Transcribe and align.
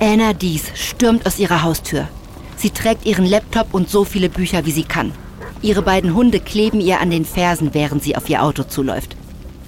Anna 0.00 0.32
Dies 0.32 0.62
stürmt 0.76 1.26
aus 1.26 1.40
ihrer 1.40 1.64
Haustür. 1.64 2.06
Sie 2.56 2.70
trägt 2.70 3.04
ihren 3.04 3.26
Laptop 3.26 3.74
und 3.74 3.90
so 3.90 4.04
viele 4.04 4.28
Bücher, 4.28 4.64
wie 4.64 4.70
sie 4.70 4.84
kann. 4.84 5.12
Ihre 5.60 5.82
beiden 5.82 6.14
Hunde 6.14 6.38
kleben 6.38 6.80
ihr 6.80 7.00
an 7.00 7.10
den 7.10 7.24
Fersen, 7.24 7.74
während 7.74 8.04
sie 8.04 8.14
auf 8.14 8.30
ihr 8.30 8.44
Auto 8.44 8.62
zuläuft. 8.62 9.16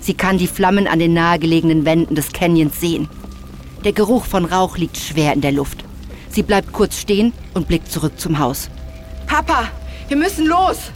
Sie 0.01 0.15
kann 0.15 0.39
die 0.39 0.47
Flammen 0.47 0.87
an 0.87 1.01
den 1.01 1.15
nahegelegenen 1.15 1.85
Wänden 1.85 2.15
des 2.15 2.33
Canyons 2.33 2.79
sehen. 2.79 3.09
Der 3.85 3.93
Geruch 3.93 4.25
von 4.25 4.45
Rauch 4.45 4.77
liegt 4.77 4.99
schwer 4.99 5.33
in 5.33 5.41
der 5.41 5.51
Luft. 5.51 5.85
Sie 6.29 6.45
bleibt 6.45 6.73
kurz 6.73 7.01
stehen 7.01 7.33
und 7.55 7.67
blickt 7.67 7.91
zurück 7.91 8.21
zum 8.21 8.39
Haus. 8.39 8.71
Papa, 9.27 9.65
wir 10.07 10.17
müssen 10.17 10.47
los! 10.47 10.93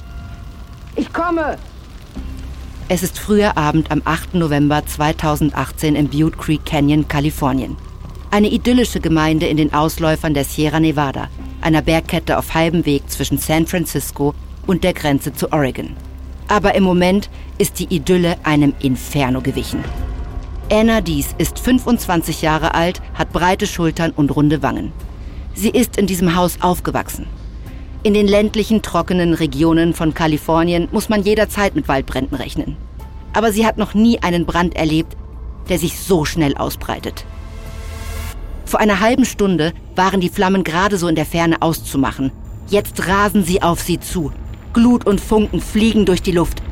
Ich 0.94 1.12
komme! 1.12 1.58
Es 2.89 3.03
ist 3.03 3.18
früher 3.18 3.58
Abend 3.58 3.90
am 3.90 4.03
8. 4.04 4.35
November 4.35 4.86
2018 4.86 5.96
im 5.96 6.08
Butte 6.08 6.36
Creek 6.36 6.64
Canyon, 6.64 7.08
Kalifornien. 7.08 7.76
Eine 8.34 8.48
idyllische 8.48 8.98
Gemeinde 8.98 9.46
in 9.46 9.56
den 9.56 9.72
Ausläufern 9.72 10.34
der 10.34 10.42
Sierra 10.42 10.80
Nevada, 10.80 11.29
einer 11.61 11.82
Bergkette 11.82 12.36
auf 12.36 12.52
halbem 12.52 12.84
Weg 12.84 13.08
zwischen 13.08 13.38
San 13.38 13.68
Francisco 13.68 14.34
und 14.66 14.82
der 14.82 14.92
Grenze 14.92 15.32
zu 15.32 15.52
Oregon. 15.52 15.90
Aber 16.48 16.75
im 16.75 16.82
Moment 16.82 17.30
ist 17.58 17.78
die 17.78 17.94
Idylle 17.94 18.36
einem 18.42 18.75
Inferno 18.80 19.40
gewichen. 19.40 19.84
Anna 20.68 21.00
Dies 21.00 21.28
ist 21.39 21.61
25 21.61 22.42
Jahre 22.42 22.75
alt, 22.75 23.00
hat 23.14 23.32
breite 23.32 23.68
Schultern 23.68 24.11
und 24.11 24.34
runde 24.34 24.64
Wangen. 24.64 24.90
Sie 25.54 25.70
ist 25.70 25.96
in 25.96 26.08
diesem 26.08 26.34
Haus 26.34 26.58
aufgewachsen. 26.61 27.26
In 28.03 28.14
den 28.14 28.26
ländlichen, 28.26 28.82
trockenen 28.82 29.34
Regionen 29.34 29.94
von 29.94 30.12
Kalifornien 30.12 30.89
muss 30.90 31.08
man 31.08 31.22
jederzeit 31.22 31.76
mit 31.76 31.86
Waldbränden 31.86 32.36
rechnen. 32.36 32.77
Aber 33.33 33.53
sie 33.53 33.64
hat 33.64 33.78
noch 33.78 33.94
nie 33.94 34.20
einen 34.25 34.44
Brand 34.44 34.75
erlebt, 34.75 35.16
der 35.69 35.78
sich 35.78 36.00
so 36.00 36.25
schnell 36.25 36.56
ausbreitet. 36.56 37.25
Vor 38.65 38.81
einer 38.81 39.01
halben 39.01 39.25
Stunde 39.25 39.73
waren 39.95 40.20
die 40.20 40.29
Flammen 40.29 40.65
gerade 40.65 40.97
so 40.97 41.09
in 41.09 41.15
der 41.15 41.27
Ferne 41.27 41.62
auszumachen. 41.62 42.33
Jetzt 42.69 43.06
rasen 43.06 43.45
sie 43.45 43.62
auf 43.62 43.81
sie 43.81 44.01
zu. 44.01 44.33
Glut 44.73 45.06
und 45.06 45.21
Funken 45.21 45.61
fliegen 45.61 46.06
durch 46.06 46.23
die 46.23 46.33
Luft. 46.33 46.62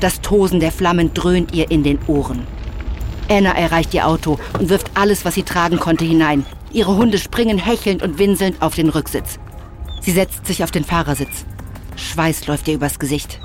Das 0.00 0.20
Tosen 0.20 0.60
der 0.60 0.72
Flammen 0.72 1.14
dröhnt 1.14 1.54
ihr 1.54 1.70
in 1.70 1.82
den 1.82 1.98
Ohren. 2.06 2.46
Anna 3.28 3.52
erreicht 3.52 3.94
ihr 3.94 4.06
Auto 4.06 4.38
und 4.58 4.68
wirft 4.68 4.90
alles, 4.94 5.24
was 5.24 5.34
sie 5.34 5.44
tragen 5.44 5.78
konnte, 5.78 6.04
hinein. 6.04 6.44
Ihre 6.72 6.96
Hunde 6.96 7.18
springen 7.18 7.58
hechelnd 7.58 8.02
und 8.02 8.18
winselnd 8.18 8.60
auf 8.60 8.74
den 8.74 8.88
Rücksitz. 8.88 9.38
Sie 10.00 10.10
setzt 10.10 10.46
sich 10.46 10.64
auf 10.64 10.70
den 10.70 10.84
Fahrersitz. 10.84 11.44
Schweiß 11.96 12.46
läuft 12.46 12.66
ihr 12.66 12.74
übers 12.74 12.98
Gesicht. 12.98 13.38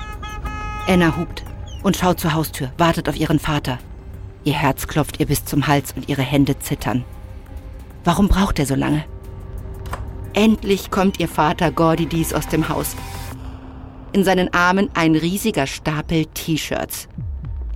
Anna 0.88 1.16
hupt 1.18 1.44
und 1.84 1.98
schaut 1.98 2.20
zur 2.20 2.34
Haustür, 2.34 2.72
wartet 2.78 3.08
auf 3.10 3.18
ihren 3.18 3.40
Vater. 3.40 3.78
Ihr 4.44 4.54
Herz 4.54 4.88
klopft 4.88 5.20
ihr 5.20 5.28
bis 5.28 5.46
zum 5.46 5.68
Hals 5.68 5.94
und 5.96 6.10
ihre 6.10 6.22
Hände 6.22 6.58
zittern. 6.58 7.04
Warum 8.08 8.30
braucht 8.30 8.58
er 8.58 8.66
so 8.66 8.74
lange? 8.74 9.04
Endlich 10.32 10.92
kommt 10.92 11.20
ihr 11.20 11.28
Vater 11.28 11.74
Gordy 11.74 12.06
Dies 12.06 12.34
aus 12.34 12.48
dem 12.48 12.70
Haus. 12.70 12.96
In 14.14 14.24
seinen 14.24 14.54
Armen 14.54 14.90
ein 14.94 15.14
riesiger 15.14 15.68
Stapel 15.68 16.26
T-Shirts. 16.28 17.10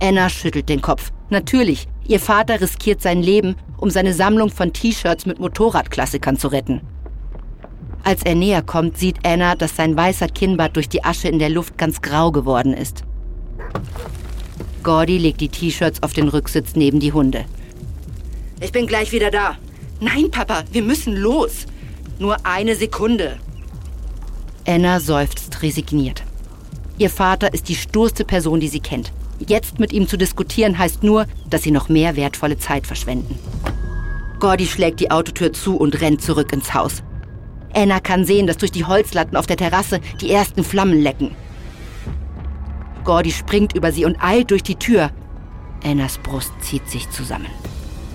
Anna 0.00 0.30
schüttelt 0.30 0.70
den 0.70 0.80
Kopf. 0.80 1.12
Natürlich, 1.28 1.86
ihr 2.08 2.18
Vater 2.18 2.62
riskiert 2.62 3.02
sein 3.02 3.22
Leben, 3.22 3.56
um 3.76 3.90
seine 3.90 4.14
Sammlung 4.14 4.48
von 4.48 4.72
T-Shirts 4.72 5.26
mit 5.26 5.38
Motorradklassikern 5.38 6.38
zu 6.38 6.48
retten. 6.48 6.80
Als 8.02 8.22
er 8.22 8.34
näher 8.34 8.62
kommt, 8.62 8.96
sieht 8.96 9.26
Anna, 9.26 9.54
dass 9.54 9.76
sein 9.76 9.94
weißer 9.94 10.28
Kinnbart 10.28 10.76
durch 10.76 10.88
die 10.88 11.04
Asche 11.04 11.28
in 11.28 11.40
der 11.40 11.50
Luft 11.50 11.76
ganz 11.76 12.00
grau 12.00 12.32
geworden 12.32 12.72
ist. 12.72 13.04
Gordy 14.82 15.18
legt 15.18 15.42
die 15.42 15.50
T-Shirts 15.50 16.02
auf 16.02 16.14
den 16.14 16.28
Rücksitz 16.28 16.74
neben 16.74 17.00
die 17.00 17.12
Hunde. 17.12 17.44
Ich 18.60 18.72
bin 18.72 18.86
gleich 18.86 19.12
wieder 19.12 19.30
da. 19.30 19.58
Nein, 20.02 20.32
Papa, 20.32 20.64
wir 20.72 20.82
müssen 20.82 21.14
los. 21.14 21.66
Nur 22.18 22.44
eine 22.44 22.74
Sekunde. 22.74 23.38
Anna 24.66 24.98
seufzt 24.98 25.62
resigniert. 25.62 26.24
Ihr 26.98 27.08
Vater 27.08 27.54
ist 27.54 27.68
die 27.68 27.76
sturste 27.76 28.24
Person, 28.24 28.58
die 28.58 28.66
sie 28.66 28.80
kennt. 28.80 29.12
Jetzt 29.46 29.78
mit 29.78 29.92
ihm 29.92 30.08
zu 30.08 30.18
diskutieren 30.18 30.76
heißt 30.76 31.04
nur, 31.04 31.26
dass 31.48 31.62
sie 31.62 31.70
noch 31.70 31.88
mehr 31.88 32.16
wertvolle 32.16 32.58
Zeit 32.58 32.84
verschwenden. 32.84 33.38
Gordy 34.40 34.66
schlägt 34.66 34.98
die 34.98 35.12
Autotür 35.12 35.52
zu 35.52 35.76
und 35.76 36.00
rennt 36.00 36.20
zurück 36.20 36.52
ins 36.52 36.74
Haus. 36.74 37.04
Anna 37.72 38.00
kann 38.00 38.24
sehen, 38.24 38.48
dass 38.48 38.58
durch 38.58 38.72
die 38.72 38.84
Holzlatten 38.84 39.36
auf 39.36 39.46
der 39.46 39.56
Terrasse 39.56 40.00
die 40.20 40.32
ersten 40.32 40.64
Flammen 40.64 41.00
lecken. 41.00 41.30
Gordy 43.04 43.30
springt 43.30 43.76
über 43.76 43.92
sie 43.92 44.04
und 44.04 44.16
eilt 44.20 44.50
durch 44.50 44.64
die 44.64 44.76
Tür. 44.76 45.12
Annas 45.84 46.18
Brust 46.18 46.52
zieht 46.60 46.90
sich 46.90 47.08
zusammen. 47.10 47.46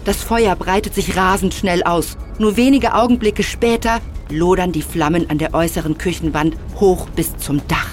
Das 0.07 0.23
Feuer 0.23 0.55
breitet 0.55 0.95
sich 0.95 1.17
rasend 1.17 1.53
schnell 1.53 1.83
aus. 1.83 2.15
Nur 2.39 2.55
wenige 2.55 2.93
Augenblicke 2.93 3.43
später 3.43 3.99
lodern 4.29 4.71
die 4.71 4.81
Flammen 4.81 5.29
an 5.29 5.37
der 5.37 5.53
äußeren 5.53 5.97
Küchenwand 5.97 6.55
hoch 6.79 7.09
bis 7.09 7.35
zum 7.35 7.67
Dach. 7.67 7.89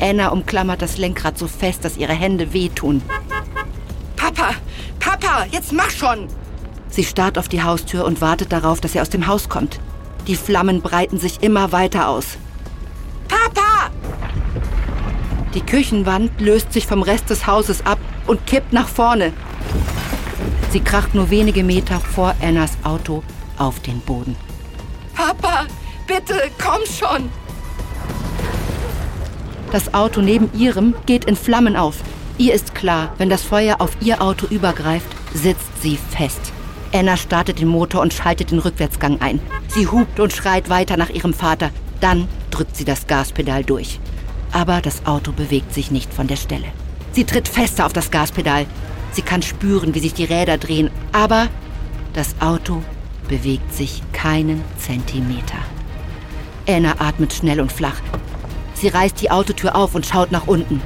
Anna 0.00 0.28
umklammert 0.28 0.82
das 0.82 0.98
Lenkrad 0.98 1.36
so 1.36 1.48
fest, 1.48 1.84
dass 1.84 1.96
ihre 1.96 2.12
Hände 2.12 2.52
wehtun. 2.52 3.02
Papa, 4.14 4.50
Papa, 5.00 5.46
jetzt 5.50 5.72
mach 5.72 5.90
schon! 5.90 6.28
Sie 6.90 7.02
starrt 7.02 7.36
auf 7.36 7.48
die 7.48 7.64
Haustür 7.64 8.04
und 8.04 8.20
wartet 8.20 8.52
darauf, 8.52 8.80
dass 8.80 8.94
er 8.94 9.02
aus 9.02 9.10
dem 9.10 9.26
Haus 9.26 9.48
kommt. 9.48 9.80
Die 10.28 10.36
Flammen 10.36 10.80
breiten 10.80 11.18
sich 11.18 11.42
immer 11.42 11.72
weiter 11.72 12.08
aus. 12.08 12.38
Papa! 13.26 13.90
Die 15.54 15.62
Küchenwand 15.62 16.40
löst 16.40 16.72
sich 16.72 16.86
vom 16.86 17.02
Rest 17.02 17.30
des 17.30 17.48
Hauses 17.48 17.84
ab 17.84 17.98
und 18.28 18.46
kippt 18.46 18.72
nach 18.72 18.86
vorne. 18.86 19.32
Sie 20.70 20.80
kracht 20.80 21.14
nur 21.14 21.30
wenige 21.30 21.64
Meter 21.64 21.98
vor 21.98 22.34
Annas 22.42 22.72
Auto 22.84 23.22
auf 23.56 23.80
den 23.80 24.00
Boden. 24.00 24.36
Papa, 25.14 25.66
bitte, 26.06 26.50
komm 26.62 26.80
schon! 26.86 27.30
Das 29.72 29.92
Auto 29.94 30.20
neben 30.20 30.50
ihrem 30.58 30.94
geht 31.06 31.24
in 31.24 31.36
Flammen 31.36 31.76
auf. 31.76 31.96
Ihr 32.38 32.54
ist 32.54 32.74
klar, 32.74 33.12
wenn 33.18 33.28
das 33.28 33.42
Feuer 33.42 33.80
auf 33.80 33.90
ihr 34.00 34.22
Auto 34.22 34.46
übergreift, 34.46 35.08
sitzt 35.34 35.82
sie 35.82 35.98
fest. 36.10 36.52
Anna 36.92 37.16
startet 37.16 37.60
den 37.60 37.68
Motor 37.68 38.00
und 38.00 38.14
schaltet 38.14 38.50
den 38.50 38.60
Rückwärtsgang 38.60 39.20
ein. 39.20 39.40
Sie 39.68 39.86
hupt 39.86 40.20
und 40.20 40.32
schreit 40.32 40.70
weiter 40.70 40.96
nach 40.96 41.10
ihrem 41.10 41.34
Vater. 41.34 41.70
Dann 42.00 42.28
drückt 42.50 42.76
sie 42.76 42.84
das 42.84 43.06
Gaspedal 43.06 43.64
durch. 43.64 44.00
Aber 44.52 44.80
das 44.80 45.04
Auto 45.04 45.32
bewegt 45.32 45.74
sich 45.74 45.90
nicht 45.90 46.14
von 46.14 46.26
der 46.26 46.36
Stelle. 46.36 46.66
Sie 47.12 47.24
tritt 47.24 47.48
fester 47.48 47.84
auf 47.84 47.92
das 47.92 48.10
Gaspedal. 48.10 48.66
Sie 49.12 49.22
kann 49.22 49.42
spüren, 49.42 49.94
wie 49.94 50.00
sich 50.00 50.14
die 50.14 50.24
Räder 50.24 50.58
drehen, 50.58 50.90
aber 51.12 51.48
das 52.12 52.34
Auto 52.40 52.82
bewegt 53.28 53.74
sich 53.74 54.02
keinen 54.12 54.62
Zentimeter. 54.78 55.58
Anna 56.68 56.96
atmet 56.98 57.32
schnell 57.32 57.60
und 57.60 57.72
flach. 57.72 58.00
Sie 58.74 58.88
reißt 58.88 59.20
die 59.20 59.30
Autotür 59.30 59.74
auf 59.74 59.94
und 59.94 60.06
schaut 60.06 60.30
nach 60.30 60.46
unten. 60.46 60.80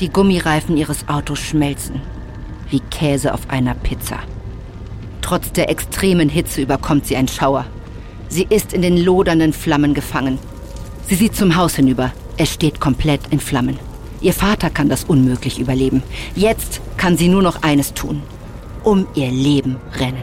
Die 0.00 0.08
Gummireifen 0.08 0.76
ihres 0.76 1.08
Autos 1.08 1.38
schmelzen 1.38 2.00
wie 2.72 2.80
Käse 2.80 3.32
auf 3.32 3.50
einer 3.50 3.74
Pizza. 3.74 4.18
Trotz 5.20 5.52
der 5.52 5.70
extremen 5.70 6.28
Hitze 6.28 6.62
überkommt 6.62 7.06
sie 7.06 7.16
ein 7.16 7.28
Schauer. 7.28 7.66
Sie 8.28 8.46
ist 8.48 8.72
in 8.72 8.82
den 8.82 8.96
lodernden 8.96 9.52
Flammen 9.52 9.94
gefangen. 9.94 10.38
Sie 11.06 11.14
sieht 11.14 11.36
zum 11.36 11.54
Haus 11.54 11.76
hinüber. 11.76 12.12
Es 12.38 12.52
steht 12.52 12.80
komplett 12.80 13.20
in 13.30 13.40
Flammen. 13.40 13.78
Ihr 14.22 14.32
Vater 14.32 14.70
kann 14.70 14.88
das 14.88 15.04
unmöglich 15.04 15.58
überleben. 15.58 16.02
Jetzt 16.36 16.80
kann 16.96 17.16
sie 17.16 17.28
nur 17.28 17.42
noch 17.42 17.62
eines 17.62 17.92
tun. 17.92 18.22
Um 18.84 19.06
ihr 19.14 19.30
Leben 19.30 19.76
rennen. 19.98 20.22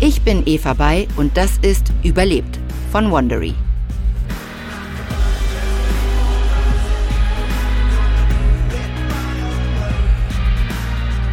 Ich 0.00 0.22
bin 0.22 0.42
Eva 0.46 0.72
Bay 0.74 1.08
und 1.16 1.36
das 1.36 1.58
ist 1.60 1.92
Überlebt 2.02 2.58
von 2.90 3.10
Wondery. 3.10 3.54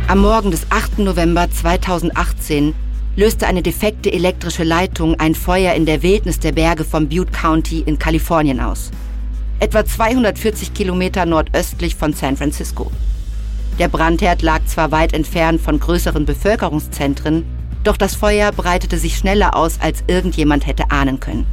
Am 0.08 0.20
Morgen 0.20 0.52
des 0.52 0.68
8. 0.70 1.00
November 1.00 1.50
2018 1.50 2.76
löste 3.16 3.48
eine 3.48 3.64
defekte 3.64 4.14
elektrische 4.14 4.64
Leitung 4.64 5.20
ein 5.20 5.34
Feuer 5.34 5.74
in 5.74 5.88
der 5.88 6.04
Wildnis 6.04 6.40
der 6.40 6.52
Berge 6.52 6.84
vom 6.84 7.10
Butte 7.10 7.32
County 7.32 7.80
in 7.80 7.98
Kalifornien 7.98 8.60
aus. 8.60 8.92
Etwa 9.60 9.84
240 9.84 10.76
Kilometer 10.76 11.26
nordöstlich 11.26 11.96
von 11.96 12.14
San 12.14 12.38
Francisco. 12.38 12.92
Der 13.80 13.88
Brandherd 13.88 14.44
lag 14.44 14.64
zwar 14.68 14.92
weit 14.92 15.12
entfernt 15.12 15.60
von 15.60 15.80
größeren 15.80 16.28
Bevölkerungszentren, 16.28 17.44
doch 17.84 17.98
das 17.98 18.14
Feuer 18.14 18.52
breitete 18.52 19.00
sich 19.00 19.18
schneller 19.18 19.56
aus, 19.56 19.80
als 19.82 20.04
irgendjemand 20.06 20.68
hätte 20.68 20.92
ahnen 20.92 21.20
können. 21.20 21.48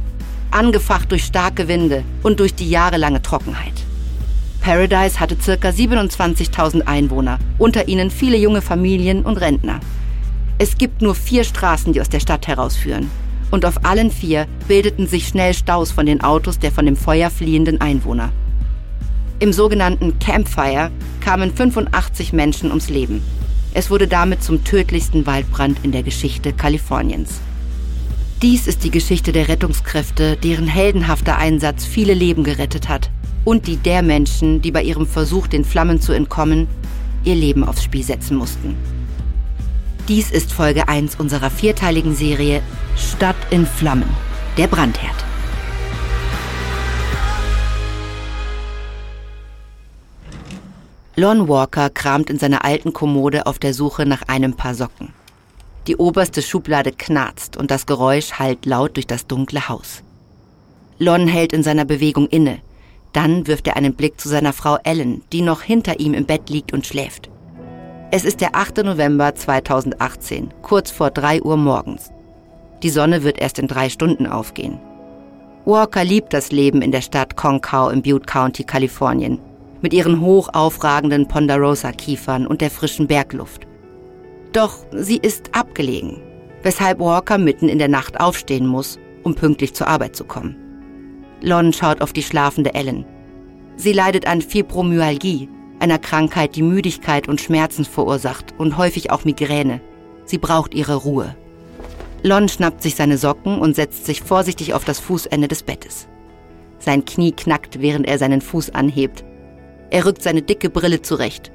Angefacht 0.51 1.11
durch 1.11 1.23
starke 1.23 1.67
Winde 1.67 2.03
und 2.21 2.39
durch 2.39 2.53
die 2.53 2.69
jahrelange 2.69 3.23
Trockenheit. 3.23 3.82
Paradise 4.63 5.19
hatte 5.19 5.35
ca. 5.35 5.67
27.000 5.67 6.83
Einwohner, 6.87 7.37
unter 7.57 7.89
ihnen 7.89 8.09
viele 8.09 8.37
junge 8.37 8.61
Familien 8.61 9.25
und 9.25 9.35
Rentner. 9.35 9.81
Es 10.57 10.77
gibt 10.77 11.01
nur 11.01 11.15
vier 11.15 11.43
Straßen, 11.43 11.91
die 11.91 11.99
aus 11.99 12.07
der 12.07 12.21
Stadt 12.21 12.47
herausführen. 12.47 13.11
Und 13.51 13.65
auf 13.65 13.83
allen 13.83 14.09
vier 14.09 14.47
bildeten 14.69 15.05
sich 15.05 15.27
schnell 15.27 15.53
Staus 15.53 15.91
von 15.91 16.05
den 16.05 16.21
Autos 16.21 16.59
der 16.59 16.71
von 16.71 16.85
dem 16.85 16.95
Feuer 16.95 17.29
fliehenden 17.29 17.81
Einwohner. 17.81 18.31
Im 19.39 19.51
sogenannten 19.51 20.17
Campfire 20.19 20.91
kamen 21.19 21.53
85 21.53 22.31
Menschen 22.31 22.69
ums 22.69 22.89
Leben. 22.89 23.21
Es 23.73 23.91
wurde 23.91 24.07
damit 24.07 24.43
zum 24.43 24.63
tödlichsten 24.63 25.25
Waldbrand 25.25 25.79
in 25.83 25.91
der 25.91 26.03
Geschichte 26.03 26.53
Kaliforniens. 26.53 27.41
Dies 28.41 28.67
ist 28.67 28.85
die 28.85 28.91
Geschichte 28.91 29.33
der 29.33 29.49
Rettungskräfte, 29.49 30.37
deren 30.37 30.67
heldenhafter 30.67 31.37
Einsatz 31.37 31.83
viele 31.83 32.13
Leben 32.13 32.45
gerettet 32.45 32.87
hat 32.87 33.09
und 33.45 33.67
die 33.67 33.77
der 33.77 34.01
Menschen, 34.01 34.61
die 34.61 34.71
bei 34.71 34.83
ihrem 34.83 35.07
Versuch, 35.07 35.47
den 35.47 35.65
Flammen 35.65 36.01
zu 36.01 36.13
entkommen, 36.13 36.67
ihr 37.23 37.35
Leben 37.35 37.63
aufs 37.63 37.83
Spiel 37.83 38.03
setzen 38.03 38.37
mussten. 38.37 38.75
Dies 40.07 40.31
ist 40.31 40.51
Folge 40.51 40.87
1 40.87 41.15
unserer 41.15 41.49
vierteiligen 41.49 42.15
Serie 42.15 42.61
Stadt 42.95 43.35
in 43.51 43.65
Flammen, 43.65 44.09
der 44.57 44.67
Brandherd. 44.67 45.15
Lon 51.15 51.47
Walker 51.47 51.89
kramt 51.89 52.29
in 52.29 52.39
seiner 52.39 52.65
alten 52.65 52.91
Kommode 52.91 53.45
auf 53.45 53.59
der 53.59 53.73
Suche 53.73 54.05
nach 54.05 54.23
einem 54.23 54.55
Paar 54.55 54.73
Socken. 54.73 55.13
Die 55.85 55.95
oberste 55.95 56.41
Schublade 56.41 56.91
knarzt 56.91 57.55
und 57.55 57.69
das 57.69 57.85
Geräusch 57.85 58.33
hallt 58.33 58.65
laut 58.65 58.95
durch 58.95 59.05
das 59.05 59.27
dunkle 59.27 59.69
Haus. 59.69 60.01
Lon 60.97 61.27
hält 61.27 61.53
in 61.53 61.61
seiner 61.61 61.85
Bewegung 61.85 62.27
inne. 62.27 62.61
Dann 63.13 63.47
wirft 63.47 63.67
er 63.67 63.77
einen 63.77 63.93
Blick 63.93 64.19
zu 64.19 64.27
seiner 64.27 64.53
Frau 64.53 64.77
Ellen, 64.83 65.23
die 65.31 65.41
noch 65.41 65.61
hinter 65.61 65.99
ihm 65.99 66.13
im 66.13 66.25
Bett 66.25 66.49
liegt 66.49 66.73
und 66.73 66.85
schläft. 66.85 67.29
Es 68.11 68.25
ist 68.25 68.41
der 68.41 68.55
8. 68.55 68.83
November 68.83 69.33
2018, 69.33 70.53
kurz 70.61 70.91
vor 70.91 71.09
3 71.11 71.41
Uhr 71.41 71.57
morgens. 71.57 72.11
Die 72.83 72.89
Sonne 72.89 73.23
wird 73.23 73.39
erst 73.39 73.59
in 73.59 73.67
drei 73.67 73.89
Stunden 73.89 74.27
aufgehen. 74.27 74.79
Walker 75.65 76.03
liebt 76.03 76.33
das 76.33 76.51
Leben 76.51 76.81
in 76.81 76.91
der 76.91 77.01
Stadt 77.01 77.37
Concow 77.37 77.91
im 77.91 78.01
Butte 78.01 78.25
County, 78.25 78.63
Kalifornien 78.63 79.39
mit 79.83 79.93
ihren 79.93 80.21
hoch 80.21 80.49
aufragenden 80.53 81.27
Ponderosa-Kiefern 81.27 82.47
und 82.47 82.61
der 82.61 82.71
frischen 82.71 83.05
Bergluft. 83.05 83.67
Doch 84.53 84.77
sie 84.91 85.17
ist 85.17 85.49
abgelegen, 85.53 86.21
weshalb 86.63 86.99
Walker 86.99 87.37
mitten 87.37 87.67
in 87.67 87.79
der 87.79 87.89
Nacht 87.89 88.19
aufstehen 88.19 88.65
muss, 88.65 88.97
um 89.23 89.35
pünktlich 89.35 89.73
zur 89.73 89.87
Arbeit 89.87 90.15
zu 90.15 90.23
kommen. 90.23 90.55
Lon 91.43 91.71
schaut 91.73 92.01
auf 92.01 92.13
die 92.13 92.23
schlafende 92.23 92.73
Ellen. 92.73 93.05
Sie 93.75 93.93
leidet 93.93 94.25
an 94.25 94.41
Fibromyalgie, 94.41 95.49
einer 95.79 95.99
Krankheit, 95.99 96.55
die 96.55 96.63
Müdigkeit 96.63 97.27
und 97.27 97.41
Schmerzen 97.41 97.85
verursacht 97.85 98.55
und 98.57 98.77
häufig 98.77 99.11
auch 99.11 99.25
Migräne. 99.25 99.81
Sie 100.25 100.39
braucht 100.39 100.73
ihre 100.73 100.95
Ruhe. 100.95 101.35
Lon 102.23 102.49
schnappt 102.49 102.81
sich 102.81 102.95
seine 102.95 103.17
Socken 103.17 103.59
und 103.59 103.75
setzt 103.75 104.05
sich 104.05 104.21
vorsichtig 104.21 104.73
auf 104.73 104.85
das 104.85 104.99
Fußende 104.99 105.47
des 105.47 105.61
Bettes. 105.61 106.07
Sein 106.79 107.05
Knie 107.05 107.33
knackt, 107.33 107.81
während 107.81 108.07
er 108.07 108.17
seinen 108.17 108.41
Fuß 108.41 108.71
anhebt 108.71 109.23
er 109.93 110.07
rückt 110.07 110.23
seine 110.23 110.41
dicke 110.41 110.71
Brille 110.71 111.03
zurecht. 111.03 111.51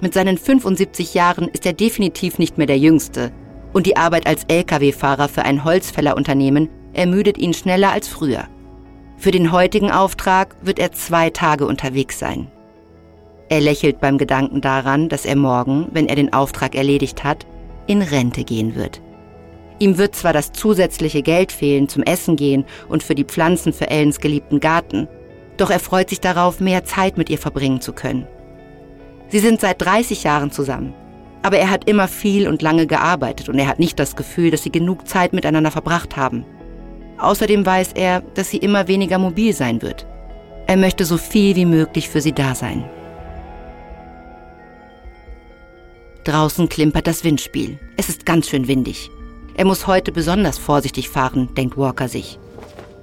Mit 0.00 0.14
seinen 0.14 0.38
75 0.38 1.12
Jahren 1.12 1.48
ist 1.48 1.66
er 1.66 1.72
definitiv 1.72 2.38
nicht 2.38 2.56
mehr 2.56 2.68
der 2.68 2.78
Jüngste. 2.78 3.32
Und 3.72 3.84
die 3.84 3.96
Arbeit 3.96 4.28
als 4.28 4.44
Lkw-Fahrer 4.44 5.28
für 5.28 5.42
ein 5.42 5.64
Holzfällerunternehmen 5.64 6.68
ermüdet 6.92 7.36
ihn 7.36 7.52
schneller 7.52 7.90
als 7.90 8.06
früher. 8.06 8.46
Für 9.20 9.32
den 9.32 9.52
heutigen 9.52 9.90
Auftrag 9.90 10.56
wird 10.62 10.78
er 10.78 10.92
zwei 10.92 11.28
Tage 11.28 11.66
unterwegs 11.66 12.18
sein. 12.18 12.50
Er 13.50 13.60
lächelt 13.60 14.00
beim 14.00 14.16
Gedanken 14.16 14.62
daran, 14.62 15.10
dass 15.10 15.26
er 15.26 15.36
morgen, 15.36 15.88
wenn 15.92 16.06
er 16.06 16.16
den 16.16 16.32
Auftrag 16.32 16.74
erledigt 16.74 17.22
hat, 17.22 17.46
in 17.86 18.00
Rente 18.00 18.44
gehen 18.44 18.76
wird. 18.76 19.02
Ihm 19.78 19.98
wird 19.98 20.16
zwar 20.16 20.32
das 20.32 20.52
zusätzliche 20.52 21.20
Geld 21.20 21.52
fehlen 21.52 21.86
zum 21.86 22.02
Essen 22.02 22.36
gehen 22.36 22.64
und 22.88 23.02
für 23.02 23.14
die 23.14 23.24
Pflanzen 23.24 23.74
für 23.74 23.90
Ellens 23.90 24.20
geliebten 24.20 24.58
Garten, 24.58 25.06
doch 25.58 25.68
er 25.68 25.80
freut 25.80 26.08
sich 26.08 26.20
darauf, 26.20 26.58
mehr 26.58 26.84
Zeit 26.84 27.18
mit 27.18 27.28
ihr 27.28 27.36
verbringen 27.38 27.82
zu 27.82 27.92
können. 27.92 28.26
Sie 29.28 29.40
sind 29.40 29.60
seit 29.60 29.82
30 29.82 30.24
Jahren 30.24 30.50
zusammen. 30.50 30.94
Aber 31.42 31.58
er 31.58 31.68
hat 31.68 31.86
immer 31.90 32.08
viel 32.08 32.48
und 32.48 32.62
lange 32.62 32.86
gearbeitet 32.86 33.50
und 33.50 33.58
er 33.58 33.66
hat 33.66 33.80
nicht 33.80 33.98
das 33.98 34.16
Gefühl, 34.16 34.50
dass 34.50 34.62
sie 34.62 34.72
genug 34.72 35.06
Zeit 35.06 35.34
miteinander 35.34 35.70
verbracht 35.70 36.16
haben. 36.16 36.46
Außerdem 37.20 37.64
weiß 37.66 37.92
er, 37.94 38.22
dass 38.34 38.50
sie 38.50 38.56
immer 38.56 38.88
weniger 38.88 39.18
mobil 39.18 39.52
sein 39.52 39.82
wird. 39.82 40.06
Er 40.66 40.76
möchte 40.76 41.04
so 41.04 41.18
viel 41.18 41.56
wie 41.56 41.66
möglich 41.66 42.08
für 42.08 42.20
sie 42.20 42.32
da 42.32 42.54
sein. 42.54 42.88
Draußen 46.24 46.68
klimpert 46.68 47.06
das 47.06 47.24
Windspiel. 47.24 47.78
Es 47.96 48.08
ist 48.08 48.24
ganz 48.24 48.48
schön 48.48 48.68
windig. 48.68 49.10
Er 49.54 49.64
muss 49.64 49.86
heute 49.86 50.12
besonders 50.12 50.58
vorsichtig 50.58 51.08
fahren, 51.08 51.54
denkt 51.54 51.76
Walker 51.76 52.08
sich. 52.08 52.38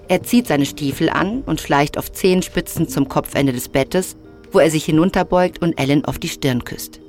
Er 0.07 0.23
zieht 0.23 0.47
seine 0.47 0.65
Stiefel 0.65 1.09
an 1.09 1.41
und 1.41 1.59
schleicht 1.59 1.97
auf 1.97 2.11
Zehenspitzen 2.11 2.87
zum 2.87 3.09
Kopfende 3.09 3.51
des 3.51 3.67
Bettes, 3.67 4.15
wo 4.51 4.59
er 4.59 4.71
sich 4.71 4.85
hinunterbeugt 4.85 5.61
und 5.61 5.77
Ellen 5.77 6.05
auf 6.05 6.17
die 6.17 6.29
Stirn 6.29 6.63
küsst. 6.63 7.01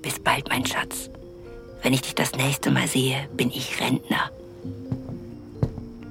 Bis 0.00 0.18
bald, 0.20 0.48
mein 0.48 0.64
Schatz. 0.64 1.10
Wenn 1.82 1.92
ich 1.92 2.02
dich 2.02 2.14
das 2.14 2.32
nächste 2.36 2.70
Mal 2.70 2.86
sehe, 2.86 3.28
bin 3.36 3.50
ich 3.50 3.80
Rentner. 3.80 4.30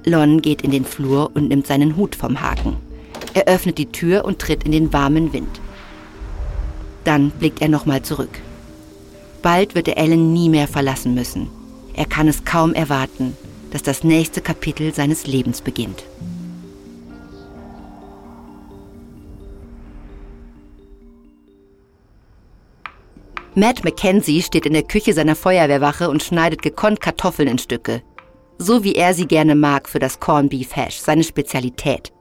Lon 0.04 0.42
geht 0.42 0.62
in 0.62 0.70
den 0.70 0.84
Flur 0.84 1.30
und 1.34 1.48
nimmt 1.48 1.66
seinen 1.66 1.96
Hut 1.96 2.14
vom 2.14 2.40
Haken. 2.40 2.76
Er 3.32 3.46
öffnet 3.46 3.78
die 3.78 3.90
Tür 3.90 4.24
und 4.24 4.38
tritt 4.38 4.64
in 4.64 4.72
den 4.72 4.92
warmen 4.92 5.32
Wind. 5.32 5.60
Dann 7.04 7.30
blickt 7.30 7.62
er 7.62 7.68
nochmal 7.68 8.02
zurück. 8.02 8.40
Bald 9.42 9.74
wird 9.74 9.88
er 9.88 9.98
Ellen 9.98 10.32
nie 10.32 10.48
mehr 10.48 10.68
verlassen 10.68 11.14
müssen. 11.14 11.48
Er 11.94 12.06
kann 12.06 12.28
es 12.28 12.44
kaum 12.44 12.74
erwarten, 12.74 13.36
dass 13.70 13.82
das 13.82 14.04
nächste 14.04 14.40
Kapitel 14.40 14.94
seines 14.94 15.26
Lebens 15.26 15.60
beginnt. 15.60 16.04
Matt 23.56 23.84
Mackenzie 23.84 24.42
steht 24.42 24.66
in 24.66 24.72
der 24.72 24.82
Küche 24.82 25.12
seiner 25.12 25.36
Feuerwehrwache 25.36 26.10
und 26.10 26.22
schneidet 26.24 26.60
gekonnt 26.60 27.00
Kartoffeln 27.00 27.48
in 27.48 27.58
Stücke. 27.58 28.02
So 28.58 28.84
wie 28.84 28.94
er 28.94 29.14
sie 29.14 29.26
gerne 29.26 29.54
mag 29.54 29.88
für 29.88 29.98
das 29.98 30.20
Corn 30.20 30.48
Beef 30.48 30.76
Hash, 30.76 30.98
seine 30.98 31.24
Spezialität. 31.24 32.12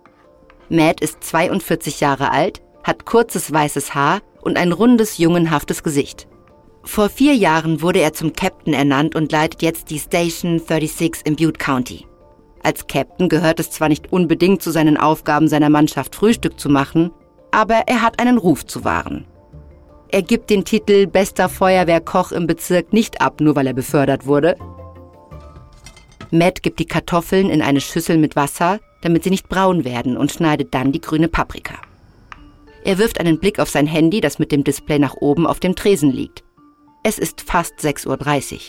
Matt 0.69 1.01
ist 1.01 1.23
42 1.23 1.99
Jahre 1.99 2.31
alt, 2.31 2.61
hat 2.83 3.05
kurzes 3.05 3.51
weißes 3.51 3.93
Haar 3.93 4.21
und 4.41 4.57
ein 4.57 4.71
rundes, 4.71 5.17
jungenhaftes 5.17 5.83
Gesicht. 5.83 6.27
Vor 6.83 7.09
vier 7.09 7.35
Jahren 7.35 7.81
wurde 7.81 7.99
er 7.99 8.13
zum 8.13 8.33
Captain 8.33 8.73
ernannt 8.73 9.15
und 9.15 9.31
leitet 9.31 9.61
jetzt 9.61 9.89
die 9.89 9.99
Station 9.99 10.59
36 10.59 11.25
im 11.25 11.35
Butte 11.35 11.57
County. 11.57 12.05
Als 12.61 12.87
Captain 12.87 13.29
gehört 13.29 13.59
es 13.59 13.71
zwar 13.71 13.89
nicht 13.89 14.11
unbedingt 14.11 14.61
zu 14.61 14.71
seinen 14.71 14.97
Aufgaben, 14.97 15.47
seiner 15.47 15.69
Mannschaft 15.69 16.15
Frühstück 16.15 16.59
zu 16.59 16.69
machen, 16.69 17.11
aber 17.51 17.83
er 17.87 18.01
hat 18.01 18.19
einen 18.19 18.37
Ruf 18.37 18.65
zu 18.65 18.83
wahren. 18.83 19.25
Er 20.09 20.21
gibt 20.21 20.49
den 20.49 20.65
Titel 20.65 21.07
bester 21.07 21.49
Feuerwehrkoch 21.49 22.31
im 22.31 22.47
Bezirk 22.47 22.93
nicht 22.93 23.21
ab, 23.21 23.41
nur 23.41 23.55
weil 23.55 23.67
er 23.67 23.73
befördert 23.73 24.25
wurde. 24.25 24.55
Matt 26.33 26.63
gibt 26.63 26.79
die 26.79 26.87
Kartoffeln 26.87 27.51
in 27.51 27.61
eine 27.61 27.79
Schüssel 27.79 28.17
mit 28.17 28.35
Wasser, 28.35 28.79
damit 29.03 29.23
sie 29.23 29.29
nicht 29.29 29.49
braun 29.49 29.85
werden 29.85 30.17
und 30.17 30.31
schneidet 30.31 30.73
dann 30.73 30.91
die 30.91 30.99
grüne 30.99 31.27
Paprika. 31.27 31.75
Er 32.83 32.97
wirft 32.97 33.19
einen 33.19 33.39
Blick 33.39 33.59
auf 33.59 33.69
sein 33.69 33.85
Handy, 33.85 34.19
das 34.19 34.39
mit 34.39 34.51
dem 34.51 34.63
Display 34.63 34.97
nach 34.97 35.13
oben 35.13 35.45
auf 35.45 35.59
dem 35.59 35.75
Tresen 35.75 36.11
liegt. 36.11 36.43
Es 37.03 37.19
ist 37.19 37.41
fast 37.41 37.75
6.30 37.75 38.53
Uhr. 38.53 38.59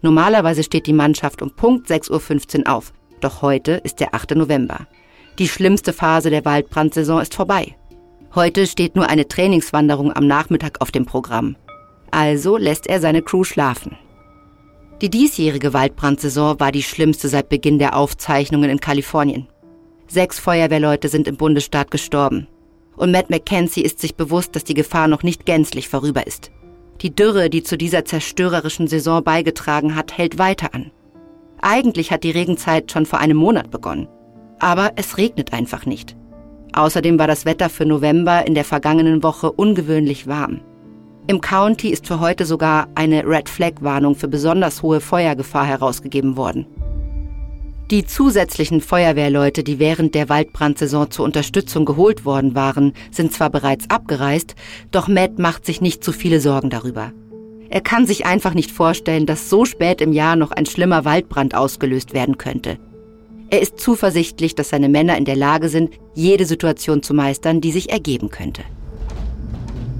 Normalerweise 0.00 0.62
steht 0.62 0.86
die 0.86 0.92
Mannschaft 0.92 1.42
um 1.42 1.50
Punkt 1.50 1.90
6.15 1.90 2.60
Uhr 2.60 2.72
auf. 2.72 2.92
Doch 3.20 3.42
heute 3.42 3.72
ist 3.82 3.98
der 3.98 4.14
8. 4.14 4.36
November. 4.36 4.86
Die 5.40 5.48
schlimmste 5.48 5.92
Phase 5.92 6.30
der 6.30 6.44
Waldbrandsaison 6.44 7.20
ist 7.20 7.34
vorbei. 7.34 7.74
Heute 8.36 8.68
steht 8.68 8.94
nur 8.94 9.08
eine 9.08 9.26
Trainingswanderung 9.26 10.12
am 10.14 10.28
Nachmittag 10.28 10.80
auf 10.80 10.92
dem 10.92 11.04
Programm. 11.04 11.56
Also 12.12 12.56
lässt 12.56 12.86
er 12.86 13.00
seine 13.00 13.22
Crew 13.22 13.42
schlafen. 13.42 13.98
Die 15.00 15.10
diesjährige 15.10 15.72
Waldbrandsaison 15.72 16.58
war 16.58 16.72
die 16.72 16.82
schlimmste 16.82 17.28
seit 17.28 17.48
Beginn 17.48 17.78
der 17.78 17.96
Aufzeichnungen 17.96 18.68
in 18.68 18.80
Kalifornien. 18.80 19.46
Sechs 20.08 20.40
Feuerwehrleute 20.40 21.08
sind 21.08 21.28
im 21.28 21.36
Bundesstaat 21.36 21.92
gestorben. 21.92 22.48
Und 22.96 23.12
Matt 23.12 23.30
McKenzie 23.30 23.82
ist 23.82 24.00
sich 24.00 24.16
bewusst, 24.16 24.56
dass 24.56 24.64
die 24.64 24.74
Gefahr 24.74 25.06
noch 25.06 25.22
nicht 25.22 25.46
gänzlich 25.46 25.88
vorüber 25.88 26.26
ist. 26.26 26.50
Die 27.00 27.14
Dürre, 27.14 27.48
die 27.48 27.62
zu 27.62 27.78
dieser 27.78 28.04
zerstörerischen 28.04 28.88
Saison 28.88 29.22
beigetragen 29.22 29.94
hat, 29.94 30.18
hält 30.18 30.36
weiter 30.38 30.74
an. 30.74 30.90
Eigentlich 31.60 32.10
hat 32.10 32.24
die 32.24 32.32
Regenzeit 32.32 32.90
schon 32.90 33.06
vor 33.06 33.20
einem 33.20 33.36
Monat 33.36 33.70
begonnen. 33.70 34.08
Aber 34.58 34.92
es 34.96 35.16
regnet 35.16 35.52
einfach 35.52 35.86
nicht. 35.86 36.16
Außerdem 36.72 37.20
war 37.20 37.28
das 37.28 37.44
Wetter 37.44 37.68
für 37.70 37.86
November 37.86 38.44
in 38.46 38.54
der 38.54 38.64
vergangenen 38.64 39.22
Woche 39.22 39.52
ungewöhnlich 39.52 40.26
warm. 40.26 40.60
Im 41.30 41.42
County 41.42 41.90
ist 41.90 42.06
für 42.06 42.20
heute 42.20 42.46
sogar 42.46 42.88
eine 42.94 43.22
Red 43.22 43.50
Flag 43.50 43.74
Warnung 43.82 44.14
für 44.14 44.28
besonders 44.28 44.82
hohe 44.82 44.98
Feuergefahr 45.02 45.66
herausgegeben 45.66 46.38
worden. 46.38 46.66
Die 47.90 48.06
zusätzlichen 48.06 48.80
Feuerwehrleute, 48.80 49.62
die 49.62 49.78
während 49.78 50.14
der 50.14 50.30
Waldbrandsaison 50.30 51.10
zur 51.10 51.26
Unterstützung 51.26 51.84
geholt 51.84 52.24
worden 52.24 52.54
waren, 52.54 52.94
sind 53.10 53.34
zwar 53.34 53.50
bereits 53.50 53.90
abgereist, 53.90 54.54
doch 54.90 55.06
Matt 55.06 55.38
macht 55.38 55.66
sich 55.66 55.82
nicht 55.82 56.02
zu 56.02 56.12
viele 56.12 56.40
Sorgen 56.40 56.70
darüber. 56.70 57.12
Er 57.68 57.82
kann 57.82 58.06
sich 58.06 58.24
einfach 58.24 58.54
nicht 58.54 58.70
vorstellen, 58.70 59.26
dass 59.26 59.50
so 59.50 59.66
spät 59.66 60.00
im 60.00 60.14
Jahr 60.14 60.34
noch 60.34 60.52
ein 60.52 60.64
schlimmer 60.64 61.04
Waldbrand 61.04 61.54
ausgelöst 61.54 62.14
werden 62.14 62.38
könnte. 62.38 62.78
Er 63.50 63.60
ist 63.60 63.78
zuversichtlich, 63.78 64.54
dass 64.54 64.70
seine 64.70 64.88
Männer 64.88 65.18
in 65.18 65.26
der 65.26 65.36
Lage 65.36 65.68
sind, 65.68 65.92
jede 66.14 66.46
Situation 66.46 67.02
zu 67.02 67.12
meistern, 67.12 67.60
die 67.60 67.72
sich 67.72 67.90
ergeben 67.90 68.30
könnte. 68.30 68.62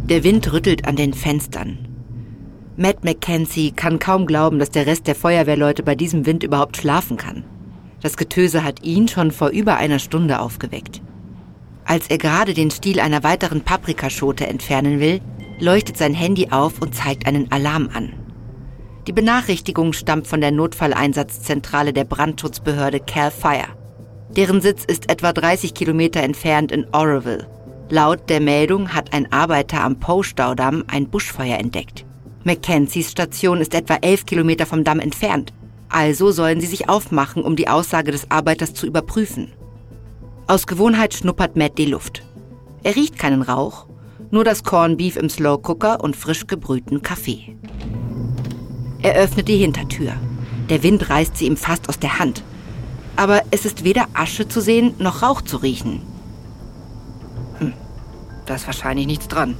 Der 0.09 0.25
Wind 0.25 0.51
rüttelt 0.55 0.89
an 0.89 0.97
den 0.97 1.13
Fenstern. 1.13 1.87
Matt 2.79 3.05
McKenzie 3.05 3.73
kann 3.73 3.99
kaum 3.99 4.25
glauben, 4.25 4.59
dass 4.59 4.71
der 4.71 4.87
Rest 4.87 5.07
der 5.07 5.15
Feuerwehrleute 5.15 5.83
bei 5.83 5.95
diesem 5.95 6.25
Wind 6.25 6.43
überhaupt 6.43 6.79
schlafen 6.79 7.19
kann. 7.19 7.45
Das 8.01 8.17
Getöse 8.17 8.65
hat 8.65 8.83
ihn 8.83 9.09
schon 9.09 9.33
vor 9.33 9.51
über 9.51 9.77
einer 9.77 9.99
Stunde 9.99 10.41
aufgeweckt. 10.41 11.03
Als 11.85 12.09
er 12.09 12.17
gerade 12.17 12.55
den 12.55 12.71
Stiel 12.71 13.01
einer 13.01 13.23
weiteren 13.23 13.61
Paprikaschote 13.61 14.47
entfernen 14.47 14.99
will, 14.99 15.21
leuchtet 15.61 15.99
sein 15.99 16.15
Handy 16.15 16.49
auf 16.53 16.81
und 16.81 16.95
zeigt 16.95 17.27
einen 17.27 17.53
Alarm 17.53 17.91
an. 17.93 18.15
Die 19.07 19.13
Benachrichtigung 19.13 19.93
stammt 19.93 20.27
von 20.27 20.41
der 20.41 20.53
Notfalleinsatzzentrale 20.53 21.93
der 21.93 22.05
Brandschutzbehörde 22.05 23.01
Cal 23.01 23.31
Fire. 23.31 23.77
Deren 24.35 24.63
Sitz 24.63 24.87
ist 24.87 25.11
etwa 25.11 25.35
30 25.35 25.75
Kilometer 25.75 26.23
entfernt 26.23 26.73
in 26.73 26.87
Oroville. 26.93 27.58
Laut 27.91 28.29
der 28.29 28.41
Meldung 28.41 28.93
hat 28.93 29.15
ein 29.15 29.33
Arbeiter 29.33 29.83
am 29.83 29.99
Poe-Staudamm 29.99 30.85
ein 30.89 31.09
Buschfeuer 31.09 31.57
entdeckt. 31.57 32.05
Mackenzies 32.45 33.11
Station 33.11 33.63
ist 33.63 33.73
etwa 33.73 33.95
11 33.95 34.27
Kilometer 34.27 34.67
vom 34.67 34.85
Damm 34.85 35.01
entfernt. 35.01 35.55
Also 35.89 36.31
sollen 36.31 36.61
sie 36.61 36.67
sich 36.67 36.91
aufmachen, 36.91 37.43
um 37.43 37.57
die 37.57 37.69
Aussage 37.69 38.13
des 38.13 38.31
Arbeiters 38.31 38.75
zu 38.75 38.87
überprüfen. 38.87 39.53
Aus 40.47 40.67
Gewohnheit 40.67 41.15
schnuppert 41.15 41.57
Matt 41.57 41.79
die 41.79 41.87
Luft. 41.87 42.23
Er 42.83 42.95
riecht 42.95 43.19
keinen 43.19 43.41
Rauch, 43.41 43.87
nur 44.31 44.45
das 44.45 44.65
Corned 44.65 44.99
Beef 44.99 45.17
im 45.17 45.31
Slow 45.31 45.59
Cooker 45.63 46.05
und 46.05 46.15
frisch 46.15 46.47
gebrühten 46.47 47.01
Kaffee. 47.01 47.57
Er 49.01 49.15
öffnet 49.15 49.49
die 49.49 49.57
Hintertür. 49.57 50.13
Der 50.69 50.83
Wind 50.83 51.09
reißt 51.09 51.39
sie 51.39 51.47
ihm 51.47 51.57
fast 51.57 51.89
aus 51.89 51.99
der 51.99 52.19
Hand. 52.19 52.43
Aber 53.17 53.43
es 53.51 53.65
ist 53.65 53.83
weder 53.85 54.07
Asche 54.13 54.47
zu 54.47 54.61
sehen 54.61 54.95
noch 54.99 55.23
Rauch 55.23 55.41
zu 55.41 55.57
riechen. 55.57 56.03
Da 58.49 58.55
ist 58.55 58.67
wahrscheinlich 58.67 59.07
nichts 59.07 59.29
dran. 59.29 59.59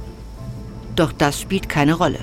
Doch 0.95 1.11
das 1.11 1.39
spielt 1.39 1.69
keine 1.69 1.93
Rolle. 1.93 2.17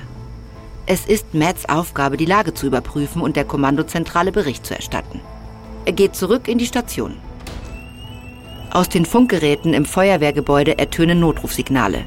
Es 0.85 1.05
ist 1.05 1.33
Matts 1.33 1.67
Aufgabe, 1.69 2.17
die 2.17 2.25
Lage 2.25 2.53
zu 2.53 2.67
überprüfen 2.67 3.21
und 3.21 3.37
der 3.37 3.45
Kommandozentrale 3.45 4.33
Bericht 4.33 4.65
zu 4.65 4.75
erstatten. 4.75 5.21
Er 5.85 5.93
geht 5.93 6.13
zurück 6.13 6.49
in 6.49 6.57
die 6.57 6.65
Station. 6.65 7.15
Aus 8.69 8.89
den 8.89 9.05
Funkgeräten 9.05 9.73
im 9.73 9.85
Feuerwehrgebäude 9.85 10.77
ertönen 10.77 11.21
Notrufsignale 11.21 12.03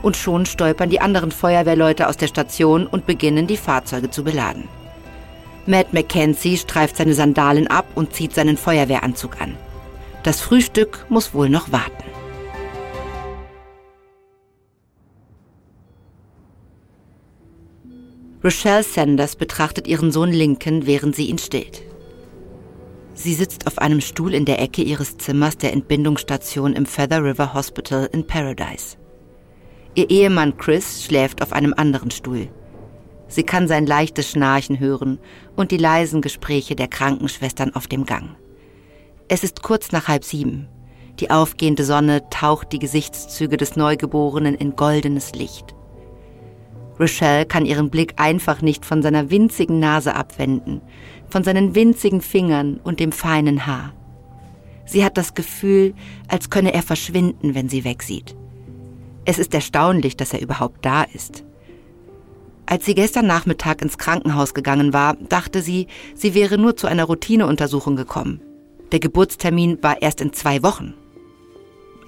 und 0.00 0.16
schon 0.16 0.46
stolpern 0.46 0.90
die 0.90 1.00
anderen 1.00 1.32
Feuerwehrleute 1.32 2.06
aus 2.06 2.16
der 2.16 2.28
Station 2.28 2.86
und 2.86 3.04
beginnen, 3.04 3.48
die 3.48 3.56
Fahrzeuge 3.56 4.10
zu 4.10 4.22
beladen. 4.22 4.68
Matt 5.66 5.92
McKenzie 5.92 6.56
streift 6.56 6.96
seine 6.96 7.14
Sandalen 7.14 7.66
ab 7.66 7.86
und 7.96 8.14
zieht 8.14 8.32
seinen 8.32 8.58
Feuerwehranzug 8.58 9.40
an. 9.40 9.56
Das 10.22 10.40
Frühstück 10.40 11.04
muss 11.08 11.34
wohl 11.34 11.48
noch 11.48 11.72
warten. 11.72 12.04
Rochelle 18.44 18.84
Sanders 18.84 19.34
betrachtet 19.34 19.88
ihren 19.88 20.12
Sohn 20.12 20.30
Lincoln, 20.30 20.86
während 20.86 21.16
sie 21.16 21.26
ihn 21.26 21.38
stillt. 21.38 21.82
Sie 23.14 23.34
sitzt 23.34 23.66
auf 23.66 23.78
einem 23.78 24.00
Stuhl 24.00 24.32
in 24.32 24.44
der 24.44 24.60
Ecke 24.60 24.82
ihres 24.82 25.18
Zimmers 25.18 25.58
der 25.58 25.72
Entbindungsstation 25.72 26.74
im 26.74 26.86
Feather 26.86 27.24
River 27.24 27.52
Hospital 27.52 28.08
in 28.12 28.24
Paradise. 28.24 28.96
Ihr 29.96 30.08
Ehemann 30.08 30.56
Chris 30.56 31.04
schläft 31.04 31.42
auf 31.42 31.52
einem 31.52 31.74
anderen 31.76 32.12
Stuhl. 32.12 32.48
Sie 33.26 33.42
kann 33.42 33.66
sein 33.66 33.86
leichtes 33.86 34.30
Schnarchen 34.30 34.78
hören 34.78 35.18
und 35.56 35.72
die 35.72 35.76
leisen 35.76 36.22
Gespräche 36.22 36.76
der 36.76 36.86
Krankenschwestern 36.86 37.74
auf 37.74 37.88
dem 37.88 38.06
Gang. 38.06 38.36
Es 39.26 39.42
ist 39.42 39.64
kurz 39.64 39.90
nach 39.90 40.06
halb 40.06 40.22
sieben. 40.22 40.68
Die 41.18 41.30
aufgehende 41.30 41.84
Sonne 41.84 42.22
taucht 42.30 42.72
die 42.72 42.78
Gesichtszüge 42.78 43.56
des 43.56 43.74
Neugeborenen 43.74 44.54
in 44.54 44.76
goldenes 44.76 45.32
Licht. 45.32 45.74
Rochelle 46.98 47.46
kann 47.46 47.66
ihren 47.66 47.90
Blick 47.90 48.14
einfach 48.16 48.62
nicht 48.62 48.84
von 48.84 49.02
seiner 49.02 49.30
winzigen 49.30 49.78
Nase 49.78 50.14
abwenden, 50.14 50.80
von 51.28 51.44
seinen 51.44 51.74
winzigen 51.74 52.20
Fingern 52.20 52.80
und 52.82 53.00
dem 53.00 53.12
feinen 53.12 53.66
Haar. 53.66 53.92
Sie 54.84 55.04
hat 55.04 55.18
das 55.18 55.34
Gefühl, 55.34 55.94
als 56.28 56.50
könne 56.50 56.72
er 56.72 56.82
verschwinden, 56.82 57.54
wenn 57.54 57.68
sie 57.68 57.84
wegsieht. 57.84 58.34
Es 59.24 59.38
ist 59.38 59.52
erstaunlich, 59.52 60.16
dass 60.16 60.32
er 60.32 60.40
überhaupt 60.40 60.84
da 60.84 61.02
ist. 61.02 61.44
Als 62.64 62.86
sie 62.86 62.94
gestern 62.94 63.26
Nachmittag 63.26 63.82
ins 63.82 63.98
Krankenhaus 63.98 64.54
gegangen 64.54 64.92
war, 64.92 65.14
dachte 65.14 65.62
sie, 65.62 65.86
sie 66.14 66.34
wäre 66.34 66.58
nur 66.58 66.76
zu 66.76 66.86
einer 66.86 67.04
Routineuntersuchung 67.04 67.96
gekommen. 67.96 68.40
Der 68.92 69.00
Geburtstermin 69.00 69.82
war 69.82 70.00
erst 70.00 70.20
in 70.20 70.32
zwei 70.32 70.62
Wochen. 70.62 70.94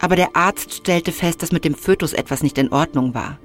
Aber 0.00 0.16
der 0.16 0.34
Arzt 0.34 0.72
stellte 0.72 1.12
fest, 1.12 1.42
dass 1.42 1.52
mit 1.52 1.64
dem 1.64 1.74
Fötus 1.74 2.14
etwas 2.14 2.42
nicht 2.42 2.56
in 2.56 2.72
Ordnung 2.72 3.14
war. 3.14 3.38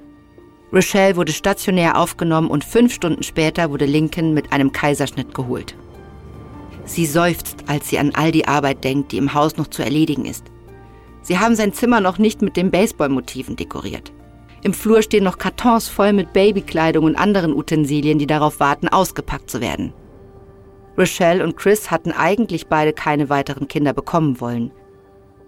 Rochelle 0.72 1.16
wurde 1.16 1.32
stationär 1.32 1.98
aufgenommen 1.98 2.48
und 2.48 2.64
fünf 2.64 2.92
Stunden 2.92 3.22
später 3.22 3.70
wurde 3.70 3.86
Lincoln 3.86 4.34
mit 4.34 4.52
einem 4.52 4.72
Kaiserschnitt 4.72 5.34
geholt. 5.34 5.76
Sie 6.84 7.06
seufzt, 7.06 7.64
als 7.66 7.88
sie 7.88 7.98
an 7.98 8.12
all 8.14 8.32
die 8.32 8.46
Arbeit 8.46 8.84
denkt, 8.84 9.12
die 9.12 9.18
im 9.18 9.34
Haus 9.34 9.56
noch 9.56 9.68
zu 9.68 9.82
erledigen 9.82 10.24
ist. 10.24 10.44
Sie 11.22 11.38
haben 11.38 11.56
sein 11.56 11.72
Zimmer 11.72 12.00
noch 12.00 12.18
nicht 12.18 12.42
mit 12.42 12.56
den 12.56 12.70
Baseballmotiven 12.70 13.56
dekoriert. 13.56 14.12
Im 14.62 14.72
Flur 14.72 15.02
stehen 15.02 15.24
noch 15.24 15.38
Kartons 15.38 15.88
voll 15.88 16.12
mit 16.12 16.32
Babykleidung 16.32 17.04
und 17.04 17.16
anderen 17.16 17.52
Utensilien, 17.52 18.18
die 18.18 18.26
darauf 18.26 18.60
warten, 18.60 18.88
ausgepackt 18.88 19.50
zu 19.50 19.60
werden. 19.60 19.92
Rochelle 20.98 21.44
und 21.44 21.56
Chris 21.56 21.90
hatten 21.90 22.12
eigentlich 22.12 22.68
beide 22.68 22.92
keine 22.92 23.28
weiteren 23.28 23.68
Kinder 23.68 23.92
bekommen 23.92 24.40
wollen. 24.40 24.70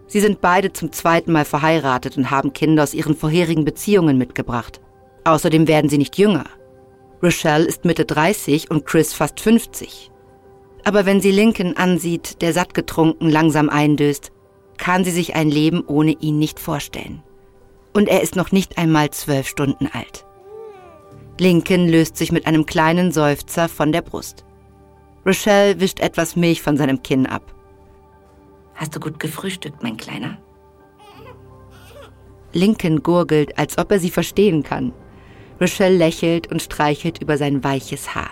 Sie 0.06 0.20
sind 0.20 0.40
beide 0.40 0.72
zum 0.72 0.92
zweiten 0.92 1.32
Mal 1.32 1.44
verheiratet 1.44 2.16
und 2.16 2.30
haben 2.30 2.52
Kinder 2.52 2.82
aus 2.82 2.94
ihren 2.94 3.16
vorherigen 3.16 3.64
Beziehungen 3.64 4.18
mitgebracht. 4.18 4.80
Außerdem 5.24 5.68
werden 5.68 5.90
sie 5.90 5.98
nicht 5.98 6.18
jünger. 6.18 6.44
Rochelle 7.22 7.64
ist 7.64 7.84
Mitte 7.84 8.04
30 8.04 8.70
und 8.70 8.86
Chris 8.86 9.12
fast 9.12 9.40
50. 9.40 10.10
Aber 10.84 11.04
wenn 11.04 11.20
sie 11.20 11.32
Lincoln 11.32 11.76
ansieht, 11.76 12.40
der 12.40 12.52
sattgetrunken 12.52 13.28
langsam 13.28 13.68
eindöst, 13.68 14.32
kann 14.78 15.04
sie 15.04 15.10
sich 15.10 15.34
ein 15.34 15.50
Leben 15.50 15.82
ohne 15.86 16.12
ihn 16.12 16.38
nicht 16.38 16.60
vorstellen. 16.60 17.22
Und 17.92 18.08
er 18.08 18.22
ist 18.22 18.36
noch 18.36 18.52
nicht 18.52 18.78
einmal 18.78 19.10
zwölf 19.10 19.48
Stunden 19.48 19.88
alt. 19.92 20.24
Lincoln 21.40 21.88
löst 21.88 22.16
sich 22.16 22.32
mit 22.32 22.46
einem 22.46 22.66
kleinen 22.66 23.12
Seufzer 23.12 23.68
von 23.68 23.92
der 23.92 24.02
Brust. 24.02 24.44
Rochelle 25.26 25.80
wischt 25.80 26.00
etwas 26.00 26.36
Milch 26.36 26.62
von 26.62 26.76
seinem 26.76 27.02
Kinn 27.02 27.26
ab. 27.26 27.54
Hast 28.74 28.94
du 28.94 29.00
gut 29.00 29.18
gefrühstückt, 29.18 29.82
mein 29.82 29.96
Kleiner? 29.96 30.38
Lincoln 32.52 33.02
gurgelt, 33.02 33.58
als 33.58 33.76
ob 33.76 33.90
er 33.90 33.98
sie 33.98 34.10
verstehen 34.10 34.62
kann. 34.62 34.92
Rochelle 35.60 35.96
lächelt 35.96 36.50
und 36.50 36.62
streichelt 36.62 37.20
über 37.20 37.36
sein 37.36 37.64
weiches 37.64 38.14
Haar. 38.14 38.30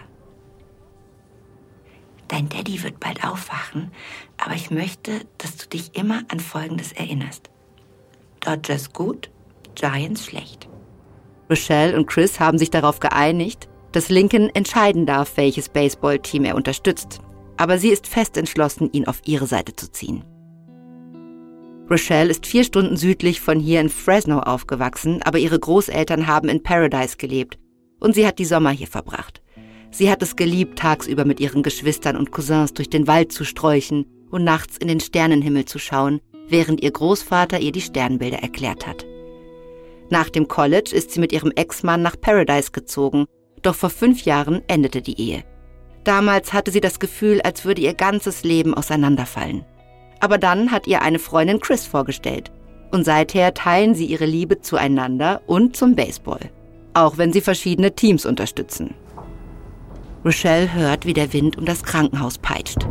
Dein 2.29 2.49
Daddy 2.49 2.83
wird 2.83 2.99
bald 2.99 3.25
aufwachen, 3.25 3.93
aber 4.37 4.55
ich 4.55 4.71
möchte, 4.71 5.21
dass 5.39 5.57
du 5.57 5.69
dich 5.69 5.97
immer 5.97 6.23
an 6.29 6.41
Folgendes 6.41 6.93
erinnerst. 6.93 7.51
Dodgers 8.41 8.93
gut, 8.93 9.31
Giants 9.75 10.25
schlecht. 10.27 10.69
Rochelle 11.49 11.97
und 11.97 12.07
Chris 12.07 12.41
haben 12.41 12.59
sich 12.59 12.71
darauf 12.71 12.99
geeinigt, 12.99 13.69
dass 13.93 14.09
Lincoln 14.09 14.51
entscheiden 14.55 15.07
darf, 15.07 15.37
welches 15.37 15.69
Baseballteam 15.69 16.45
er 16.45 16.57
unterstützt. 16.57 17.21
Aber 17.57 17.79
sie 17.79 17.89
ist 17.89 18.07
fest 18.07 18.37
entschlossen, 18.37 18.91
ihn 18.93 19.07
auf 19.07 19.23
ihre 19.25 19.47
Seite 19.47 19.75
zu 19.75 19.91
ziehen. 19.91 20.25
Rochelle 21.89 22.31
ist 22.31 22.47
vier 22.47 22.65
Stunden 22.65 22.97
südlich 22.97 23.41
von 23.41 23.61
hier 23.61 23.81
in 23.81 23.89
Fresno 23.89 24.41
aufgewachsen, 24.41 25.23
aber 25.23 25.39
ihre 25.39 25.59
Großeltern 25.59 26.27
haben 26.27 26.49
in 26.49 26.63
Paradise 26.63 27.17
gelebt 27.17 27.59
und 28.01 28.15
sie 28.15 28.27
hat 28.27 28.39
die 28.39 28.45
Sommer 28.45 28.71
hier 28.71 28.89
verbracht. 28.89 29.43
Sie 29.91 30.11
hat 30.11 30.23
es 30.23 30.37
geliebt, 30.37 30.79
tagsüber 30.79 31.25
mit 31.25 31.41
ihren 31.41 31.63
Geschwistern 31.63 32.17
und 32.17 32.33
Cousins 32.33 32.75
durch 32.75 32.91
den 32.91 33.07
Wald 33.07 33.33
zu 33.33 33.45
sträuchen 33.45 34.05
und 34.31 34.45
nachts 34.45 34.77
in 34.77 34.89
den 34.89 35.01
Sternenhimmel 35.01 35.65
zu 35.65 35.79
schauen, 35.79 36.21
während 36.49 36.83
ihr 36.83 36.91
Großvater 36.91 37.61
ihr 37.61 37.73
die 37.73 37.81
Sternbilder 37.81 38.39
erklärt 38.39 38.87
hat. 38.87 39.07
Nach 40.11 40.29
dem 40.29 40.49
College 40.49 40.91
ist 40.95 41.13
sie 41.13 41.21
mit 41.21 41.33
ihrem 41.33 41.53
Ex-Mann 41.53 42.03
nach 42.03 42.21
Paradise 42.21 42.73
gezogen, 42.73 43.27
doch 43.63 43.75
vor 43.75 43.91
fünf 43.91 44.25
Jahren 44.25 44.63
endete 44.69 45.03
die 45.03 45.21
Ehe. 45.21 45.45
Damals 46.05 46.53
hatte 46.53 46.71
sie 46.71 46.81
das 46.81 47.01
Gefühl, 47.01 47.41
als 47.43 47.65
würde 47.65 47.83
ihr 47.83 47.95
ganzes 47.95 48.45
Leben 48.45 48.75
auseinanderfallen. 48.75 49.65
Aber 50.21 50.39
dann 50.39 50.73
hat 50.73 50.87
ihr 50.87 51.03
eine 51.03 51.19
Freundin 51.19 51.61
Chris 51.61 51.87
vorgestellt. 51.87 52.51
Und 52.91 53.05
seither 53.05 53.53
teilen 53.55 53.95
sie 53.95 54.07
ihre 54.07 54.27
Liebe 54.27 54.61
zueinander 54.61 55.43
und 55.47 55.77
zum 55.77 55.95
Baseball. 55.95 56.51
Auch 56.95 57.19
wenn 57.19 57.33
sie 57.33 57.41
verschiedene 57.41 57.95
Teams 57.95 58.25
unterstützen. 58.25 58.95
Rochelle 60.25 60.73
hört, 60.73 61.07
wie 61.07 61.13
der 61.13 61.33
Wind 61.33 61.59
um 61.59 61.65
das 61.65 61.83
Krankenhaus 61.83 62.39
peitscht. 62.39 62.89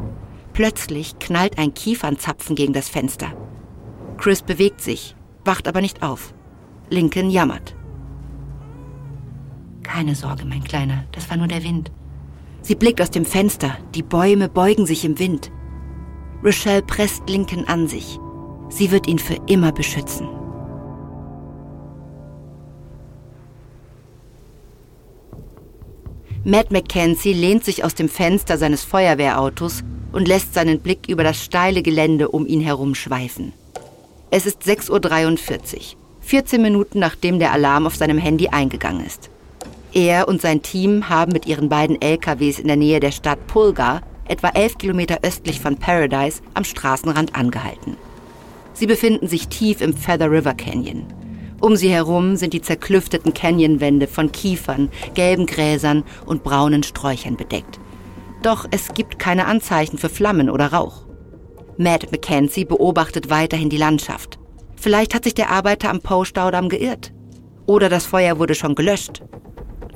Plötzlich 0.54 1.20
knallt 1.20 1.58
ein 1.58 1.74
Kiefernzapfen 1.74 2.56
gegen 2.56 2.72
das 2.72 2.88
Fenster. 2.88 3.34
Chris 4.18 4.42
bewegt 4.42 4.80
sich, 4.80 5.16
wacht 5.44 5.68
aber 5.68 5.82
nicht 5.82 6.02
auf. 6.02 6.34
Lincoln 6.90 7.30
jammert. 7.30 7.76
Keine 9.84 10.16
Sorge, 10.16 10.46
mein 10.46 10.64
Kleiner, 10.64 11.04
das 11.12 11.30
war 11.30 11.38
nur 11.38 11.48
der 11.48 11.64
Wind. 11.64 11.92
Sie 12.62 12.76
blickt 12.76 13.02
aus 13.02 13.12
dem 13.12 13.26
Fenster, 13.26 13.78
die 13.94 14.02
Bäume 14.02 14.50
beugen 14.50 14.86
sich 14.86 15.04
im 15.04 15.20
Wind. 15.20 15.52
Rochelle 16.46 16.84
presst 16.84 17.28
Lincoln 17.28 17.68
an 17.68 17.88
sich. 17.88 18.20
Sie 18.70 18.92
wird 18.92 19.08
ihn 19.08 19.18
für 19.18 19.38
immer 19.48 19.72
beschützen. 19.72 20.30
Matt 26.44 26.72
Mackenzie 26.72 27.34
lehnt 27.34 27.66
sich 27.66 27.84
aus 27.84 27.96
dem 27.96 28.08
Fenster 28.08 28.60
seines 28.60 28.84
Feuerwehrautos 28.84 29.84
und 30.12 30.28
lässt 30.28 30.54
seinen 30.54 30.80
Blick 30.80 31.10
über 31.10 31.24
das 31.24 31.44
steile 31.44 31.82
Gelände 31.82 32.30
um 32.30 32.46
ihn 32.46 32.62
herum 32.62 32.94
schweifen. 32.94 33.52
Es 34.30 34.46
ist 34.46 34.62
6.43 34.62 35.74
Uhr, 35.74 35.82
14 36.22 36.62
Minuten 36.62 37.00
nachdem 37.00 37.40
der 37.40 37.54
Alarm 37.54 37.88
auf 37.88 37.96
seinem 37.96 38.20
Handy 38.20 38.50
eingegangen 38.50 39.04
ist. 39.04 39.32
Er 39.94 40.28
und 40.28 40.42
sein 40.42 40.62
Team 40.62 41.10
haben 41.10 41.32
mit 41.32 41.48
ihren 41.48 41.70
beiden 41.70 42.00
LKWs 42.00 42.60
in 42.60 42.68
der 42.68 42.78
Nähe 42.78 43.00
der 43.00 43.12
Stadt 43.12 43.48
Pulga, 43.48 44.04
etwa 44.28 44.50
11 44.50 44.78
Kilometer 44.78 45.20
östlich 45.24 45.60
von 45.60 45.78
Paradise, 45.78 46.42
am 46.54 46.64
Straßenrand 46.64 47.36
angehalten. 47.36 47.98
Sie 48.74 48.88
befinden 48.88 49.28
sich 49.28 49.48
tief 49.48 49.82
im 49.82 49.96
Feather 49.96 50.30
River 50.30 50.54
Canyon. 50.54 51.06
Um 51.62 51.76
sie 51.76 51.90
herum 51.90 52.36
sind 52.36 52.54
die 52.54 52.62
zerklüfteten 52.62 53.34
Canyonwände 53.34 54.08
von 54.08 54.32
Kiefern, 54.32 54.90
gelben 55.14 55.46
Gräsern 55.46 56.04
und 56.26 56.44
braunen 56.44 56.84
Sträuchern 56.84 57.38
bedeckt. 57.38 57.80
Doch 58.44 58.66
es 58.72 58.94
gibt 58.94 59.18
keine 59.18 59.46
Anzeichen 59.46 59.98
für 59.98 60.10
Flammen 60.10 60.50
oder 60.50 60.68
Rauch. 60.68 61.06
Matt 61.78 62.12
Mackenzie 62.12 62.66
beobachtet 62.66 63.30
weiterhin 63.30 63.70
die 63.70 63.78
Landschaft. 63.78 64.38
Vielleicht 64.76 65.16
hat 65.16 65.24
sich 65.24 65.34
der 65.34 65.50
Arbeiter 65.50 65.90
am 65.90 66.02
Poe-Staudamm 66.02 66.70
geirrt. 66.70 67.12
Oder 67.66 67.90
das 67.90 68.06
Feuer 68.06 68.38
wurde 68.38 68.56
schon 68.56 68.76
gelöscht. 68.76 69.24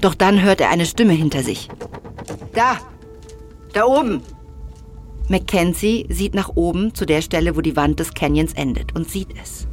Doch 0.01 0.15
dann 0.15 0.41
hört 0.41 0.61
er 0.61 0.69
eine 0.69 0.85
Stimme 0.85 1.13
hinter 1.13 1.43
sich. 1.43 1.69
Da! 2.53 2.77
Da 3.73 3.85
oben! 3.85 4.21
Mackenzie 5.27 6.07
sieht 6.09 6.33
nach 6.33 6.49
oben 6.55 6.95
zu 6.95 7.05
der 7.05 7.21
Stelle, 7.21 7.55
wo 7.55 7.61
die 7.61 7.75
Wand 7.75 7.99
des 7.99 8.15
Canyons 8.15 8.53
endet 8.53 8.95
und 8.95 9.09
sieht 9.09 9.29
es. 9.41 9.67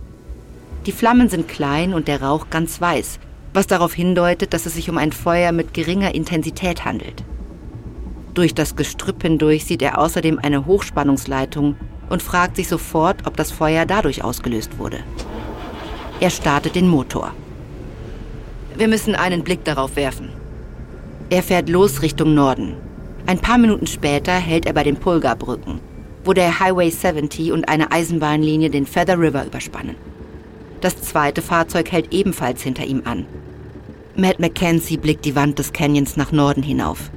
Die 0.85 0.93
Flammen 0.93 1.31
sind 1.31 1.49
klein 1.49 1.95
und 1.95 2.07
der 2.07 2.23
Rauch 2.23 2.51
ganz 2.51 2.81
weiß, 2.81 3.19
was 3.55 3.67
darauf 3.67 3.95
hindeutet, 3.95 4.53
dass 4.53 4.67
es 4.67 4.75
sich 4.75 4.91
um 4.91 4.99
ein 4.99 5.13
Feuer 5.13 5.53
mit 5.53 5.73
geringer 5.73 6.15
Intensität 6.15 6.85
handelt. 6.85 7.25
Durch 8.35 8.53
das 8.53 8.77
Gestrüpp 8.77 9.23
hindurch 9.23 9.65
sieht 9.65 9.81
er 9.81 9.99
außerdem 9.99 10.39
eine 10.39 10.67
Hochspannungsleitung 10.67 11.77
und 12.11 12.23
fragt 12.23 12.57
sich 12.57 12.69
sofort, 12.69 13.27
ob 13.27 13.35
das 13.37 13.51
Feuer 13.51 13.87
dadurch 13.87 14.23
ausgelöst 14.23 14.79
wurde. 14.79 14.99
Er 16.21 16.29
startet 16.29 16.75
den 16.75 16.89
Motor. 16.89 17.33
Wir 18.77 18.89
müssen 18.89 19.15
einen 19.15 19.43
Blick 19.43 19.65
darauf 19.65 19.97
werfen. 19.97 20.29
Er 21.31 21.43
fährt 21.43 21.71
los 21.71 22.03
Richtung 22.03 22.35
Norden. 22.35 22.75
Ein 23.27 23.41
paar 23.41 23.59
Minuten 23.59 23.89
später 23.89 24.35
hält 24.35 24.67
er 24.67 24.73
bei 24.73 24.85
den 24.85 24.97
Pulgarbrücken, 24.97 25.81
wo 26.25 26.33
der 26.33 26.61
Highway 26.61 26.91
70 26.91 27.51
und 27.51 27.69
eine 27.69 27.91
Eisenbahnlinie 27.91 28.71
den 28.71 28.87
Feather 28.87 29.19
River 29.19 29.45
überspannen. 29.45 29.97
Das 30.81 31.03
zweite 31.03 31.43
Fahrzeug 31.43 31.91
hält 31.91 32.13
ebenfalls 32.13 32.63
hinter 32.63 32.85
ihm 32.85 33.03
an. 33.05 33.27
Matt 34.15 34.39
Mackenzie 34.39 34.97
blickt 34.97 35.25
die 35.25 35.35
Wand 35.35 35.59
des 35.59 35.73
Canyons 35.73 36.17
nach 36.17 36.31
Norden 36.31 36.63
hinauf. 36.63 37.11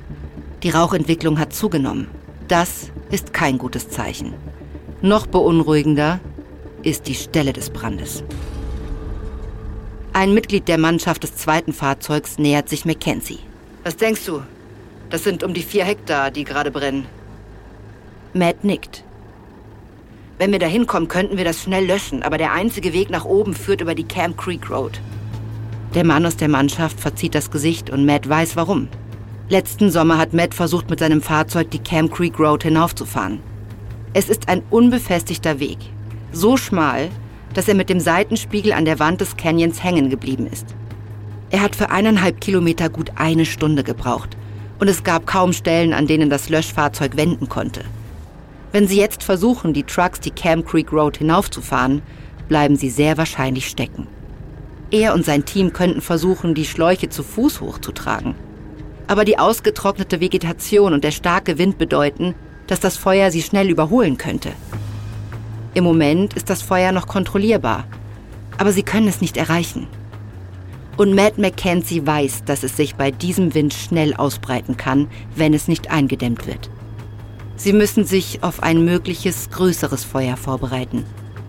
Die 0.63 0.71
Rauchentwicklung 0.71 1.37
hat 1.37 1.53
zugenommen. 1.53 2.07
Das 2.47 2.91
ist 3.11 3.31
kein 3.31 3.59
gutes 3.59 3.89
Zeichen. 3.89 4.33
Noch 5.01 5.27
beunruhigender 5.27 6.19
ist 6.81 7.07
die 7.07 7.13
Stelle 7.13 7.53
des 7.53 7.69
Brandes. 7.69 8.23
Ein 10.11 10.33
Mitglied 10.33 10.67
der 10.67 10.79
Mannschaft 10.79 11.21
des 11.21 11.35
zweiten 11.35 11.71
Fahrzeugs 11.71 12.39
nähert 12.39 12.67
sich 12.67 12.83
Mackenzie. 12.83 13.39
Was 13.83 13.95
denkst 13.95 14.25
du? 14.25 14.41
Das 15.09 15.23
sind 15.23 15.43
um 15.43 15.53
die 15.53 15.63
vier 15.63 15.85
Hektar, 15.85 16.29
die 16.29 16.43
gerade 16.43 16.69
brennen. 16.71 17.07
Matt 18.33 18.63
nickt. 18.63 19.03
Wenn 20.37 20.51
wir 20.51 20.59
da 20.59 20.67
hinkommen, 20.67 21.07
könnten 21.07 21.37
wir 21.37 21.45
das 21.45 21.63
schnell 21.63 21.85
löschen, 21.85 22.21
aber 22.21 22.37
der 22.37 22.53
einzige 22.53 22.93
Weg 22.93 23.09
nach 23.09 23.25
oben 23.25 23.55
führt 23.55 23.81
über 23.81 23.95
die 23.95 24.03
Camp 24.03 24.37
Creek 24.37 24.69
Road. 24.69 25.01
Der 25.95 26.05
Mann 26.05 26.25
aus 26.25 26.37
der 26.37 26.47
Mannschaft 26.47 26.99
verzieht 26.99 27.33
das 27.33 27.49
Gesicht 27.49 27.89
und 27.89 28.05
Matt 28.05 28.29
weiß 28.29 28.55
warum. 28.55 28.87
Letzten 29.49 29.89
Sommer 29.89 30.19
hat 30.19 30.33
Matt 30.33 30.53
versucht, 30.53 30.91
mit 30.91 30.99
seinem 30.99 31.23
Fahrzeug 31.23 31.71
die 31.71 31.79
Camp 31.79 32.13
Creek 32.13 32.39
Road 32.39 32.61
hinaufzufahren. 32.61 33.39
Es 34.13 34.29
ist 34.29 34.47
ein 34.47 34.61
unbefestigter 34.69 35.59
Weg, 35.59 35.79
so 36.31 36.55
schmal, 36.55 37.09
dass 37.55 37.67
er 37.67 37.73
mit 37.73 37.89
dem 37.89 37.99
Seitenspiegel 37.99 38.73
an 38.73 38.85
der 38.85 38.99
Wand 38.99 39.21
des 39.21 39.35
Canyons 39.37 39.83
hängen 39.83 40.11
geblieben 40.11 40.45
ist. 40.45 40.67
Er 41.49 41.61
hat 41.61 41.75
für 41.75 41.89
eineinhalb 41.89 42.39
Kilometer 42.39 42.89
gut 42.89 43.11
eine 43.15 43.45
Stunde 43.45 43.83
gebraucht 43.83 44.37
und 44.79 44.87
es 44.87 45.03
gab 45.03 45.27
kaum 45.27 45.53
Stellen, 45.53 45.93
an 45.93 46.07
denen 46.07 46.29
das 46.29 46.49
Löschfahrzeug 46.49 47.17
wenden 47.17 47.49
konnte. 47.49 47.83
Wenn 48.71 48.87
Sie 48.87 48.97
jetzt 48.97 49.23
versuchen, 49.23 49.73
die 49.73 49.83
Trucks 49.83 50.19
die 50.19 50.31
Camp 50.31 50.67
Creek 50.67 50.91
Road 50.91 51.17
hinaufzufahren, 51.17 52.01
bleiben 52.47 52.75
Sie 52.75 52.89
sehr 52.89 53.17
wahrscheinlich 53.17 53.67
stecken. 53.67 54.07
Er 54.91 55.13
und 55.13 55.25
sein 55.25 55.45
Team 55.45 55.73
könnten 55.73 56.01
versuchen, 56.01 56.55
die 56.55 56.65
Schläuche 56.65 57.09
zu 57.09 57.23
Fuß 57.23 57.61
hochzutragen. 57.61 58.35
Aber 59.07 59.25
die 59.25 59.37
ausgetrocknete 59.37 60.19
Vegetation 60.19 60.93
und 60.93 61.03
der 61.03 61.11
starke 61.11 61.57
Wind 61.57 61.77
bedeuten, 61.77 62.35
dass 62.67 62.79
das 62.79 62.97
Feuer 62.97 63.31
sie 63.31 63.41
schnell 63.41 63.69
überholen 63.69 64.17
könnte. 64.17 64.51
Im 65.73 65.83
Moment 65.83 66.33
ist 66.35 66.49
das 66.49 66.61
Feuer 66.61 66.91
noch 66.91 67.07
kontrollierbar, 67.07 67.85
aber 68.57 68.71
sie 68.71 68.83
können 68.83 69.07
es 69.07 69.21
nicht 69.21 69.37
erreichen. 69.37 69.87
Und 70.99 71.15
Matt 71.15 71.37
Mackenzie 71.37 72.05
weiß, 72.05 72.43
dass 72.43 72.63
es 72.63 72.75
sich 72.75 72.95
bei 72.95 73.09
diesem 73.09 73.53
Wind 73.53 73.73
schnell 73.73 74.13
ausbreiten 74.13 74.75
kann, 74.75 75.09
wenn 75.33 75.53
es 75.53 75.69
nicht 75.69 75.89
eingedämmt 75.89 76.45
wird. 76.45 76.69
Sie 77.55 77.71
müssen 77.71 78.03
sich 78.03 78.43
auf 78.43 78.61
ein 78.61 78.83
mögliches 78.83 79.49
größeres 79.49 80.03
Feuer 80.03 80.35
vorbereiten. 80.35 81.05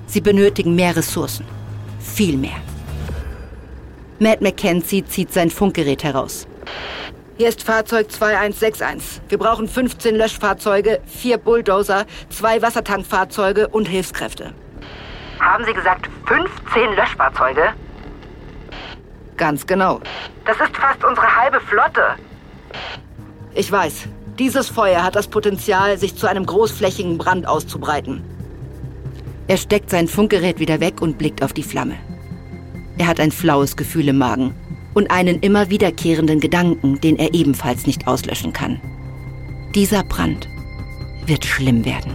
Sie 0.06 0.20
benötigen 0.20 0.76
mehr 0.76 0.94
Ressourcen. 0.94 1.44
Viel 1.98 2.36
mehr. 2.36 2.60
Matt 4.20 4.40
Mackenzie 4.40 5.04
zieht 5.04 5.32
sein 5.32 5.50
Funkgerät 5.50 6.04
heraus. 6.04 6.46
Hier 7.36 7.48
ist 7.48 7.64
Fahrzeug 7.64 8.08
2161. 8.08 9.20
Wir 9.30 9.38
brauchen 9.38 9.66
15 9.66 10.14
Löschfahrzeuge, 10.14 11.00
vier 11.06 11.38
Bulldozer, 11.38 12.06
zwei 12.28 12.62
Wassertankfahrzeuge 12.62 13.66
und 13.66 13.88
Hilfskräfte. 13.88 14.54
Haben 15.40 15.64
Sie 15.64 15.72
gesagt 15.72 16.08
15 16.28 16.94
Löschfahrzeuge? 16.94 17.72
Ganz 19.40 19.66
genau. 19.66 20.00
Das 20.44 20.56
ist 20.60 20.76
fast 20.76 21.02
unsere 21.02 21.34
halbe 21.34 21.60
Flotte. 21.62 22.02
Ich 23.54 23.72
weiß. 23.72 24.06
Dieses 24.38 24.68
Feuer 24.68 25.02
hat 25.02 25.16
das 25.16 25.28
Potenzial, 25.28 25.96
sich 25.96 26.14
zu 26.14 26.26
einem 26.26 26.44
großflächigen 26.44 27.16
Brand 27.16 27.48
auszubreiten. 27.48 28.22
Er 29.48 29.56
steckt 29.56 29.88
sein 29.88 30.08
Funkgerät 30.08 30.60
wieder 30.60 30.80
weg 30.80 31.00
und 31.00 31.16
blickt 31.16 31.42
auf 31.42 31.54
die 31.54 31.62
Flamme. 31.62 31.96
Er 32.98 33.06
hat 33.06 33.18
ein 33.18 33.32
flaues 33.32 33.76
Gefühl 33.76 34.08
im 34.08 34.18
Magen 34.18 34.54
und 34.92 35.10
einen 35.10 35.40
immer 35.40 35.70
wiederkehrenden 35.70 36.40
Gedanken, 36.40 37.00
den 37.00 37.16
er 37.18 37.32
ebenfalls 37.32 37.86
nicht 37.86 38.06
auslöschen 38.06 38.52
kann. 38.52 38.78
Dieser 39.74 40.04
Brand 40.04 40.48
wird 41.24 41.46
schlimm 41.46 41.86
werden. 41.86 42.14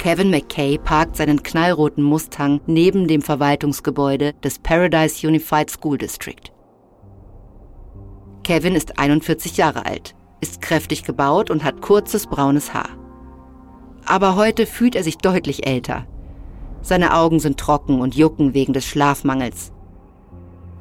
Kevin 0.00 0.30
McKay 0.30 0.78
parkt 0.78 1.16
seinen 1.16 1.42
knallroten 1.42 2.02
Mustang 2.02 2.62
neben 2.66 3.06
dem 3.06 3.20
Verwaltungsgebäude 3.20 4.32
des 4.42 4.58
Paradise 4.58 5.28
Unified 5.28 5.70
School 5.70 5.98
District. 5.98 6.40
Kevin 8.42 8.76
ist 8.76 8.98
41 8.98 9.58
Jahre 9.58 9.84
alt, 9.84 10.16
ist 10.40 10.62
kräftig 10.62 11.04
gebaut 11.04 11.50
und 11.50 11.64
hat 11.64 11.82
kurzes 11.82 12.26
braunes 12.26 12.72
Haar. 12.72 12.88
Aber 14.06 14.36
heute 14.36 14.64
fühlt 14.64 14.96
er 14.96 15.04
sich 15.04 15.18
deutlich 15.18 15.66
älter. 15.66 16.06
Seine 16.80 17.14
Augen 17.14 17.38
sind 17.38 17.60
trocken 17.60 18.00
und 18.00 18.16
jucken 18.16 18.54
wegen 18.54 18.72
des 18.72 18.86
Schlafmangels. 18.86 19.70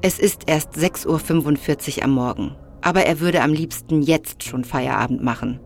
Es 0.02 0.18
ist 0.18 0.44
erst 0.46 0.78
6.45 0.78 1.98
Uhr 1.98 2.04
am 2.06 2.12
Morgen, 2.12 2.56
aber 2.80 3.06
er 3.06 3.20
würde 3.20 3.42
am 3.42 3.52
liebsten 3.52 4.02
jetzt 4.02 4.44
schon 4.46 4.64
Feierabend 4.64 5.22
machen. 5.22 5.60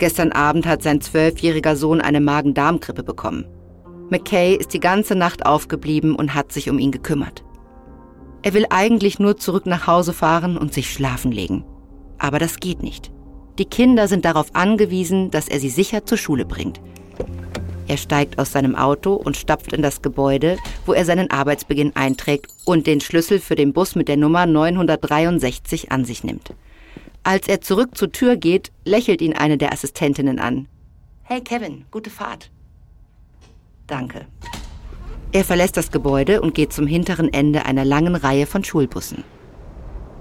Gestern 0.00 0.32
Abend 0.32 0.64
hat 0.64 0.82
sein 0.82 1.02
zwölfjähriger 1.02 1.76
Sohn 1.76 2.00
eine 2.00 2.22
Magen-Darm-Grippe 2.22 3.02
bekommen. 3.02 3.44
McKay 4.08 4.56
ist 4.56 4.72
die 4.72 4.80
ganze 4.80 5.14
Nacht 5.14 5.44
aufgeblieben 5.44 6.14
und 6.16 6.34
hat 6.34 6.52
sich 6.52 6.70
um 6.70 6.78
ihn 6.78 6.90
gekümmert. 6.90 7.44
Er 8.40 8.54
will 8.54 8.64
eigentlich 8.70 9.18
nur 9.18 9.36
zurück 9.36 9.66
nach 9.66 9.86
Hause 9.86 10.14
fahren 10.14 10.56
und 10.56 10.72
sich 10.72 10.90
schlafen 10.90 11.32
legen. 11.32 11.66
Aber 12.16 12.38
das 12.38 12.60
geht 12.60 12.82
nicht. 12.82 13.12
Die 13.58 13.66
Kinder 13.66 14.08
sind 14.08 14.24
darauf 14.24 14.54
angewiesen, 14.54 15.30
dass 15.30 15.48
er 15.48 15.60
sie 15.60 15.68
sicher 15.68 16.06
zur 16.06 16.16
Schule 16.16 16.46
bringt. 16.46 16.80
Er 17.86 17.98
steigt 17.98 18.38
aus 18.38 18.52
seinem 18.52 18.76
Auto 18.76 19.12
und 19.12 19.36
stapft 19.36 19.74
in 19.74 19.82
das 19.82 20.00
Gebäude, 20.00 20.56
wo 20.86 20.94
er 20.94 21.04
seinen 21.04 21.30
Arbeitsbeginn 21.30 21.94
einträgt 21.94 22.46
und 22.64 22.86
den 22.86 23.02
Schlüssel 23.02 23.38
für 23.38 23.54
den 23.54 23.74
Bus 23.74 23.96
mit 23.96 24.08
der 24.08 24.16
Nummer 24.16 24.46
963 24.46 25.92
an 25.92 26.06
sich 26.06 26.24
nimmt. 26.24 26.54
Als 27.22 27.48
er 27.48 27.60
zurück 27.60 27.96
zur 27.96 28.12
Tür 28.12 28.36
geht, 28.36 28.72
lächelt 28.84 29.20
ihn 29.20 29.34
eine 29.34 29.58
der 29.58 29.72
Assistentinnen 29.72 30.38
an. 30.38 30.68
Hey 31.22 31.40
Kevin, 31.40 31.84
gute 31.90 32.10
Fahrt. 32.10 32.50
Danke. 33.86 34.26
Er 35.32 35.44
verlässt 35.44 35.76
das 35.76 35.90
Gebäude 35.90 36.40
und 36.40 36.54
geht 36.54 36.72
zum 36.72 36.86
hinteren 36.86 37.32
Ende 37.32 37.66
einer 37.66 37.84
langen 37.84 38.16
Reihe 38.16 38.46
von 38.46 38.64
Schulbussen. 38.64 39.22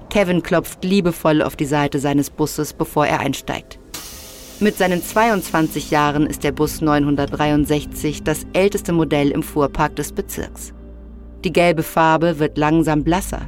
Kevin 0.09 0.43
klopft 0.43 0.83
liebevoll 0.83 1.41
auf 1.41 1.55
die 1.55 1.65
Seite 1.65 1.99
seines 1.99 2.29
Busses, 2.29 2.73
bevor 2.73 3.07
er 3.07 3.19
einsteigt. 3.19 3.79
Mit 4.59 4.77
seinen 4.77 5.01
22 5.01 5.89
Jahren 5.91 6.27
ist 6.27 6.43
der 6.43 6.51
Bus 6.51 6.81
963 6.81 8.23
das 8.23 8.45
älteste 8.53 8.91
Modell 8.91 9.31
im 9.31 9.41
Fuhrpark 9.41 9.95
des 9.95 10.11
Bezirks. 10.11 10.73
Die 11.45 11.53
gelbe 11.53 11.83
Farbe 11.83 12.39
wird 12.39 12.57
langsam 12.57 13.03
blasser. 13.03 13.47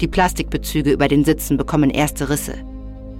Die 0.00 0.08
Plastikbezüge 0.08 0.92
über 0.92 1.08
den 1.08 1.24
Sitzen 1.24 1.56
bekommen 1.56 1.90
erste 1.90 2.28
Risse. 2.28 2.54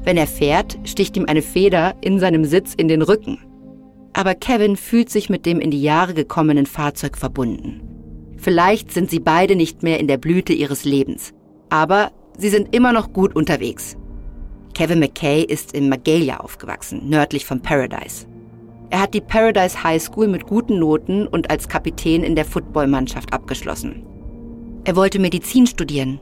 Wenn 0.04 0.16
er 0.16 0.26
fährt, 0.26 0.78
sticht 0.85 1.16
ihm 1.16 1.26
eine 1.26 1.42
Feder 1.42 1.94
in 2.00 2.18
seinem 2.18 2.44
Sitz 2.44 2.74
in 2.74 2.88
den 2.88 3.02
Rücken. 3.02 3.38
Aber 4.14 4.35
Kevin 4.35 4.76
fühlt 4.76 5.11
sich 5.11 5.30
mit 5.30 5.46
dem 5.46 5.61
in 5.61 5.70
die 5.70 5.82
Jahre 5.82 6.14
gekommenen 6.14 6.66
Fahrzeug 6.66 7.16
verbunden. 7.16 7.80
Vielleicht 8.37 8.90
sind 8.90 9.11
sie 9.11 9.20
beide 9.20 9.54
nicht 9.54 9.82
mehr 9.82 10.00
in 10.00 10.08
der 10.08 10.16
Blüte 10.16 10.52
ihres 10.52 10.85
Lebens, 10.85 11.32
aber 11.70 12.11
sie 12.37 12.48
sind 12.48 12.74
immer 12.74 12.92
noch 12.92 13.12
gut 13.12 13.37
unterwegs. 13.37 13.96
Kevin 14.74 14.98
McKay 14.98 15.42
ist 15.42 15.72
in 15.72 15.88
Magalia 15.88 16.38
aufgewachsen, 16.38 17.08
nördlich 17.08 17.46
von 17.46 17.61
Paradise. 17.61 18.26
Er 18.90 19.02
hat 19.02 19.14
die 19.14 19.20
Paradise 19.20 19.82
High 19.85 20.02
School 20.02 20.28
mit 20.28 20.46
guten 20.46 20.78
Noten 20.78 21.26
und 21.26 21.50
als 21.50 21.68
Kapitän 21.68 22.22
in 22.22 22.35
der 22.35 22.44
Footballmannschaft 22.44 23.32
abgeschlossen. 23.32 24.04
Er 24.85 24.96
wollte 24.96 25.18
Medizin 25.18 25.66
studieren. 25.66 26.20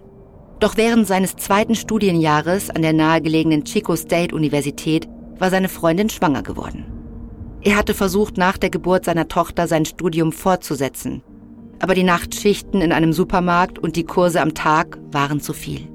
Doch 0.61 0.77
während 0.77 1.07
seines 1.07 1.37
zweiten 1.37 1.75
Studienjahres 1.75 2.69
an 2.69 2.83
der 2.83 2.93
nahegelegenen 2.93 3.65
Chico 3.65 3.97
State 3.97 4.35
Universität 4.35 5.09
war 5.39 5.49
seine 5.49 5.71
Freundin 5.71 6.11
schwanger 6.11 6.43
geworden. 6.43 6.85
Er 7.63 7.77
hatte 7.77 7.95
versucht, 7.95 8.37
nach 8.37 8.59
der 8.59 8.69
Geburt 8.69 9.07
seiner 9.07 9.27
Tochter 9.27 9.67
sein 9.67 9.87
Studium 9.87 10.33
fortzusetzen. 10.33 11.23
Aber 11.79 11.95
die 11.95 12.03
Nachtschichten 12.03 12.83
in 12.83 12.93
einem 12.93 13.15
Supermarkt 13.15 13.79
und 13.79 13.97
die 13.97 14.05
Kurse 14.05 14.43
am 14.43 14.53
Tag 14.53 14.99
waren 15.11 15.41
zu 15.41 15.55
viel. 15.55 15.89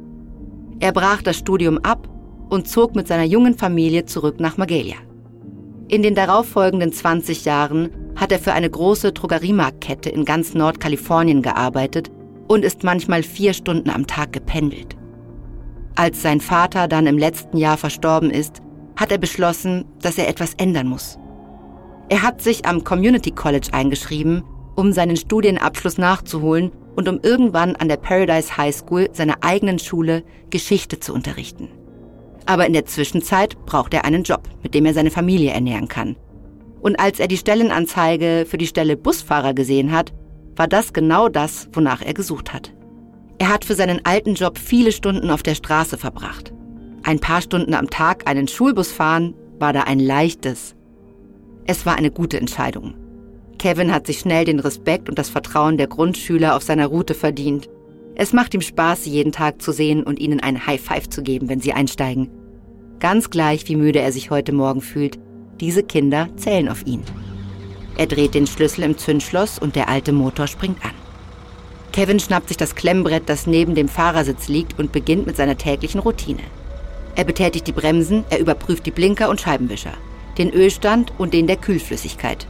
Er 0.80 0.91
brach 0.91 1.21
das 1.21 1.38
Studium 1.38 1.78
ab 1.78 2.10
und 2.49 2.67
zog 2.67 2.95
mit 2.95 3.08
seiner 3.08 3.23
jungen 3.23 3.56
Familie 3.56 4.06
zurück 4.06 4.39
nach 4.39 4.58
Magalia. 4.58 4.97
In 5.88 6.01
den 6.01 6.15
darauffolgenden 6.15 6.91
20 6.91 7.45
Jahren 7.45 7.91
hat 8.15 8.32
er 8.32 8.39
für 8.39 8.54
eine 8.54 8.69
große 8.69 9.12
Drogeriemarktkette 9.12 10.10
in 10.10 10.25
ganz 10.25 10.56
Nordkalifornien 10.56 11.43
gearbeitet 11.43 12.10
und 12.48 12.64
ist 12.64 12.84
manchmal 12.84 13.24
vier 13.24 13.54
Stunden 13.54 13.90
am 13.90 14.08
Tag 14.08 14.34
gependelt. 14.34 14.96
Als 15.96 16.22
sein 16.22 16.42
Vater 16.42 16.88
dann 16.88 17.08
im 17.08 17.18
letzten 17.18 17.58
Jahr 17.58 17.78
verstorben 17.78 18.30
ist, 18.30 18.62
hat 18.96 19.12
er 19.12 19.18
beschlossen, 19.18 19.86
dass 20.02 20.18
er 20.18 20.28
etwas 20.28 20.54
ändern 20.56 20.88
muss. 20.88 21.18
Er 22.10 22.22
hat 22.22 22.42
sich 22.42 22.66
am 22.66 22.84
Community 22.84 23.32
College 23.32 23.70
eingeschrieben, 23.72 24.44
um 24.76 24.92
seinen 24.92 25.18
Studienabschluss 25.18 25.98
nachzuholen 25.98 26.72
und 26.96 27.10
um 27.10 27.20
irgendwann 27.22 27.76
an 27.76 27.88
der 27.88 27.98
Paradise 27.98 28.58
High 28.58 28.76
School 28.76 29.10
seiner 29.12 29.38
eigenen 29.42 29.80
Schule 29.80 30.24
Geschichte 30.50 31.00
zu 31.00 31.14
unterrichten. 31.14 31.70
Aber 32.46 32.68
in 32.68 32.74
der 32.74 32.86
Zwischenzeit 32.86 33.58
braucht 33.66 33.94
er 33.94 34.06
einen 34.06 34.24
Job, 34.24 34.48
mit 34.62 34.74
dem 34.76 34.86
er 34.86 34.94
seine 34.94 35.12
Familie 35.12 35.52
ernähren 35.52 35.88
kann. 35.88 36.16
Und 36.82 37.00
als 37.00 37.20
er 37.20 37.28
die 37.28 37.38
Stellenanzeige 37.38 38.46
für 38.48 38.58
die 38.58 38.68
Stelle 38.68 38.96
Busfahrer 38.98 39.54
gesehen 39.54 39.92
hat, 39.92 40.14
war 40.56 40.68
das 40.68 40.94
genau 40.94 41.30
das, 41.30 41.70
wonach 41.74 42.02
er 42.02 42.13
gesucht 42.13 42.54
hat. 42.54 42.74
Er 43.38 43.50
hat 43.50 43.65
für 43.65 43.76
seinen 43.76 44.06
alten 44.06 44.36
Job 44.36 44.58
viele 44.58 44.91
Stunden 44.91 45.30
auf 45.30 45.44
der 45.44 45.56
Straße 45.56 45.98
verbracht. 45.98 46.54
Ein 47.04 47.20
paar 47.20 47.41
Stunden 47.41 47.74
am 47.74 47.89
Tag 47.89 48.28
einen 48.28 48.48
Schulbus 48.48 48.91
fahren 48.91 49.36
war 49.60 49.74
da 49.74 49.82
ein 49.82 50.00
leichtes. 50.00 50.76
Es 51.65 51.86
war 51.86 51.96
eine 51.96 52.12
gute 52.12 52.39
Entscheidung. 52.39 52.96
Kevin 53.58 53.94
hat 53.94 54.08
sich 54.08 54.20
schnell 54.20 54.46
den 54.46 54.60
Respekt 54.60 55.10
und 55.10 55.18
das 55.18 55.30
Vertrauen 55.30 55.78
der 55.78 55.88
Grundschüler 55.88 56.56
auf 56.56 56.63
seiner 56.63 56.88
Route 56.88 57.13
verdient. 57.13 57.70
Es 58.15 58.34
macht 58.34 58.54
ihm 58.54 58.62
Spaß, 58.62 59.04
sie 59.04 59.12
jeden 59.12 59.32
Tag 59.32 59.62
zu 59.62 59.72
sehen 59.72 60.04
und 60.04 60.20
ihnen 60.20 60.39
ein 60.39 60.65
High 60.68 60.82
Five 60.82 61.10
zu 61.10 61.22
geben, 61.22 61.50
wenn 61.50 61.62
sie 61.62 61.74
einsteigen. 61.74 62.30
Ganz 63.00 63.30
gleich, 63.30 63.68
wie 63.68 63.76
müde 63.76 64.00
er 64.00 64.12
sich 64.12 64.30
heute 64.30 64.54
Morgen 64.54 64.82
fühlt, 64.82 65.20
diese 65.60 65.84
Kinder 65.84 66.30
zählen 66.38 66.70
auf 66.70 66.86
ihn. 66.86 67.04
Er 67.98 68.08
dreht 68.08 68.34
den 68.34 68.48
Schlüssel 68.48 68.84
im 68.84 68.98
Zündschloss 68.98 69.58
und 69.58 69.76
der 69.76 69.90
alte 69.90 70.12
Motor 70.12 70.48
springt 70.48 70.84
an. 70.84 70.92
Kevin 71.94 72.20
schnappt 72.20 72.50
sich 72.50 72.58
das 72.58 72.76
Klemmbrett, 72.76 73.30
das 73.30 73.48
neben 73.48 73.74
dem 73.74 73.88
Fahrersitz 73.88 74.50
liegt, 74.50 74.78
und 74.78 74.92
beginnt 74.92 75.26
mit 75.28 75.38
seiner 75.38 75.58
täglichen 75.58 76.02
Routine. 76.02 76.44
Er 77.16 77.24
betätigt 77.24 77.68
die 77.68 77.72
Bremsen, 77.72 78.26
er 78.30 78.40
überprüft 78.40 78.86
die 78.86 78.92
Blinker 78.92 79.30
und 79.30 79.40
Scheibenwischer, 79.40 79.94
den 80.38 80.52
Ölstand 80.52 81.14
und 81.18 81.34
den 81.34 81.48
der 81.48 81.56
Kühlflüssigkeit. 81.56 82.48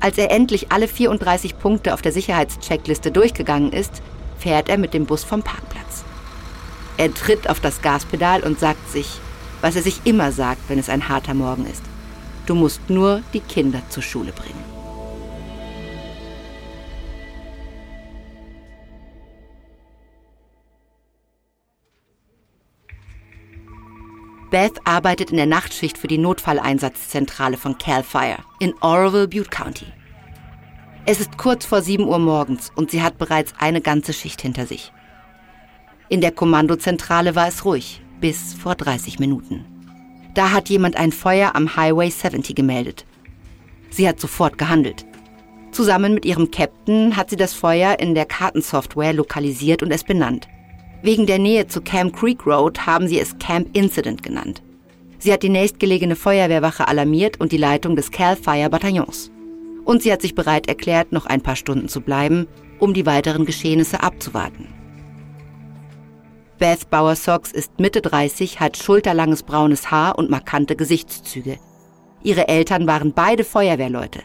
Als 0.00 0.16
er 0.16 0.30
endlich 0.30 0.72
alle 0.72 0.88
34 0.88 1.58
Punkte 1.58 1.92
auf 1.92 2.00
der 2.00 2.12
Sicherheitscheckliste 2.12 3.12
durchgegangen 3.12 3.72
ist, 3.72 4.02
fährt 4.38 4.70
er 4.70 4.78
mit 4.78 4.94
dem 4.94 5.04
Bus 5.04 5.22
vom 5.22 5.42
Parkplatz. 5.42 6.04
Er 6.96 7.12
tritt 7.12 7.50
auf 7.50 7.60
das 7.60 7.82
Gaspedal 7.82 8.42
und 8.42 8.58
sagt 8.58 8.90
sich, 8.90 9.20
was 9.60 9.76
er 9.76 9.82
sich 9.82 10.00
immer 10.04 10.32
sagt, 10.32 10.62
wenn 10.68 10.78
es 10.78 10.88
ein 10.88 11.08
harter 11.08 11.34
Morgen 11.34 11.66
ist. 11.66 11.82
Du 12.46 12.54
musst 12.54 12.90
nur 12.90 13.22
die 13.32 13.40
Kinder 13.40 13.82
zur 13.88 14.02
Schule 14.02 14.32
bringen. 14.32 14.72
Beth 24.50 24.80
arbeitet 24.84 25.30
in 25.30 25.38
der 25.38 25.46
Nachtschicht 25.46 25.96
für 25.96 26.08
die 26.08 26.18
Notfalleinsatzzentrale 26.18 27.56
von 27.56 27.78
Cal 27.78 28.02
Fire 28.02 28.44
in 28.60 28.74
Oroville, 28.82 29.26
Butte 29.26 29.48
County. 29.48 29.86
Es 31.06 31.20
ist 31.20 31.38
kurz 31.38 31.64
vor 31.64 31.80
7 31.80 32.04
Uhr 32.04 32.18
morgens 32.18 32.70
und 32.76 32.90
sie 32.90 33.02
hat 33.02 33.16
bereits 33.16 33.54
eine 33.58 33.80
ganze 33.80 34.12
Schicht 34.12 34.42
hinter 34.42 34.66
sich. 34.66 34.92
In 36.10 36.20
der 36.20 36.32
Kommandozentrale 36.32 37.34
war 37.34 37.48
es 37.48 37.64
ruhig, 37.64 38.02
bis 38.20 38.52
vor 38.52 38.74
30 38.74 39.18
Minuten. 39.18 39.71
Da 40.34 40.50
hat 40.52 40.68
jemand 40.68 40.96
ein 40.96 41.12
Feuer 41.12 41.54
am 41.54 41.76
Highway 41.76 42.10
70 42.10 42.54
gemeldet. 42.54 43.04
Sie 43.90 44.08
hat 44.08 44.20
sofort 44.20 44.58
gehandelt. 44.58 45.04
Zusammen 45.70 46.14
mit 46.14 46.24
ihrem 46.24 46.50
Captain 46.50 47.16
hat 47.16 47.30
sie 47.30 47.36
das 47.36 47.54
Feuer 47.54 47.98
in 47.98 48.14
der 48.14 48.26
Kartensoftware 48.26 49.12
lokalisiert 49.12 49.82
und 49.82 49.90
es 49.90 50.04
benannt. 50.04 50.48
Wegen 51.02 51.26
der 51.26 51.38
Nähe 51.38 51.66
zu 51.66 51.80
Camp 51.80 52.16
Creek 52.16 52.46
Road 52.46 52.86
haben 52.86 53.08
sie 53.08 53.18
es 53.18 53.36
Camp 53.38 53.76
Incident 53.76 54.22
genannt. 54.22 54.62
Sie 55.18 55.32
hat 55.32 55.42
die 55.42 55.48
nächstgelegene 55.48 56.16
Feuerwehrwache 56.16 56.88
alarmiert 56.88 57.40
und 57.40 57.52
die 57.52 57.56
Leitung 57.58 57.96
des 57.96 58.10
Cal 58.10 58.36
Fire 58.36 58.70
Bataillons 58.70 59.32
und 59.84 60.02
sie 60.02 60.12
hat 60.12 60.22
sich 60.22 60.34
bereit 60.34 60.68
erklärt, 60.68 61.12
noch 61.12 61.26
ein 61.26 61.40
paar 61.40 61.56
Stunden 61.56 61.88
zu 61.88 62.00
bleiben, 62.00 62.46
um 62.78 62.94
die 62.94 63.06
weiteren 63.06 63.46
Geschehnisse 63.46 64.02
abzuwarten. 64.02 64.68
Beth 66.62 66.90
Bauer-Sox 66.90 67.50
ist 67.50 67.80
Mitte 67.80 68.00
30, 68.00 68.60
hat 68.60 68.76
schulterlanges 68.76 69.42
braunes 69.42 69.90
Haar 69.90 70.16
und 70.16 70.30
markante 70.30 70.76
Gesichtszüge. 70.76 71.58
Ihre 72.22 72.46
Eltern 72.46 72.86
waren 72.86 73.12
beide 73.12 73.42
Feuerwehrleute. 73.42 74.20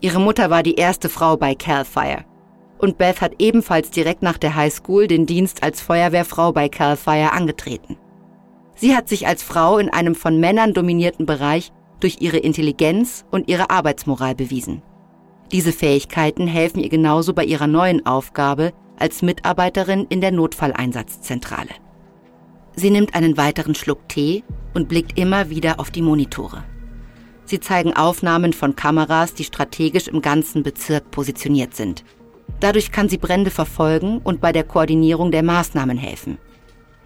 Ihre 0.00 0.18
Mutter 0.18 0.50
war 0.50 0.64
die 0.64 0.74
erste 0.74 1.08
Frau 1.08 1.36
bei 1.36 1.54
Cal 1.54 1.84
Fire. 1.84 2.24
Und 2.78 2.98
Beth 2.98 3.20
hat 3.20 3.34
ebenfalls 3.38 3.92
direkt 3.92 4.22
nach 4.22 4.36
der 4.36 4.56
High 4.56 4.74
School 4.74 5.06
den 5.06 5.26
Dienst 5.26 5.62
als 5.62 5.80
Feuerwehrfrau 5.80 6.50
bei 6.50 6.68
Cal 6.68 6.96
Fire 6.96 7.32
angetreten. 7.32 7.96
Sie 8.74 8.96
hat 8.96 9.08
sich 9.08 9.28
als 9.28 9.44
Frau 9.44 9.78
in 9.78 9.88
einem 9.88 10.16
von 10.16 10.40
Männern 10.40 10.74
dominierten 10.74 11.24
Bereich 11.24 11.70
durch 12.00 12.16
ihre 12.18 12.38
Intelligenz 12.38 13.24
und 13.30 13.48
ihre 13.48 13.70
Arbeitsmoral 13.70 14.34
bewiesen. 14.34 14.82
Diese 15.52 15.70
Fähigkeiten 15.70 16.48
helfen 16.48 16.80
ihr 16.80 16.88
genauso 16.88 17.32
bei 17.32 17.44
ihrer 17.44 17.68
neuen 17.68 18.04
Aufgabe 18.06 18.72
als 18.98 19.22
Mitarbeiterin 19.22 20.06
in 20.08 20.20
der 20.20 20.32
Notfalleinsatzzentrale. 20.32 21.70
Sie 22.74 22.90
nimmt 22.90 23.14
einen 23.14 23.36
weiteren 23.36 23.74
Schluck 23.74 24.08
Tee 24.08 24.44
und 24.74 24.88
blickt 24.88 25.18
immer 25.18 25.50
wieder 25.50 25.80
auf 25.80 25.90
die 25.90 26.02
Monitore. 26.02 26.64
Sie 27.46 27.60
zeigen 27.60 27.94
Aufnahmen 27.94 28.52
von 28.52 28.76
Kameras, 28.76 29.32
die 29.34 29.44
strategisch 29.44 30.08
im 30.08 30.20
ganzen 30.20 30.62
Bezirk 30.62 31.10
positioniert 31.10 31.74
sind. 31.74 32.04
Dadurch 32.60 32.90
kann 32.90 33.08
sie 33.08 33.18
Brände 33.18 33.50
verfolgen 33.50 34.18
und 34.18 34.40
bei 34.40 34.52
der 34.52 34.64
Koordinierung 34.64 35.30
der 35.30 35.42
Maßnahmen 35.42 35.96
helfen. 35.96 36.38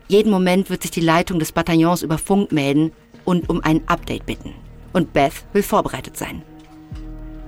Jeden 0.08 0.30
Moment 0.30 0.70
wird 0.70 0.82
sich 0.82 0.90
die 0.90 1.00
Leitung 1.00 1.38
des 1.38 1.52
Bataillons 1.52 2.02
über 2.02 2.18
Funk 2.18 2.52
melden 2.52 2.92
und 3.24 3.48
um 3.48 3.62
ein 3.62 3.86
Update 3.86 4.26
bitten. 4.26 4.54
Und 4.92 5.12
Beth 5.12 5.44
will 5.52 5.62
vorbereitet 5.62 6.16
sein. 6.16 6.42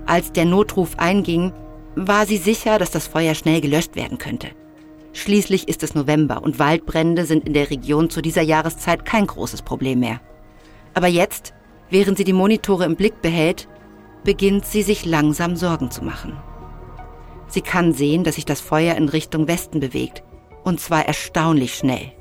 Als 0.07 0.31
der 0.33 0.45
Notruf 0.45 0.99
einging, 0.99 1.53
war 1.95 2.27
sie 2.27 2.39
sicher, 2.39 2.79
dass 2.79 2.91
das 2.91 3.07
Feuer 3.07 3.35
schnell 3.35 3.61
gelöscht 3.61 3.97
werden 3.97 4.19
könnte. 4.19 4.49
Schließlich 5.13 5.69
ist 5.69 5.83
es 5.83 5.95
November 5.95 6.43
und 6.43 6.59
Waldbrände 6.59 7.27
sind 7.27 7.47
in 7.47 7.53
der 7.53 7.71
Region 7.71 8.09
zu 8.09 8.23
dieser 8.23 8.43
Jahreszeit 8.43 9.05
kein 9.05 9.27
großes 9.27 9.63
Problem 9.63 10.01
mehr. 10.01 10.21
Aber 10.95 11.07
jetzt, 11.07 11.53
während 11.91 12.17
sie 12.17 12.25
die 12.25 12.33
Monitore 12.33 12.85
im 12.85 12.97
Blick 12.97 13.21
behält, 13.21 13.69
beginnt 14.25 14.65
sie 14.65 14.83
sich 14.83 15.05
langsam 15.05 15.57
Sorgen 15.57 15.91
zu 15.91 16.03
machen. 16.03 16.37
Sie 17.49 17.61
kann 17.61 17.93
sehen, 17.93 18.25
dass 18.25 18.37
sich 18.37 18.47
das 18.47 18.63
Feuer 18.63 18.95
in 18.95 19.11
Richtung 19.11 19.47
Westen 19.49 19.81
bewegt, 19.81 20.23
und 20.65 20.81
zwar 20.81 21.07
erstaunlich 21.07 21.75
schnell. 21.75 22.13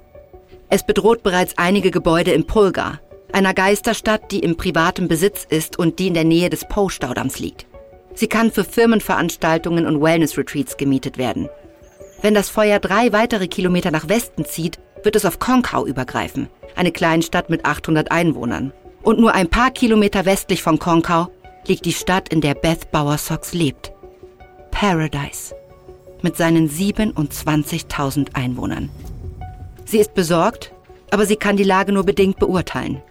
Es 0.70 0.86
bedroht 0.86 1.24
bereits 1.24 1.58
einige 1.58 1.92
Gebäude 1.92 2.32
im 2.32 2.46
Pulgar, 2.46 3.00
einer 3.32 3.54
Geisterstadt, 3.54 4.32
die 4.32 4.40
im 4.40 4.58
privaten 4.58 5.08
Besitz 5.08 5.46
ist 5.50 5.80
und 5.80 6.00
die 6.00 6.08
in 6.08 6.14
der 6.14 6.26
Nähe 6.26 6.50
des 6.50 6.68
Po-Staudamms 6.68 7.40
liegt. 7.40 7.66
Sie 8.14 8.28
kann 8.28 8.52
für 8.52 8.64
Firmenveranstaltungen 8.64 9.86
und 9.86 10.02
Wellness-Retreats 10.02 10.78
gemietet 10.78 11.18
werden. 11.18 11.50
Wenn 12.22 12.34
das 12.34 12.50
Feuer 12.50 12.80
drei 12.80 13.12
weitere 13.14 13.48
Kilometer 13.48 13.92
nach 13.92 14.08
Westen 14.08 14.46
zieht, 14.46 14.80
wird 15.04 15.16
es 15.16 15.26
auf 15.26 15.40
Konkau 15.40 15.86
übergreifen, 15.86 16.50
eine 16.76 16.92
Kleinstadt 16.92 17.50
mit 17.50 17.66
800 17.66 18.12
Einwohnern. 18.12 18.74
Und 19.02 19.20
nur 19.20 19.34
ein 19.34 19.50
paar 19.50 19.72
Kilometer 19.72 20.26
westlich 20.26 20.62
von 20.62 20.78
Konkau 20.78 21.30
liegt 21.66 21.86
die 21.86 21.94
Stadt, 21.94 22.30
in 22.30 22.42
der 22.42 22.54
Beth 22.54 22.92
Bowersox 22.92 23.54
lebt. 23.54 23.92
Paradise. 24.70 25.56
Mit 26.22 26.38
seinen 26.38 26.70
27.000 26.70 28.36
Einwohnern. 28.36 28.90
Sie 29.86 29.98
ist 29.98 30.14
besorgt, 30.14 30.72
aber 31.10 31.26
sie 31.26 31.36
kann 31.36 31.58
die 31.58 31.64
Lage 31.64 31.92
nur 31.92 32.04
bedingt 32.04 32.38
beurteilen. 32.38 33.02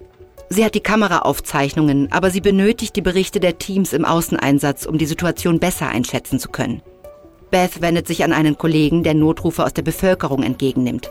Sie 0.52 0.64
hat 0.64 0.74
die 0.74 0.80
Kameraaufzeichnungen, 0.80 2.10
aber 2.10 2.32
sie 2.32 2.40
benötigt 2.40 2.96
die 2.96 3.02
Berichte 3.02 3.38
der 3.38 3.58
Teams 3.58 3.92
im 3.92 4.04
Außeneinsatz, 4.04 4.84
um 4.84 4.98
die 4.98 5.06
Situation 5.06 5.60
besser 5.60 5.88
einschätzen 5.88 6.40
zu 6.40 6.48
können. 6.48 6.82
Beth 7.52 7.80
wendet 7.80 8.08
sich 8.08 8.24
an 8.24 8.32
einen 8.32 8.58
Kollegen, 8.58 9.04
der 9.04 9.14
Notrufe 9.14 9.64
aus 9.64 9.74
der 9.74 9.82
Bevölkerung 9.82 10.42
entgegennimmt. 10.42 11.08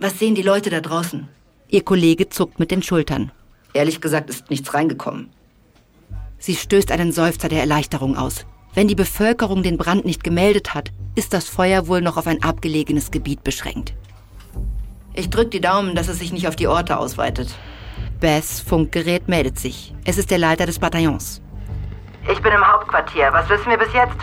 Was 0.00 0.18
sehen 0.18 0.34
die 0.34 0.42
Leute 0.42 0.68
da 0.68 0.80
draußen? 0.80 1.28
Ihr 1.68 1.84
Kollege 1.84 2.28
zuckt 2.28 2.58
mit 2.58 2.72
den 2.72 2.82
Schultern. 2.82 3.30
Ehrlich 3.72 4.00
gesagt 4.00 4.30
ist 4.30 4.50
nichts 4.50 4.74
reingekommen. 4.74 5.30
Sie 6.38 6.56
stößt 6.56 6.90
einen 6.90 7.12
Seufzer 7.12 7.48
der 7.48 7.60
Erleichterung 7.60 8.16
aus. 8.16 8.46
Wenn 8.74 8.88
die 8.88 8.96
Bevölkerung 8.96 9.62
den 9.62 9.78
Brand 9.78 10.04
nicht 10.04 10.24
gemeldet 10.24 10.74
hat, 10.74 10.90
ist 11.14 11.32
das 11.32 11.48
Feuer 11.48 11.86
wohl 11.86 12.00
noch 12.00 12.16
auf 12.16 12.26
ein 12.26 12.42
abgelegenes 12.42 13.12
Gebiet 13.12 13.44
beschränkt. 13.44 13.94
Ich 15.16 15.30
drück 15.30 15.52
die 15.52 15.60
Daumen, 15.60 15.94
dass 15.94 16.08
es 16.08 16.18
sich 16.18 16.32
nicht 16.32 16.48
auf 16.48 16.56
die 16.56 16.66
Orte 16.66 16.98
ausweitet. 16.98 17.54
Bess 18.18 18.60
Funkgerät 18.60 19.28
meldet 19.28 19.60
sich. 19.60 19.94
Es 20.04 20.18
ist 20.18 20.30
der 20.32 20.38
Leiter 20.38 20.66
des 20.66 20.80
Bataillons. 20.80 21.40
Ich 22.28 22.42
bin 22.42 22.52
im 22.52 22.66
Hauptquartier. 22.66 23.32
Was 23.32 23.48
wissen 23.48 23.70
wir 23.70 23.78
bis 23.78 23.92
jetzt? 23.92 24.16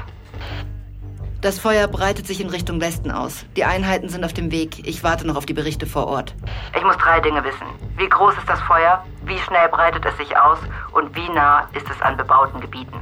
Das 1.39 1.59
Feuer 1.59 1.87
breitet 1.87 2.27
sich 2.27 2.41
in 2.41 2.49
Richtung 2.49 2.81
Westen 2.81 3.09
aus. 3.09 3.45
Die 3.55 3.63
Einheiten 3.63 4.09
sind 4.09 4.25
auf 4.25 4.33
dem 4.33 4.51
Weg. 4.51 4.85
Ich 4.85 5.03
warte 5.03 5.25
noch 5.25 5.37
auf 5.37 5.45
die 5.45 5.53
Berichte 5.53 5.87
vor 5.87 6.07
Ort. 6.07 6.35
Ich 6.77 6.83
muss 6.83 6.97
drei 6.97 7.19
Dinge 7.21 7.43
wissen. 7.43 7.65
Wie 7.97 8.09
groß 8.09 8.33
ist 8.37 8.49
das 8.49 8.59
Feuer? 8.61 9.03
Wie 9.23 9.37
schnell 9.37 9.69
breitet 9.69 10.05
es 10.05 10.17
sich 10.17 10.37
aus? 10.37 10.59
Und 10.91 11.15
wie 11.15 11.29
nah 11.29 11.67
ist 11.73 11.89
es 11.89 12.01
an 12.01 12.17
bebauten 12.17 12.59
Gebieten? 12.59 12.99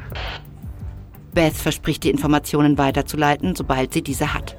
Beth 1.33 1.55
verspricht, 1.55 2.03
die 2.03 2.11
Informationen 2.11 2.77
weiterzuleiten, 2.77 3.55
sobald 3.55 3.93
sie 3.93 4.03
diese 4.03 4.33
hat. 4.33 4.55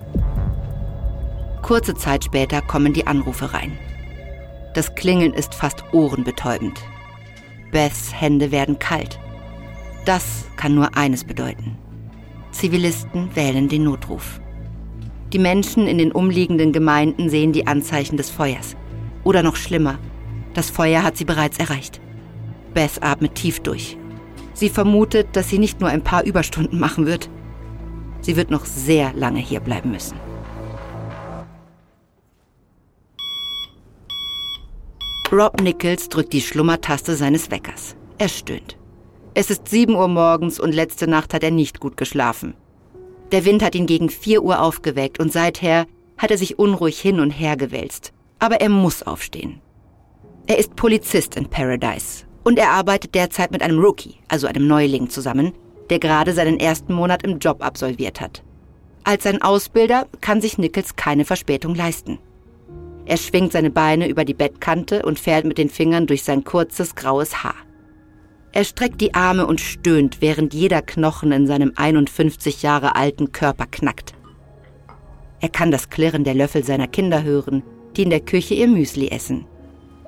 Kurze 1.70 1.94
Zeit 1.94 2.24
später 2.24 2.62
kommen 2.62 2.92
die 2.94 3.06
Anrufe 3.06 3.54
rein. 3.54 3.78
Das 4.74 4.96
Klingeln 4.96 5.32
ist 5.32 5.54
fast 5.54 5.84
ohrenbetäubend. 5.92 6.80
Beths 7.70 8.12
Hände 8.12 8.50
werden 8.50 8.80
kalt. 8.80 9.20
Das 10.04 10.46
kann 10.56 10.74
nur 10.74 10.96
eines 10.96 11.22
bedeuten. 11.22 11.78
Zivilisten 12.50 13.36
wählen 13.36 13.68
den 13.68 13.84
Notruf. 13.84 14.40
Die 15.32 15.38
Menschen 15.38 15.86
in 15.86 15.98
den 15.98 16.10
umliegenden 16.10 16.72
Gemeinden 16.72 17.30
sehen 17.30 17.52
die 17.52 17.68
Anzeichen 17.68 18.16
des 18.16 18.30
Feuers. 18.30 18.74
Oder 19.22 19.44
noch 19.44 19.54
schlimmer, 19.54 20.00
das 20.54 20.70
Feuer 20.70 21.04
hat 21.04 21.16
sie 21.16 21.24
bereits 21.24 21.58
erreicht. 21.58 22.00
Beth 22.74 23.00
atmet 23.00 23.36
tief 23.36 23.60
durch. 23.60 23.96
Sie 24.54 24.70
vermutet, 24.70 25.36
dass 25.36 25.48
sie 25.48 25.60
nicht 25.60 25.80
nur 25.80 25.88
ein 25.88 26.02
paar 26.02 26.24
Überstunden 26.24 26.80
machen 26.80 27.06
wird. 27.06 27.30
Sie 28.22 28.34
wird 28.34 28.50
noch 28.50 28.64
sehr 28.64 29.12
lange 29.12 29.38
hier 29.38 29.60
bleiben 29.60 29.92
müssen. 29.92 30.29
Rob 35.32 35.60
Nichols 35.60 36.08
drückt 36.08 36.32
die 36.32 36.40
Schlummertaste 36.40 37.14
seines 37.14 37.52
Weckers. 37.52 37.94
Er 38.18 38.28
stöhnt. 38.28 38.76
Es 39.32 39.48
ist 39.48 39.68
7 39.68 39.94
Uhr 39.94 40.08
morgens 40.08 40.58
und 40.58 40.72
letzte 40.72 41.06
Nacht 41.06 41.32
hat 41.32 41.44
er 41.44 41.52
nicht 41.52 41.78
gut 41.78 41.96
geschlafen. 41.96 42.54
Der 43.30 43.44
Wind 43.44 43.62
hat 43.62 43.76
ihn 43.76 43.86
gegen 43.86 44.08
4 44.08 44.42
Uhr 44.42 44.60
aufgeweckt 44.60 45.20
und 45.20 45.32
seither 45.32 45.86
hat 46.18 46.32
er 46.32 46.38
sich 46.38 46.58
unruhig 46.58 47.00
hin 47.00 47.20
und 47.20 47.30
her 47.30 47.56
gewälzt. 47.56 48.12
Aber 48.40 48.60
er 48.60 48.70
muss 48.70 49.04
aufstehen. 49.04 49.60
Er 50.48 50.58
ist 50.58 50.74
Polizist 50.74 51.36
in 51.36 51.48
Paradise 51.48 52.24
und 52.42 52.58
er 52.58 52.70
arbeitet 52.72 53.14
derzeit 53.14 53.52
mit 53.52 53.62
einem 53.62 53.78
Rookie, 53.78 54.16
also 54.26 54.48
einem 54.48 54.66
Neuling, 54.66 55.10
zusammen, 55.10 55.52
der 55.90 56.00
gerade 56.00 56.32
seinen 56.32 56.58
ersten 56.58 56.92
Monat 56.92 57.22
im 57.22 57.38
Job 57.38 57.62
absolviert 57.64 58.20
hat. 58.20 58.42
Als 59.04 59.22
sein 59.22 59.40
Ausbilder 59.40 60.08
kann 60.20 60.40
sich 60.40 60.58
Nichols 60.58 60.96
keine 60.96 61.24
Verspätung 61.24 61.76
leisten. 61.76 62.18
Er 63.10 63.16
schwingt 63.16 63.50
seine 63.50 63.72
Beine 63.72 64.06
über 64.06 64.24
die 64.24 64.34
Bettkante 64.34 65.02
und 65.02 65.18
fährt 65.18 65.44
mit 65.44 65.58
den 65.58 65.68
Fingern 65.68 66.06
durch 66.06 66.22
sein 66.22 66.44
kurzes 66.44 66.94
graues 66.94 67.42
Haar. 67.42 67.56
Er 68.52 68.62
streckt 68.62 69.00
die 69.00 69.14
Arme 69.14 69.48
und 69.48 69.60
stöhnt, 69.60 70.18
während 70.20 70.54
jeder 70.54 70.80
Knochen 70.80 71.32
in 71.32 71.48
seinem 71.48 71.72
51 71.74 72.62
Jahre 72.62 72.94
alten 72.94 73.32
Körper 73.32 73.66
knackt. 73.66 74.14
Er 75.40 75.48
kann 75.48 75.72
das 75.72 75.90
Klirren 75.90 76.22
der 76.22 76.34
Löffel 76.34 76.62
seiner 76.62 76.86
Kinder 76.86 77.24
hören, 77.24 77.64
die 77.96 78.04
in 78.04 78.10
der 78.10 78.20
Küche 78.20 78.54
ihr 78.54 78.68
Müsli 78.68 79.08
essen. 79.08 79.44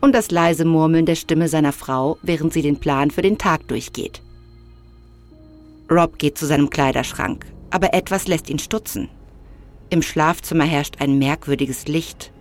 Und 0.01 0.15
das 0.15 0.31
leise 0.31 0.65
Murmeln 0.65 1.05
der 1.05 1.17
Stimme 1.17 1.49
seiner 1.49 1.73
Frau, 1.73 2.19
während 2.23 2.53
sie 2.53 2.63
den 2.63 2.79
Plan 2.79 3.11
für 3.11 3.23
den 3.23 3.37
Tag 3.37 3.67
durchgeht. 3.67 4.23
Rob 5.91 6.21
geht 6.21 6.39
zu 6.39 6.47
seinem 6.47 6.71
Kleiderschrank, 6.71 7.47
aber 7.71 7.95
etwas 7.95 8.29
lässt 8.29 8.49
ihn 8.49 8.61
stutzen. 8.61 9.09
Im 9.91 10.03
Schlafzimmer 10.03 10.65
herrscht 10.67 11.01
ein 11.01 11.19
merkwürdiges 11.19 11.89
Licht, 11.89 12.33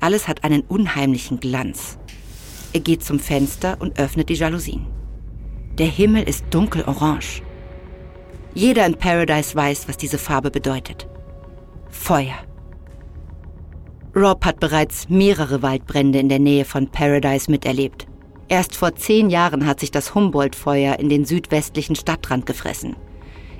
alles 0.00 0.28
hat 0.28 0.44
einen 0.44 0.62
unheimlichen 0.62 1.40
Glanz. 1.40 1.98
Er 2.72 2.80
geht 2.80 3.02
zum 3.02 3.18
Fenster 3.18 3.76
und 3.80 3.98
öffnet 3.98 4.28
die 4.28 4.34
Jalousien. 4.34 4.86
Der 5.78 5.86
Himmel 5.86 6.22
ist 6.24 6.44
dunkelorange. 6.50 7.42
Jeder 8.54 8.86
in 8.86 8.94
Paradise 8.94 9.54
weiß, 9.54 9.88
was 9.88 9.96
diese 9.96 10.18
Farbe 10.18 10.50
bedeutet. 10.50 11.06
Feuer. 11.90 12.36
Rob 14.14 14.44
hat 14.46 14.60
bereits 14.60 15.10
mehrere 15.10 15.62
Waldbrände 15.62 16.18
in 16.18 16.30
der 16.30 16.38
Nähe 16.38 16.64
von 16.64 16.88
Paradise 16.88 17.50
miterlebt. 17.50 18.06
Erst 18.48 18.76
vor 18.76 18.94
zehn 18.94 19.28
Jahren 19.28 19.66
hat 19.66 19.80
sich 19.80 19.90
das 19.90 20.14
Humboldt-Feuer 20.14 20.98
in 20.98 21.08
den 21.08 21.24
südwestlichen 21.24 21.96
Stadtrand 21.96 22.46
gefressen, 22.46 22.96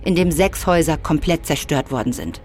in 0.05 0.15
dem 0.15 0.31
sechs 0.31 0.67
Häuser 0.67 0.97
komplett 0.97 1.45
zerstört 1.45 1.91
worden 1.91 2.13
sind. 2.13 2.41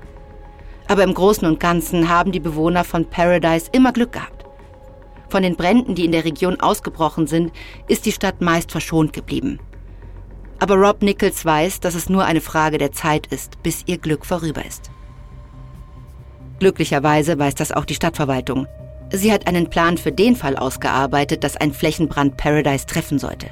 Aber 0.88 1.04
im 1.04 1.13
Großen 1.13 1.48
und 1.48 1.60
Ganzen 1.60 2.10
haben 2.10 2.32
die 2.32 2.39
Bewohner 2.39 2.84
von 2.84 3.06
Paradise 3.06 3.70
immer 3.72 3.94
Glück 3.94 4.13
gehabt. 4.13 4.46
Von 5.30 5.44
den 5.44 5.56
Bränden, 5.56 5.96
die 5.96 6.06
in 6.06 6.12
der 6.12 6.26
Region 6.26 6.60
ausgebrochen 6.60 7.26
sind, 7.26 7.54
ist 7.88 8.06
die 8.06 8.12
Stadt 8.12 8.41
meist 8.41 8.72
verschont 8.72 9.13
geblieben. 9.13 9.60
Aber 10.60 10.76
Rob 10.76 11.02
Nichols 11.02 11.46
weiß, 11.46 11.80
dass 11.80 11.96
es 11.96 12.10
nur 12.10 12.26
eine 12.26 12.41
Frage 12.41 12.78
der 12.78 12.91
Zeit 12.91 13.28
ist, 13.28 13.63
bis 13.63 13.84
ihr 13.86 13.98
Glück 13.98 14.26
vorüber 14.26 14.65
ist. 14.65 14.91
Glücklicherweise 16.60 17.39
weiß 17.39 17.56
das 17.56 17.72
auch 17.72 17.86
die 17.86 17.96
Stadtverwaltung. 17.96 18.67
Sie 19.12 19.32
hat 19.32 19.48
einen 19.48 19.70
Plan 19.70 19.98
für 19.98 20.12
den 20.12 20.36
Fall 20.36 20.56
ausgearbeitet, 20.56 21.44
dass 21.44 21.58
ein 21.58 21.74
Flächenbrand 21.74 22.38
Paradise 22.38 22.86
treffen 22.86 23.17
sollte. 23.17 23.48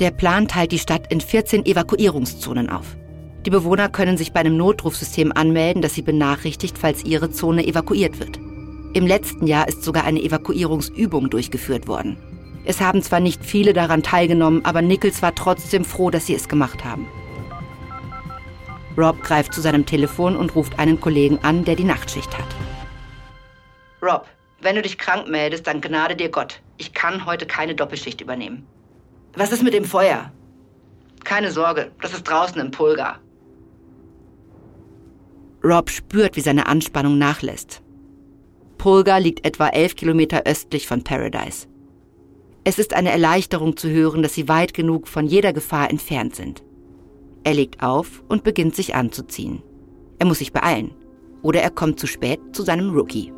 Der 0.00 0.10
Plan 0.10 0.48
teilt 0.48 0.72
die 0.72 0.78
Stadt 0.78 1.12
in 1.12 1.20
14 1.20 1.64
Evakuierungszonen 1.64 2.70
auf. 2.70 2.96
Die 3.44 3.50
Bewohner 3.50 3.88
können 3.88 4.16
sich 4.16 4.32
bei 4.32 4.40
einem 4.40 4.56
Notrufsystem 4.56 5.32
anmelden, 5.32 5.82
das 5.82 5.94
sie 5.94 6.02
benachrichtigt, 6.02 6.78
falls 6.78 7.04
ihre 7.04 7.30
Zone 7.30 7.66
evakuiert 7.66 8.20
wird. 8.20 8.38
Im 8.94 9.06
letzten 9.06 9.46
Jahr 9.46 9.66
ist 9.66 9.82
sogar 9.82 10.04
eine 10.04 10.22
Evakuierungsübung 10.22 11.30
durchgeführt 11.30 11.88
worden. 11.88 12.18
Es 12.64 12.80
haben 12.80 13.02
zwar 13.02 13.18
nicht 13.18 13.44
viele 13.44 13.72
daran 13.72 14.02
teilgenommen, 14.02 14.64
aber 14.64 14.82
Nichols 14.82 15.22
war 15.22 15.34
trotzdem 15.34 15.84
froh, 15.84 16.10
dass 16.10 16.26
sie 16.26 16.34
es 16.34 16.48
gemacht 16.48 16.84
haben. 16.84 17.08
Rob 18.96 19.22
greift 19.22 19.54
zu 19.54 19.60
seinem 19.60 19.86
Telefon 19.86 20.36
und 20.36 20.54
ruft 20.54 20.78
einen 20.78 21.00
Kollegen 21.00 21.38
an, 21.42 21.64
der 21.64 21.76
die 21.76 21.84
Nachtschicht 21.84 22.36
hat. 22.38 22.46
Rob, 24.02 24.28
wenn 24.60 24.76
du 24.76 24.82
dich 24.82 24.98
krank 24.98 25.28
meldest, 25.28 25.66
dann 25.66 25.80
gnade 25.80 26.14
dir 26.14 26.28
Gott. 26.28 26.60
Ich 26.76 26.92
kann 26.92 27.26
heute 27.26 27.46
keine 27.46 27.74
Doppelschicht 27.74 28.20
übernehmen. 28.20 28.66
Was 29.34 29.50
ist 29.50 29.62
mit 29.62 29.74
dem 29.74 29.84
Feuer? 29.84 30.30
Keine 31.24 31.50
Sorge, 31.50 31.90
das 32.00 32.12
ist 32.12 32.24
draußen 32.24 32.60
im 32.60 32.70
Pulgar. 32.70 33.18
Rob 35.64 35.90
spürt, 35.90 36.36
wie 36.36 36.40
seine 36.40 36.66
Anspannung 36.66 37.18
nachlässt. 37.18 37.82
Pulga 38.78 39.18
liegt 39.18 39.46
etwa 39.46 39.68
elf 39.68 39.94
Kilometer 39.94 40.42
östlich 40.44 40.88
von 40.88 41.04
Paradise. 41.04 41.68
Es 42.64 42.78
ist 42.78 42.94
eine 42.94 43.10
Erleichterung 43.10 43.76
zu 43.76 43.88
hören, 43.88 44.22
dass 44.22 44.34
sie 44.34 44.48
weit 44.48 44.74
genug 44.74 45.08
von 45.08 45.26
jeder 45.26 45.52
Gefahr 45.52 45.90
entfernt 45.90 46.34
sind. 46.34 46.62
Er 47.44 47.54
legt 47.54 47.82
auf 47.82 48.22
und 48.28 48.44
beginnt 48.44 48.74
sich 48.74 48.94
anzuziehen. 48.94 49.62
Er 50.18 50.26
muss 50.26 50.38
sich 50.38 50.52
beeilen. 50.52 50.92
Oder 51.42 51.60
er 51.60 51.70
kommt 51.70 51.98
zu 51.98 52.06
spät 52.06 52.40
zu 52.52 52.62
seinem 52.62 52.90
Rookie. 52.90 53.32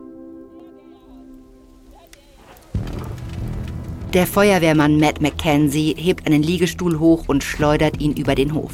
Der 4.13 4.27
Feuerwehrmann 4.27 5.01
Matt 5.01 5.21
McKenzie 5.21 5.95
hebt 5.99 6.27
einen 6.27 6.43
Liegestuhl 6.43 6.99
hoch 6.99 7.25
und 7.27 7.43
schleudert 7.43 8.01
ihn 8.01 8.13
über 8.13 8.35
den 8.35 8.55
Hof. 8.55 8.73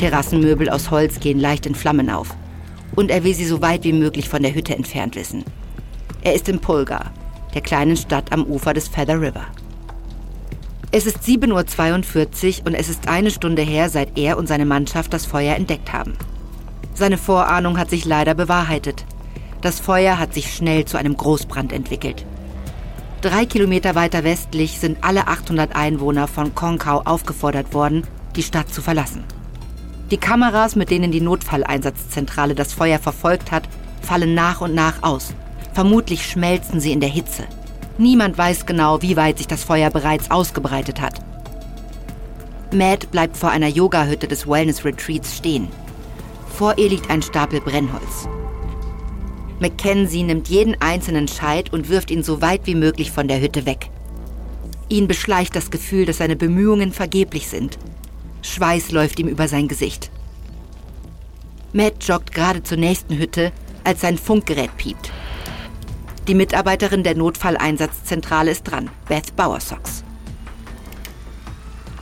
Terrassenmöbel 0.00 0.70
aus 0.70 0.90
Holz 0.90 1.20
gehen 1.20 1.38
leicht 1.38 1.66
in 1.66 1.74
Flammen 1.74 2.08
auf. 2.08 2.34
Und 2.96 3.10
er 3.10 3.22
will 3.22 3.34
sie 3.34 3.44
so 3.44 3.60
weit 3.60 3.84
wie 3.84 3.92
möglich 3.92 4.30
von 4.30 4.42
der 4.42 4.54
Hütte 4.54 4.74
entfernt 4.74 5.14
wissen. 5.14 5.44
Er 6.22 6.34
ist 6.34 6.48
in 6.48 6.58
Pulgar, 6.58 7.12
der 7.52 7.60
kleinen 7.60 7.98
Stadt 7.98 8.32
am 8.32 8.46
Ufer 8.46 8.72
des 8.72 8.88
Feather 8.88 9.20
River. 9.20 9.44
Es 10.90 11.04
ist 11.04 11.18
7.42 11.18 12.60
Uhr 12.60 12.66
und 12.66 12.74
es 12.74 12.88
ist 12.88 13.08
eine 13.08 13.30
Stunde 13.30 13.60
her, 13.60 13.90
seit 13.90 14.18
er 14.18 14.38
und 14.38 14.46
seine 14.46 14.64
Mannschaft 14.64 15.12
das 15.12 15.26
Feuer 15.26 15.54
entdeckt 15.54 15.92
haben. 15.92 16.14
Seine 16.94 17.18
Vorahnung 17.18 17.76
hat 17.76 17.90
sich 17.90 18.06
leider 18.06 18.34
bewahrheitet. 18.34 19.04
Das 19.60 19.80
Feuer 19.80 20.18
hat 20.18 20.32
sich 20.32 20.54
schnell 20.54 20.86
zu 20.86 20.96
einem 20.96 21.14
Großbrand 21.14 21.74
entwickelt. 21.74 22.24
Drei 23.20 23.44
Kilometer 23.44 23.94
weiter 23.94 24.24
westlich 24.24 24.80
sind 24.80 25.04
alle 25.04 25.28
800 25.28 25.76
Einwohner 25.76 26.26
von 26.26 26.54
Konkau 26.54 27.02
aufgefordert 27.04 27.74
worden, 27.74 28.04
die 28.34 28.42
Stadt 28.42 28.72
zu 28.72 28.80
verlassen. 28.80 29.24
Die 30.10 30.18
Kameras, 30.18 30.74
mit 30.74 30.90
denen 30.90 31.12
die 31.12 31.20
Notfalleinsatzzentrale 31.20 32.54
das 32.54 32.72
Feuer 32.72 32.98
verfolgt 32.98 33.52
hat, 33.52 33.68
fallen 34.02 34.34
nach 34.34 34.60
und 34.60 34.74
nach 34.74 35.02
aus. 35.02 35.34
Vermutlich 35.72 36.26
schmelzen 36.26 36.80
sie 36.80 36.92
in 36.92 37.00
der 37.00 37.08
Hitze. 37.08 37.44
Niemand 37.96 38.36
weiß 38.36 38.66
genau, 38.66 39.02
wie 39.02 39.16
weit 39.16 39.38
sich 39.38 39.46
das 39.46 39.62
Feuer 39.62 39.90
bereits 39.90 40.30
ausgebreitet 40.30 41.00
hat. 41.00 41.20
Matt 42.72 43.10
bleibt 43.10 43.36
vor 43.36 43.50
einer 43.50 43.68
Yogahütte 43.68 44.26
des 44.26 44.48
Wellness 44.48 44.84
Retreats 44.84 45.36
stehen. 45.36 45.68
Vor 46.48 46.78
ihr 46.78 46.88
liegt 46.88 47.10
ein 47.10 47.22
Stapel 47.22 47.60
Brennholz. 47.60 48.28
Mackenzie 49.60 50.22
nimmt 50.22 50.48
jeden 50.48 50.80
einzelnen 50.80 51.28
Scheit 51.28 51.72
und 51.72 51.88
wirft 51.88 52.10
ihn 52.10 52.22
so 52.22 52.40
weit 52.40 52.62
wie 52.64 52.74
möglich 52.74 53.12
von 53.12 53.28
der 53.28 53.40
Hütte 53.40 53.66
weg. 53.66 53.90
Ihn 54.88 55.06
beschleicht 55.06 55.54
das 55.54 55.70
Gefühl, 55.70 56.06
dass 56.06 56.18
seine 56.18 56.36
Bemühungen 56.36 56.92
vergeblich 56.92 57.48
sind. 57.48 57.78
Schweiß 58.42 58.92
läuft 58.92 59.18
ihm 59.18 59.28
über 59.28 59.48
sein 59.48 59.68
Gesicht. 59.68 60.10
Matt 61.72 62.02
joggt 62.04 62.32
gerade 62.32 62.62
zur 62.62 62.78
nächsten 62.78 63.16
Hütte, 63.16 63.52
als 63.84 64.00
sein 64.00 64.18
Funkgerät 64.18 64.76
piept. 64.76 65.12
Die 66.26 66.34
Mitarbeiterin 66.34 67.02
der 67.02 67.16
Notfalleinsatzzentrale 67.16 68.50
ist 68.50 68.64
dran, 68.64 68.90
Beth 69.08 69.34
Bowersox. 69.36 70.04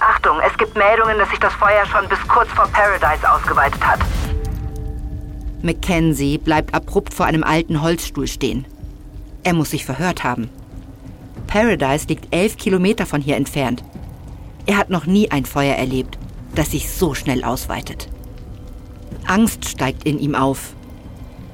Achtung, 0.01 0.38
es 0.46 0.57
gibt 0.59 0.77
Meldungen, 0.77 1.18
dass 1.18 1.29
sich 1.31 1.38
das 1.38 1.53
Feuer 1.55 1.85
schon 1.87 2.09
bis 2.09 2.18
kurz 2.29 2.48
vor 2.51 2.66
Paradise 2.68 3.31
ausgeweitet 3.31 3.85
hat. 3.87 4.01
Mackenzie 5.62 6.38
bleibt 6.38 6.72
abrupt 6.74 7.12
vor 7.12 7.27
einem 7.27 7.42
alten 7.42 7.83
Holzstuhl 7.83 8.29
stehen. 8.29 8.64
Er 9.42 9.55
muss 9.55 9.70
sich 9.70 9.85
verhört 9.85 10.24
haben. 10.24 10.51
Paradise 11.46 12.07
liegt 12.07 12.33
elf 12.35 12.57
Kilometer 12.57 13.07
von 13.07 13.20
hier 13.20 13.37
entfernt. 13.37 13.83
Er 14.66 14.77
hat 14.77 14.90
noch 14.90 15.07
nie 15.07 15.31
ein 15.31 15.44
Feuer 15.44 15.74
erlebt, 15.74 16.18
das 16.58 16.72
sich 16.72 16.90
so 16.90 17.14
schnell 17.14 17.44
ausweitet. 17.44 18.08
Angst 19.26 19.68
steigt 19.68 20.04
in 20.04 20.18
ihm 20.18 20.34
auf. 20.34 20.74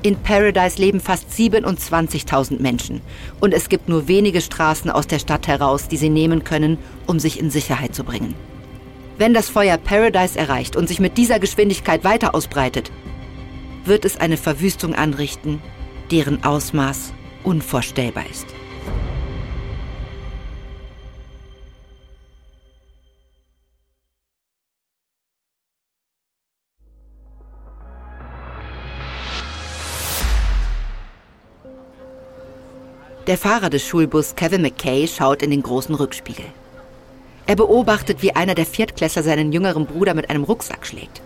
In 0.03 0.17
Paradise 0.17 0.79
leben 0.79 1.01
fast 1.01 1.31
27.000 1.31 2.61
Menschen 2.61 3.03
und 3.41 3.53
es 3.53 3.69
gibt 3.69 3.89
nur 3.89 4.09
wenige 4.09 4.41
Straßen 4.41 4.91
aus 4.91 5.07
der 5.07 5.19
Stadt 5.19 5.47
heraus, 5.47 5.89
die 5.89 5.97
sie 5.97 6.09
nehmen 6.09 6.43
können, 6.45 6.79
um 7.07 7.19
sich 7.19 7.39
in 7.39 7.51
Sicherheit 7.51 7.95
zu 7.95 8.05
bringen. 8.05 8.35
Wenn 9.19 9.35
das 9.35 9.49
Feuer 9.49 9.77
Paradise 9.77 10.39
erreicht 10.39 10.75
und 10.75 10.89
sich 10.89 11.01
mit 11.01 11.19
dieser 11.19 11.39
Geschwindigkeit 11.39 12.03
weiter 12.03 12.35
ausbreitet, 12.35 12.91
wird 13.85 14.05
es 14.05 14.17
eine 14.17 14.37
Verwüstung 14.37 14.95
anrichten, 14.95 15.61
deren 16.11 16.45
Ausmaß 16.45 17.13
unvorstellbar 17.45 18.25
ist. 18.31 18.47
Der 33.27 33.39
Fahrer 33.39 33.71
des 33.71 33.83
Schulbus 33.87 34.35
Kevin 34.37 34.61
McKay 34.61 35.09
schaut 35.09 35.41
in 35.41 35.51
den 35.51 35.63
großen 35.63 35.95
Rückspiegel. 35.95 36.45
Er 37.47 37.57
beobachtet, 37.57 38.21
wie 38.21 38.37
einer 38.37 38.55
der 38.55 38.67
Viertklässler 38.67 39.23
seinen 39.23 39.51
jüngeren 39.51 39.87
Bruder 39.87 40.13
mit 40.13 40.29
einem 40.29 40.45
Rucksack 40.45 40.87
schlägt. 40.87 41.23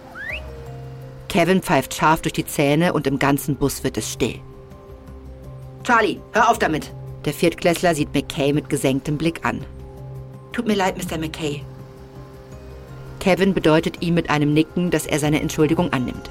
Kevin 1.28 1.60
pfeift 1.60 1.94
scharf 1.94 2.22
durch 2.22 2.34
die 2.34 2.46
Zähne 2.46 2.92
und 2.92 3.08
im 3.08 3.18
ganzen 3.18 3.56
Bus 3.56 3.82
wird 3.82 3.98
es 3.98 4.12
still. 4.12 4.36
Charlie, 5.82 6.20
hör 6.32 6.48
auf 6.50 6.60
damit. 6.60 6.92
Der 7.24 7.32
Viertklässler 7.32 7.96
sieht 7.96 8.14
McKay 8.14 8.52
mit 8.52 8.68
gesenktem 8.68 9.18
Blick 9.18 9.44
an. 9.44 9.64
Tut 10.52 10.68
mir 10.68 10.76
leid, 10.76 10.96
Mr. 10.96 11.18
McKay. 11.18 11.64
Kevin 13.18 13.54
bedeutet 13.54 14.02
ihm 14.02 14.14
mit 14.14 14.30
einem 14.30 14.54
Nicken, 14.54 14.92
dass 14.92 15.04
er 15.04 15.18
seine 15.18 15.40
Entschuldigung 15.40 15.92
annimmt. 15.92 16.30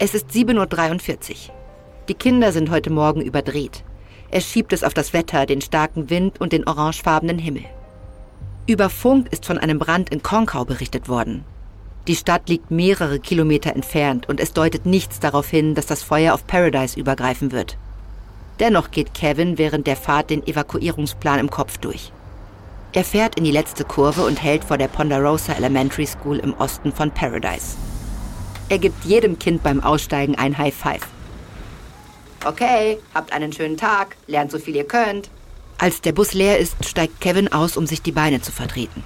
Es 0.00 0.14
ist 0.14 0.30
7.43 0.30 1.30
Uhr. 1.30 1.54
Die 2.08 2.14
Kinder 2.14 2.50
sind 2.50 2.70
heute 2.70 2.90
Morgen 2.90 3.20
überdreht. 3.20 3.84
Er 4.34 4.40
schiebt 4.40 4.72
es 4.72 4.82
auf 4.82 4.94
das 4.94 5.12
Wetter, 5.12 5.46
den 5.46 5.60
starken 5.60 6.10
Wind 6.10 6.40
und 6.40 6.52
den 6.52 6.66
orangefarbenen 6.66 7.38
Himmel. 7.38 7.66
Über 8.66 8.90
Funk 8.90 9.28
ist 9.30 9.46
von 9.46 9.58
einem 9.58 9.78
Brand 9.78 10.10
in 10.10 10.24
Konkau 10.24 10.64
berichtet 10.64 11.08
worden. 11.08 11.44
Die 12.08 12.16
Stadt 12.16 12.48
liegt 12.48 12.72
mehrere 12.72 13.20
Kilometer 13.20 13.76
entfernt 13.76 14.28
und 14.28 14.40
es 14.40 14.52
deutet 14.52 14.86
nichts 14.86 15.20
darauf 15.20 15.48
hin, 15.48 15.76
dass 15.76 15.86
das 15.86 16.02
Feuer 16.02 16.34
auf 16.34 16.48
Paradise 16.48 16.98
übergreifen 16.98 17.52
wird. 17.52 17.78
Dennoch 18.58 18.90
geht 18.90 19.14
Kevin 19.14 19.56
während 19.56 19.86
der 19.86 19.96
Fahrt 19.96 20.30
den 20.30 20.44
Evakuierungsplan 20.44 21.38
im 21.38 21.48
Kopf 21.48 21.78
durch. 21.78 22.10
Er 22.92 23.04
fährt 23.04 23.36
in 23.36 23.44
die 23.44 23.52
letzte 23.52 23.84
Kurve 23.84 24.26
und 24.26 24.42
hält 24.42 24.64
vor 24.64 24.78
der 24.78 24.88
Ponderosa 24.88 25.52
Elementary 25.52 26.08
School 26.08 26.38
im 26.38 26.54
Osten 26.54 26.90
von 26.90 27.12
Paradise. 27.12 27.76
Er 28.68 28.78
gibt 28.78 29.04
jedem 29.04 29.38
Kind 29.38 29.62
beim 29.62 29.80
Aussteigen 29.80 30.34
ein 30.34 30.58
High 30.58 30.74
Five. 30.74 31.06
Okay, 32.44 32.98
habt 33.14 33.32
einen 33.32 33.52
schönen 33.52 33.78
Tag, 33.78 34.16
lernt 34.26 34.50
so 34.50 34.58
viel 34.58 34.76
ihr 34.76 34.84
könnt. 34.84 35.30
Als 35.78 36.02
der 36.02 36.12
Bus 36.12 36.34
leer 36.34 36.58
ist, 36.58 36.84
steigt 36.84 37.20
Kevin 37.20 37.50
aus, 37.52 37.76
um 37.76 37.86
sich 37.86 38.02
die 38.02 38.12
Beine 38.12 38.42
zu 38.42 38.52
vertreten. 38.52 39.02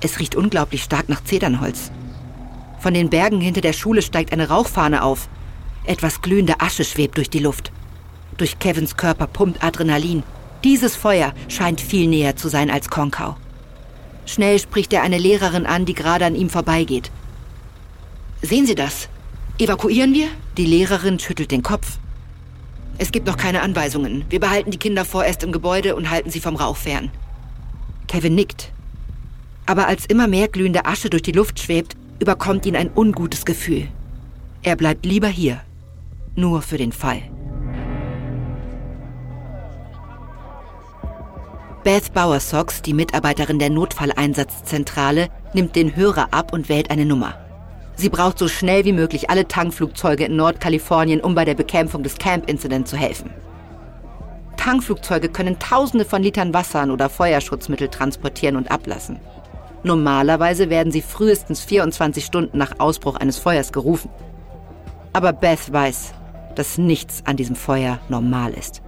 Es 0.00 0.18
riecht 0.18 0.34
unglaublich 0.34 0.82
stark 0.82 1.08
nach 1.08 1.22
Zedernholz. 1.22 1.92
Von 2.80 2.94
den 2.94 3.08
Bergen 3.08 3.40
hinter 3.40 3.60
der 3.60 3.72
Schule 3.72 4.02
steigt 4.02 4.32
eine 4.32 4.48
Rauchfahne 4.48 5.04
auf. 5.04 5.28
Etwas 5.84 6.22
glühende 6.22 6.60
Asche 6.60 6.84
schwebt 6.84 7.16
durch 7.16 7.30
die 7.30 7.38
Luft. 7.38 7.70
Durch 8.36 8.58
Kevins 8.58 8.96
Körper 8.96 9.28
pumpt 9.28 9.62
Adrenalin. 9.62 10.24
Dieses 10.64 10.96
Feuer 10.96 11.32
scheint 11.48 11.80
viel 11.80 12.08
näher 12.08 12.34
zu 12.34 12.48
sein 12.48 12.70
als 12.70 12.90
Konkau. 12.90 13.36
Schnell 14.26 14.58
spricht 14.58 14.92
er 14.92 15.02
eine 15.02 15.18
Lehrerin 15.18 15.66
an, 15.66 15.84
die 15.84 15.94
gerade 15.94 16.24
an 16.24 16.34
ihm 16.34 16.50
vorbeigeht. 16.50 17.12
Sehen 18.42 18.66
Sie 18.66 18.74
das? 18.74 19.08
Evakuieren 19.58 20.14
wir? 20.14 20.28
Die 20.56 20.66
Lehrerin 20.66 21.20
schüttelt 21.20 21.52
den 21.52 21.62
Kopf. 21.62 21.98
Es 22.98 23.10
gibt 23.10 23.26
noch 23.26 23.36
keine 23.36 23.62
Anweisungen. 23.62 24.24
Wir 24.30 24.40
behalten 24.40 24.70
die 24.70 24.78
Kinder 24.78 25.04
vorerst 25.04 25.42
im 25.42 25.52
Gebäude 25.52 25.96
und 25.96 26.10
halten 26.10 26.30
sie 26.30 26.40
vom 26.40 26.56
Rauch 26.56 26.76
fern. 26.76 27.10
Kevin 28.06 28.34
nickt. 28.34 28.72
Aber 29.66 29.86
als 29.86 30.06
immer 30.06 30.28
mehr 30.28 30.48
glühende 30.48 30.84
Asche 30.84 31.10
durch 31.10 31.22
die 31.22 31.32
Luft 31.32 31.60
schwebt, 31.60 31.96
überkommt 32.20 32.66
ihn 32.66 32.76
ein 32.76 32.90
ungutes 32.94 33.44
Gefühl. 33.44 33.88
Er 34.62 34.76
bleibt 34.76 35.06
lieber 35.06 35.28
hier. 35.28 35.60
Nur 36.36 36.62
für 36.62 36.78
den 36.78 36.92
Fall. 36.92 37.22
Beth 41.84 42.12
Bowersox, 42.14 42.82
die 42.82 42.94
Mitarbeiterin 42.94 43.58
der 43.58 43.70
Notfalleinsatzzentrale, 43.70 45.28
nimmt 45.52 45.74
den 45.74 45.96
Hörer 45.96 46.28
ab 46.32 46.52
und 46.52 46.68
wählt 46.68 46.90
eine 46.90 47.04
Nummer. 47.04 47.41
Sie 48.02 48.08
braucht 48.08 48.36
so 48.36 48.48
schnell 48.48 48.84
wie 48.84 48.92
möglich 48.92 49.30
alle 49.30 49.46
Tankflugzeuge 49.46 50.24
in 50.24 50.34
Nordkalifornien, 50.34 51.20
um 51.20 51.36
bei 51.36 51.44
der 51.44 51.54
Bekämpfung 51.54 52.02
des 52.02 52.18
Camp-Incident 52.18 52.88
zu 52.88 52.96
helfen. 52.96 53.30
Tankflugzeuge 54.56 55.28
können 55.28 55.60
Tausende 55.60 56.04
von 56.04 56.20
Litern 56.20 56.52
Wassern 56.52 56.90
oder 56.90 57.08
Feuerschutzmittel 57.08 57.86
transportieren 57.86 58.56
und 58.56 58.72
ablassen. 58.72 59.20
Normalerweise 59.84 60.68
werden 60.68 60.90
sie 60.90 61.00
frühestens 61.00 61.60
24 61.60 62.24
Stunden 62.24 62.58
nach 62.58 62.80
Ausbruch 62.80 63.14
eines 63.14 63.38
Feuers 63.38 63.72
gerufen. 63.72 64.10
Aber 65.12 65.32
Beth 65.32 65.72
weiß, 65.72 66.12
dass 66.56 66.78
nichts 66.78 67.22
an 67.24 67.36
diesem 67.36 67.54
Feuer 67.54 68.00
normal 68.08 68.52
ist. 68.54 68.82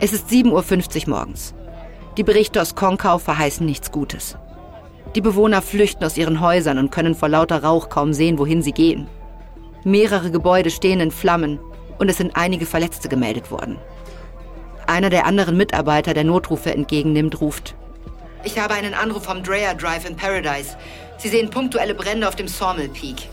Es 0.00 0.12
ist 0.12 0.28
7.50 0.28 1.02
Uhr 1.02 1.10
morgens. 1.10 1.54
Die 2.16 2.24
Berichte 2.24 2.60
aus 2.60 2.74
Konkau 2.74 3.18
verheißen 3.18 3.64
nichts 3.64 3.92
Gutes. 3.92 4.36
Die 5.14 5.20
Bewohner 5.20 5.60
flüchten 5.60 6.04
aus 6.04 6.16
ihren 6.16 6.40
Häusern 6.40 6.78
und 6.78 6.90
können 6.90 7.14
vor 7.14 7.28
lauter 7.28 7.62
Rauch 7.62 7.88
kaum 7.90 8.14
sehen, 8.14 8.38
wohin 8.38 8.62
sie 8.62 8.72
gehen. 8.72 9.08
Mehrere 9.84 10.30
Gebäude 10.30 10.70
stehen 10.70 11.00
in 11.00 11.10
Flammen 11.10 11.58
und 11.98 12.08
es 12.08 12.16
sind 12.16 12.34
einige 12.34 12.64
Verletzte 12.64 13.08
gemeldet 13.08 13.50
worden. 13.50 13.76
Einer 14.86 15.10
der 15.10 15.26
anderen 15.26 15.56
Mitarbeiter, 15.56 16.14
der 16.14 16.24
Notrufe 16.24 16.72
entgegennimmt, 16.72 17.40
ruft. 17.40 17.74
Ich 18.44 18.58
habe 18.58 18.74
einen 18.74 18.94
Anruf 18.94 19.24
vom 19.24 19.42
Dreher 19.42 19.74
Drive 19.74 20.08
in 20.08 20.16
Paradise. 20.16 20.76
Sie 21.18 21.28
sehen 21.28 21.50
punktuelle 21.50 21.94
Brände 21.94 22.26
auf 22.26 22.34
dem 22.34 22.48
Sawmill 22.48 22.88
Peak. 22.88 23.28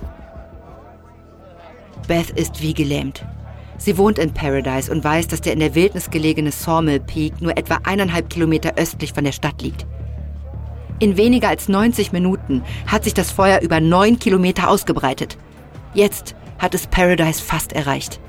Beth 2.08 2.30
ist 2.32 2.62
wie 2.62 2.74
gelähmt. 2.74 3.24
Sie 3.78 3.98
wohnt 3.98 4.20
in 4.20 4.34
Paradise 4.34 4.92
und 4.92 5.04
weiß, 5.04 5.28
dass 5.30 5.42
der 5.42 5.54
in 5.54 5.60
der 5.60 5.74
Wildnis 5.74 6.10
gelegene 6.10 6.52
Sawmill 6.52 7.00
Peak 7.00 7.42
nur 7.42 7.58
etwa 7.58 7.80
eineinhalb 7.84 8.30
Kilometer 8.30 8.74
östlich 8.76 9.14
von 9.14 9.24
der 9.24 9.32
Stadt 9.32 9.62
liegt. 9.62 9.86
In 11.00 11.16
weniger 11.16 11.48
als 11.48 11.70
90 11.70 12.12
Minuten 12.12 12.62
hat 12.86 13.06
sich 13.06 13.14
das 13.14 13.32
Feuer 13.32 13.62
über 13.62 13.80
neun 13.80 14.20
Kilometer 14.20 14.70
ausgebreitet. 14.70 15.38
Jetzt 15.94 16.36
hat 16.58 16.76
es 16.76 16.88
Paradise 16.88 17.42
fast 17.42 17.72
erreicht. 17.72 18.20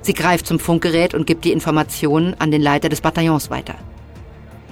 Sie 0.00 0.14
greift 0.14 0.46
zum 0.46 0.58
Funkgerät 0.58 1.14
und 1.14 1.26
gibt 1.26 1.44
die 1.44 1.52
Informationen 1.52 2.34
an 2.38 2.50
den 2.50 2.62
Leiter 2.62 2.88
des 2.88 3.02
Bataillons 3.02 3.50
weiter. 3.50 3.74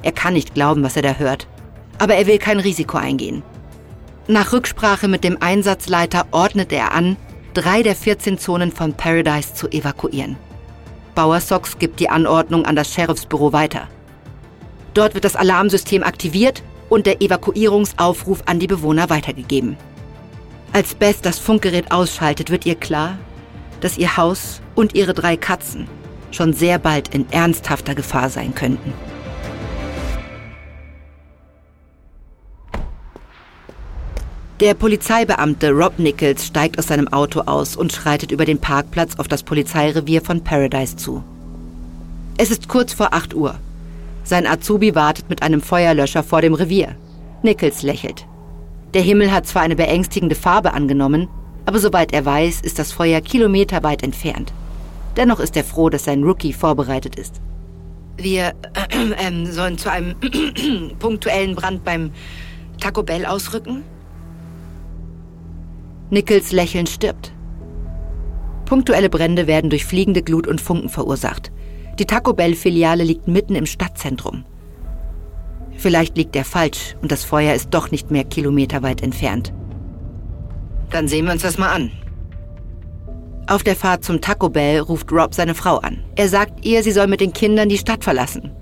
Er 0.02 0.12
kann 0.12 0.32
nicht 0.32 0.54
glauben, 0.54 0.82
was 0.82 0.96
er 0.96 1.02
da 1.02 1.14
hört. 1.14 1.48
Aber 1.98 2.14
er 2.14 2.26
will 2.26 2.38
kein 2.38 2.60
Risiko 2.60 2.96
eingehen. 2.96 3.42
Nach 4.26 4.52
Rücksprache 4.52 5.06
mit 5.06 5.22
dem 5.22 5.36
Einsatzleiter 5.40 6.26
ordnet 6.30 6.72
er 6.72 6.92
an, 6.92 7.16
drei 7.52 7.82
der 7.82 7.94
14 7.94 8.38
Zonen 8.38 8.72
von 8.72 8.94
Paradise 8.94 9.52
zu 9.52 9.68
evakuieren. 9.68 10.36
Bauer 11.14 11.40
Sox 11.40 11.78
gibt 11.78 12.00
die 12.00 12.08
Anordnung 12.08 12.64
an 12.64 12.74
das 12.74 12.92
Sheriffsbüro 12.92 13.52
weiter. 13.52 13.88
Dort 14.94 15.14
wird 15.14 15.24
das 15.24 15.36
Alarmsystem 15.36 16.04
aktiviert 16.04 16.62
und 16.88 17.06
der 17.06 17.20
Evakuierungsaufruf 17.20 18.42
an 18.46 18.60
die 18.60 18.68
Bewohner 18.68 19.10
weitergegeben. 19.10 19.76
Als 20.72 20.94
Beth 20.94 21.18
das 21.22 21.38
Funkgerät 21.38 21.90
ausschaltet, 21.92 22.50
wird 22.50 22.64
ihr 22.64 22.76
klar, 22.76 23.18
dass 23.80 23.98
ihr 23.98 24.16
Haus 24.16 24.60
und 24.74 24.94
ihre 24.94 25.14
drei 25.14 25.36
Katzen 25.36 25.88
schon 26.30 26.52
sehr 26.52 26.78
bald 26.78 27.14
in 27.14 27.30
ernsthafter 27.30 27.94
Gefahr 27.94 28.30
sein 28.30 28.54
könnten. 28.54 28.92
Der 34.60 34.74
Polizeibeamte 34.74 35.70
Rob 35.72 35.98
Nichols 35.98 36.46
steigt 36.46 36.78
aus 36.78 36.86
seinem 36.86 37.08
Auto 37.08 37.40
aus 37.40 37.76
und 37.76 37.92
schreitet 37.92 38.30
über 38.30 38.44
den 38.44 38.60
Parkplatz 38.60 39.18
auf 39.18 39.26
das 39.26 39.42
Polizeirevier 39.42 40.22
von 40.22 40.42
Paradise 40.42 40.96
zu. 40.96 41.24
Es 42.38 42.50
ist 42.50 42.68
kurz 42.68 42.92
vor 42.92 43.12
8 43.12 43.34
Uhr. 43.34 43.56
Sein 44.24 44.46
Azubi 44.46 44.94
wartet 44.94 45.28
mit 45.28 45.42
einem 45.42 45.60
Feuerlöscher 45.60 46.22
vor 46.22 46.40
dem 46.40 46.54
Revier. 46.54 46.96
Nichols 47.42 47.82
lächelt. 47.82 48.26
Der 48.94 49.02
Himmel 49.02 49.30
hat 49.30 49.46
zwar 49.46 49.62
eine 49.62 49.76
beängstigende 49.76 50.34
Farbe 50.34 50.72
angenommen, 50.72 51.28
aber 51.66 51.78
soweit 51.78 52.12
er 52.12 52.24
weiß, 52.24 52.62
ist 52.62 52.78
das 52.78 52.92
Feuer 52.92 53.20
kilometerweit 53.20 54.02
entfernt. 54.02 54.52
Dennoch 55.16 55.40
ist 55.40 55.56
er 55.56 55.64
froh, 55.64 55.90
dass 55.90 56.04
sein 56.04 56.24
Rookie 56.24 56.52
vorbereitet 56.52 57.16
ist. 57.16 57.40
Wir 58.16 58.54
äh, 58.74 59.12
äh, 59.28 59.46
sollen 59.46 59.76
zu 59.78 59.90
einem 59.90 60.14
punktuellen 60.98 61.54
Brand 61.54 61.84
beim 61.84 62.10
Taco 62.80 63.02
Bell 63.02 63.26
ausrücken? 63.26 63.82
Nichols 66.10 66.52
Lächeln 66.52 66.86
stirbt. 66.86 67.32
Punktuelle 68.64 69.10
Brände 69.10 69.46
werden 69.46 69.70
durch 69.70 69.84
fliegende 69.84 70.22
Glut 70.22 70.46
und 70.46 70.60
Funken 70.60 70.88
verursacht. 70.88 71.52
Die 71.98 72.06
Taco 72.06 72.32
Bell-Filiale 72.32 73.04
liegt 73.04 73.28
mitten 73.28 73.54
im 73.54 73.66
Stadtzentrum. 73.66 74.44
Vielleicht 75.76 76.16
liegt 76.16 76.34
er 76.34 76.44
falsch 76.44 76.96
und 77.02 77.12
das 77.12 77.24
Feuer 77.24 77.54
ist 77.54 77.70
doch 77.70 77.90
nicht 77.90 78.10
mehr 78.10 78.24
kilometerweit 78.24 79.02
entfernt. 79.02 79.52
Dann 80.90 81.08
sehen 81.08 81.26
wir 81.26 81.32
uns 81.32 81.42
das 81.42 81.58
mal 81.58 81.72
an. 81.72 81.92
Auf 83.46 83.62
der 83.62 83.76
Fahrt 83.76 84.04
zum 84.04 84.20
Taco 84.20 84.48
Bell 84.48 84.80
ruft 84.80 85.12
Rob 85.12 85.34
seine 85.34 85.54
Frau 85.54 85.76
an. 85.78 86.02
Er 86.16 86.28
sagt 86.28 86.64
ihr, 86.64 86.82
sie 86.82 86.92
soll 86.92 87.06
mit 87.06 87.20
den 87.20 87.32
Kindern 87.32 87.68
die 87.68 87.78
Stadt 87.78 88.02
verlassen. 88.02 88.52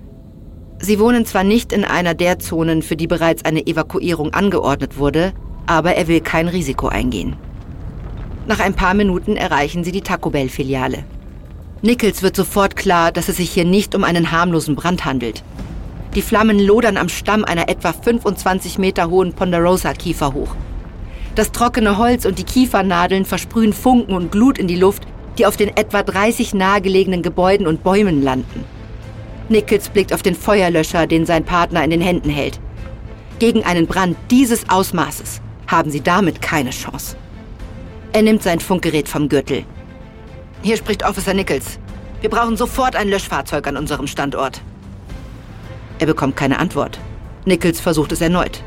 Sie 0.78 0.98
wohnen 0.98 1.24
zwar 1.24 1.44
nicht 1.44 1.72
in 1.72 1.84
einer 1.84 2.14
der 2.14 2.38
Zonen, 2.40 2.82
für 2.82 2.96
die 2.96 3.06
bereits 3.06 3.44
eine 3.44 3.66
Evakuierung 3.66 4.34
angeordnet 4.34 4.98
wurde, 4.98 5.32
aber 5.66 5.94
er 5.94 6.08
will 6.08 6.20
kein 6.20 6.48
Risiko 6.48 6.88
eingehen. 6.88 7.36
Nach 8.48 8.58
ein 8.58 8.74
paar 8.74 8.94
Minuten 8.94 9.36
erreichen 9.36 9.84
sie 9.84 9.92
die 9.92 10.00
Taco 10.00 10.30
Bell-Filiale. 10.30 11.04
Nichols 11.84 12.22
wird 12.22 12.36
sofort 12.36 12.76
klar, 12.76 13.10
dass 13.10 13.28
es 13.28 13.38
sich 13.38 13.50
hier 13.50 13.64
nicht 13.64 13.96
um 13.96 14.04
einen 14.04 14.30
harmlosen 14.30 14.76
Brand 14.76 15.04
handelt. 15.04 15.42
Die 16.14 16.22
Flammen 16.22 16.60
lodern 16.60 16.96
am 16.96 17.08
Stamm 17.08 17.44
einer 17.44 17.68
etwa 17.68 17.92
25 17.92 18.78
Meter 18.78 19.10
hohen 19.10 19.32
Ponderosa-Kiefer 19.32 20.32
hoch. 20.32 20.54
Das 21.34 21.50
trockene 21.50 21.98
Holz 21.98 22.24
und 22.24 22.38
die 22.38 22.44
Kiefernadeln 22.44 23.24
versprühen 23.24 23.72
Funken 23.72 24.14
und 24.14 24.30
Glut 24.30 24.58
in 24.58 24.68
die 24.68 24.76
Luft, 24.76 25.08
die 25.38 25.46
auf 25.46 25.56
den 25.56 25.76
etwa 25.76 26.04
30 26.04 26.54
nahegelegenen 26.54 27.22
Gebäuden 27.22 27.66
und 27.66 27.82
Bäumen 27.82 28.22
landen. 28.22 28.64
Nichols 29.48 29.88
blickt 29.88 30.12
auf 30.12 30.22
den 30.22 30.36
Feuerlöscher, 30.36 31.08
den 31.08 31.26
sein 31.26 31.44
Partner 31.44 31.82
in 31.82 31.90
den 31.90 32.00
Händen 32.00 32.30
hält. 32.30 32.60
Gegen 33.40 33.64
einen 33.64 33.88
Brand 33.88 34.16
dieses 34.30 34.68
Ausmaßes 34.68 35.40
haben 35.66 35.90
sie 35.90 36.00
damit 36.00 36.40
keine 36.40 36.70
Chance. 36.70 37.16
Er 38.12 38.22
nimmt 38.22 38.44
sein 38.44 38.60
Funkgerät 38.60 39.08
vom 39.08 39.28
Gürtel. 39.28 39.64
Hier 40.62 40.76
spricht 40.76 41.04
Officer 41.04 41.34
Nichols. 41.34 41.80
Wir 42.20 42.30
brauchen 42.30 42.56
sofort 42.56 42.94
ein 42.94 43.08
Löschfahrzeug 43.08 43.66
an 43.66 43.76
unserem 43.76 44.06
Standort. 44.06 44.62
Er 45.98 46.06
bekommt 46.06 46.36
keine 46.36 46.60
Antwort. 46.60 47.00
Nichols 47.44 47.80
versucht 47.80 48.12
es 48.12 48.20
erneut. 48.20 48.62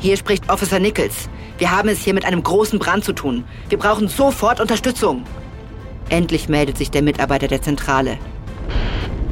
Hier 0.00 0.16
spricht 0.16 0.50
Officer 0.50 0.80
Nichols. 0.80 1.28
Wir 1.58 1.70
haben 1.70 1.88
es 1.88 2.00
hier 2.00 2.14
mit 2.14 2.24
einem 2.24 2.42
großen 2.42 2.80
Brand 2.80 3.04
zu 3.04 3.12
tun. 3.12 3.44
Wir 3.68 3.78
brauchen 3.78 4.08
sofort 4.08 4.60
Unterstützung. 4.60 5.24
Endlich 6.08 6.48
meldet 6.48 6.78
sich 6.78 6.90
der 6.90 7.02
Mitarbeiter 7.02 7.46
der 7.46 7.62
Zentrale. 7.62 8.18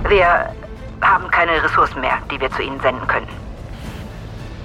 Wir 0.08 0.54
haben 1.00 1.28
keine 1.32 1.64
Ressourcen 1.64 2.00
mehr, 2.00 2.18
die 2.30 2.40
wir 2.40 2.50
zu 2.52 2.62
Ihnen 2.62 2.78
senden 2.80 3.06
können. 3.08 3.26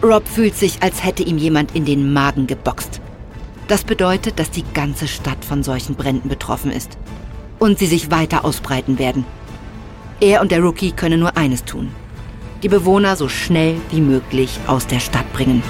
Rob 0.03 0.27
fühlt 0.27 0.55
sich, 0.55 0.83
als 0.83 1.03
hätte 1.03 1.23
ihm 1.23 1.39
jemand 1.39 1.73
in 1.73 1.83
den 1.83 2.13
Magen 2.13 2.45
geboxt. 2.45 3.01
Das 3.67 3.83
bedeutet, 3.83 4.39
dass 4.39 4.49
die 4.49 4.63
ganze 4.73 5.07
Stadt 5.07 5.43
von 5.43 5.63
solchen 5.63 5.95
Bränden 5.95 6.29
betroffen 6.29 6.71
ist. 6.71 6.97
Und 7.59 7.79
sie 7.79 7.85
sich 7.85 8.11
weiter 8.11 8.45
ausbreiten 8.45 8.99
werden. 8.99 9.25
Er 10.19 10.41
und 10.41 10.51
der 10.51 10.61
Rookie 10.61 10.91
können 10.91 11.19
nur 11.19 11.35
eines 11.37 11.65
tun. 11.65 11.89
Die 12.63 12.69
Bewohner 12.69 13.15
so 13.15 13.27
schnell 13.27 13.75
wie 13.91 14.01
möglich 14.01 14.59
aus 14.67 14.87
der 14.87 14.99
Stadt 14.99 15.31
bringen. 15.33 15.61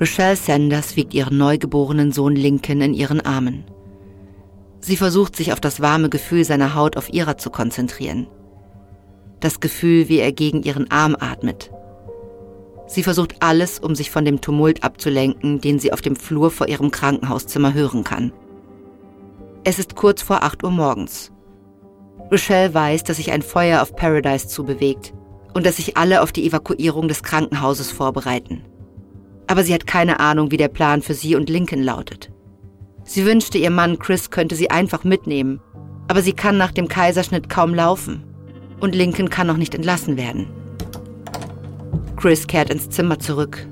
Rochelle 0.00 0.36
Sanders 0.36 0.96
wiegt 0.96 1.14
ihren 1.14 1.38
neugeborenen 1.38 2.12
Sohn 2.12 2.36
Lincoln 2.36 2.82
in 2.82 2.94
ihren 2.94 3.20
Armen. 3.20 3.64
Sie 4.80 4.96
versucht 4.96 5.36
sich 5.36 5.52
auf 5.52 5.60
das 5.60 5.80
warme 5.80 6.10
Gefühl 6.10 6.44
seiner 6.44 6.74
Haut 6.74 6.96
auf 6.96 7.12
ihrer 7.12 7.38
zu 7.38 7.50
konzentrieren 7.50 8.28
das 9.40 9.60
Gefühl, 9.60 10.08
wie 10.08 10.18
er 10.18 10.32
gegen 10.32 10.62
ihren 10.62 10.90
Arm 10.90 11.16
atmet. 11.18 11.70
Sie 12.86 13.02
versucht 13.02 13.36
alles, 13.40 13.78
um 13.78 13.94
sich 13.94 14.10
von 14.10 14.24
dem 14.24 14.40
Tumult 14.40 14.84
abzulenken, 14.84 15.60
den 15.60 15.78
sie 15.78 15.92
auf 15.92 16.00
dem 16.00 16.16
Flur 16.16 16.50
vor 16.50 16.68
ihrem 16.68 16.90
Krankenhauszimmer 16.90 17.74
hören 17.74 18.04
kann. 18.04 18.32
Es 19.64 19.78
ist 19.78 19.96
kurz 19.96 20.22
vor 20.22 20.44
8 20.44 20.62
Uhr 20.62 20.70
morgens. 20.70 21.32
Rochelle 22.30 22.72
weiß, 22.72 23.04
dass 23.04 23.16
sich 23.16 23.32
ein 23.32 23.42
Feuer 23.42 23.82
auf 23.82 23.96
Paradise 23.96 24.48
zubewegt 24.48 25.12
und 25.54 25.66
dass 25.66 25.76
sich 25.76 25.96
alle 25.96 26.22
auf 26.22 26.32
die 26.32 26.46
Evakuierung 26.46 27.08
des 27.08 27.22
Krankenhauses 27.22 27.90
vorbereiten. 27.90 28.62
Aber 29.48 29.64
sie 29.64 29.74
hat 29.74 29.86
keine 29.86 30.20
Ahnung, 30.20 30.50
wie 30.50 30.56
der 30.56 30.68
Plan 30.68 31.02
für 31.02 31.14
sie 31.14 31.34
und 31.34 31.48
Lincoln 31.48 31.82
lautet. 31.82 32.30
Sie 33.04 33.24
wünschte, 33.24 33.58
ihr 33.58 33.70
Mann 33.70 33.98
Chris 33.98 34.30
könnte 34.30 34.56
sie 34.56 34.70
einfach 34.70 35.04
mitnehmen, 35.04 35.60
aber 36.08 36.22
sie 36.22 36.32
kann 36.32 36.56
nach 36.56 36.72
dem 36.72 36.88
Kaiserschnitt 36.88 37.48
kaum 37.48 37.74
laufen 37.74 38.24
und 38.80 38.94
Lincoln 38.94 39.30
kann 39.30 39.46
noch 39.46 39.56
nicht 39.56 39.74
entlassen 39.74 40.16
werden. 40.16 40.48
Chris 42.26 42.48
kehrt 42.48 42.70
ins 42.70 42.90
Zimmer 42.90 43.20
zurück. 43.20 43.68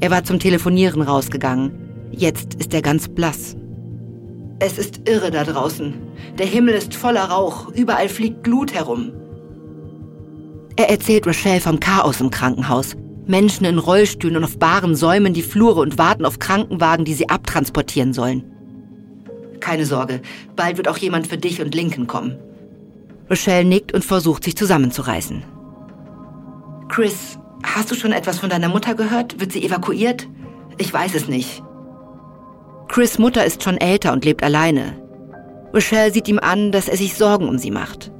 Er 0.00 0.10
war 0.10 0.22
zum 0.22 0.38
Telefonieren 0.38 1.00
rausgegangen. 1.00 1.72
Jetzt 2.10 2.52
ist 2.56 2.74
er 2.74 2.82
ganz 2.82 3.08
blass. 3.08 3.56
Es 4.58 4.76
ist 4.76 5.08
irre 5.08 5.30
da 5.30 5.42
draußen. 5.42 5.94
Der 6.38 6.44
Himmel 6.44 6.74
ist 6.74 6.94
voller 6.94 7.24
Rauch. 7.24 7.70
Überall 7.70 8.10
fliegt 8.10 8.44
Glut 8.44 8.74
herum. 8.74 9.10
Er 10.76 10.90
erzählt 10.90 11.26
Rochelle 11.26 11.62
vom 11.62 11.80
Chaos 11.80 12.20
im 12.20 12.28
Krankenhaus. 12.28 12.94
Menschen 13.26 13.64
in 13.64 13.78
Rollstühlen 13.78 14.36
und 14.36 14.44
auf 14.44 14.58
Baren 14.58 14.94
säumen 14.94 15.32
die 15.32 15.40
Flure 15.40 15.80
und 15.80 15.96
warten 15.96 16.26
auf 16.26 16.38
Krankenwagen, 16.38 17.06
die 17.06 17.14
sie 17.14 17.30
abtransportieren 17.30 18.12
sollen. 18.12 18.44
Keine 19.60 19.86
Sorge, 19.86 20.20
bald 20.56 20.76
wird 20.76 20.88
auch 20.88 20.98
jemand 20.98 21.26
für 21.26 21.38
dich 21.38 21.62
und 21.62 21.74
Lincoln 21.74 22.06
kommen. 22.06 22.36
Rochelle 23.30 23.64
nickt 23.64 23.94
und 23.94 24.04
versucht, 24.04 24.44
sich 24.44 24.56
zusammenzureißen. 24.56 25.42
Chris, 26.90 27.38
hast 27.62 27.90
du 27.90 27.94
schon 27.94 28.12
etwas 28.12 28.38
von 28.38 28.50
deiner 28.50 28.68
Mutter 28.68 28.94
gehört? 28.94 29.40
Wird 29.40 29.52
sie 29.52 29.64
evakuiert? 29.64 30.28
Ich 30.78 30.92
weiß 30.92 31.14
es 31.14 31.28
nicht. 31.28 31.62
Chris' 32.88 33.18
Mutter 33.18 33.44
ist 33.44 33.62
schon 33.62 33.76
älter 33.76 34.12
und 34.12 34.24
lebt 34.24 34.42
alleine. 34.42 34.94
Rochelle 35.74 36.12
sieht 36.12 36.28
ihm 36.28 36.38
an, 36.38 36.72
dass 36.72 36.88
er 36.88 36.96
sich 36.96 37.14
Sorgen 37.14 37.48
um 37.48 37.58
sie 37.58 37.70
macht. 37.70 38.10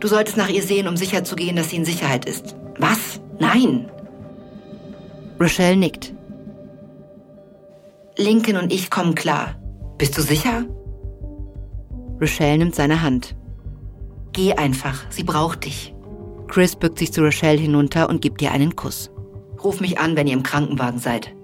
Du 0.00 0.08
solltest 0.08 0.36
nach 0.36 0.48
ihr 0.48 0.62
sehen, 0.62 0.88
um 0.88 0.96
sicherzugehen, 0.96 1.56
dass 1.56 1.70
sie 1.70 1.76
in 1.76 1.84
Sicherheit 1.84 2.24
ist. 2.24 2.56
Was? 2.78 3.20
Nein. 3.38 3.90
Rochelle 5.38 5.76
nickt. 5.76 6.14
Lincoln 8.16 8.56
und 8.56 8.72
ich 8.72 8.90
kommen 8.90 9.14
klar. 9.14 9.56
Bist 9.98 10.16
du 10.16 10.22
sicher? 10.22 10.64
Rochelle 12.20 12.58
nimmt 12.58 12.74
seine 12.74 13.02
Hand. 13.02 13.36
Geh 14.32 14.54
einfach, 14.54 15.04
sie 15.10 15.24
braucht 15.24 15.64
dich. 15.66 15.94
Chris 16.52 16.76
bückt 16.76 16.98
sich 16.98 17.10
zu 17.10 17.22
Rochelle 17.22 17.58
hinunter 17.58 18.10
und 18.10 18.20
gibt 18.20 18.42
ihr 18.42 18.52
einen 18.52 18.76
Kuss. 18.76 19.10
Ruf 19.64 19.80
mich 19.80 19.98
an, 19.98 20.16
wenn 20.16 20.26
ihr 20.26 20.34
im 20.34 20.42
Krankenwagen 20.42 21.00
seid. 21.00 21.34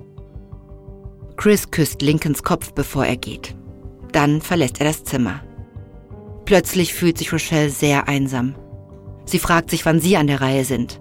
Chris 1.38 1.70
küsst 1.70 2.02
Lincolns 2.02 2.42
Kopf, 2.42 2.74
bevor 2.74 3.06
er 3.06 3.16
geht. 3.16 3.56
Dann 4.12 4.42
verlässt 4.42 4.80
er 4.80 4.86
das 4.86 5.04
Zimmer. 5.04 5.40
Plötzlich 6.44 6.92
fühlt 6.92 7.16
sich 7.16 7.32
Rochelle 7.32 7.70
sehr 7.70 8.06
einsam. 8.06 8.54
Sie 9.24 9.38
fragt 9.38 9.70
sich, 9.70 9.86
wann 9.86 9.98
sie 9.98 10.18
an 10.18 10.26
der 10.26 10.42
Reihe 10.42 10.66
sind. 10.66 11.00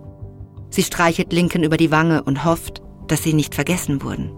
Sie 0.70 0.84
streichelt 0.84 1.34
Lincoln 1.34 1.66
über 1.66 1.76
die 1.76 1.92
Wange 1.92 2.24
und 2.24 2.46
hofft, 2.46 2.82
dass 3.08 3.24
sie 3.24 3.34
nicht 3.34 3.56
vergessen 3.56 4.02
wurden. 4.02 4.32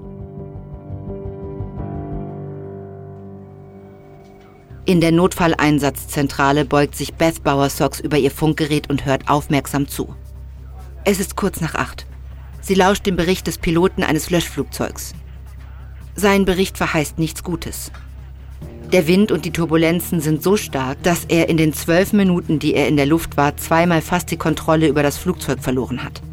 In 4.89 5.01
der 5.01 5.11
Notfalleinsatzzentrale 5.11 6.65
beugt 6.65 6.95
sich 6.95 7.13
Beth 7.13 7.43
Bowersox 7.43 7.99
über 7.99 8.17
ihr 8.17 8.31
Funkgerät 8.31 8.89
und 8.89 9.05
hört 9.05 9.29
aufmerksam 9.29 9.87
zu. 9.87 10.15
Es 11.05 11.19
ist 11.19 11.35
kurz 11.35 11.61
nach 11.61 11.75
acht. 11.75 12.07
Sie 12.59 12.73
lauscht 12.73 13.05
dem 13.05 13.15
Bericht 13.15 13.45
des 13.45 13.59
Piloten 13.59 14.01
eines 14.01 14.31
Löschflugzeugs. 14.31 15.13
Sein 16.15 16.43
Bericht 16.43 16.75
verheißt 16.75 17.19
nichts 17.19 17.43
Gutes. 17.43 17.91
Der 18.91 19.05
Wind 19.05 19.31
und 19.31 19.45
die 19.45 19.51
Turbulenzen 19.51 20.21
sind 20.21 20.41
so 20.41 20.57
stark, 20.57 21.03
dass 21.03 21.25
er 21.25 21.49
in 21.49 21.57
den 21.57 21.71
zwölf 21.71 22.11
Minuten, 22.11 22.57
die 22.57 22.73
er 22.73 22.87
in 22.87 22.97
der 22.97 23.05
Luft 23.05 23.37
war, 23.37 23.55
zweimal 23.57 24.01
fast 24.01 24.31
die 24.31 24.37
Kontrolle 24.37 24.87
über 24.87 25.03
das 25.03 25.19
Flugzeug 25.19 25.59
verloren 25.61 26.03
hat. 26.03 26.23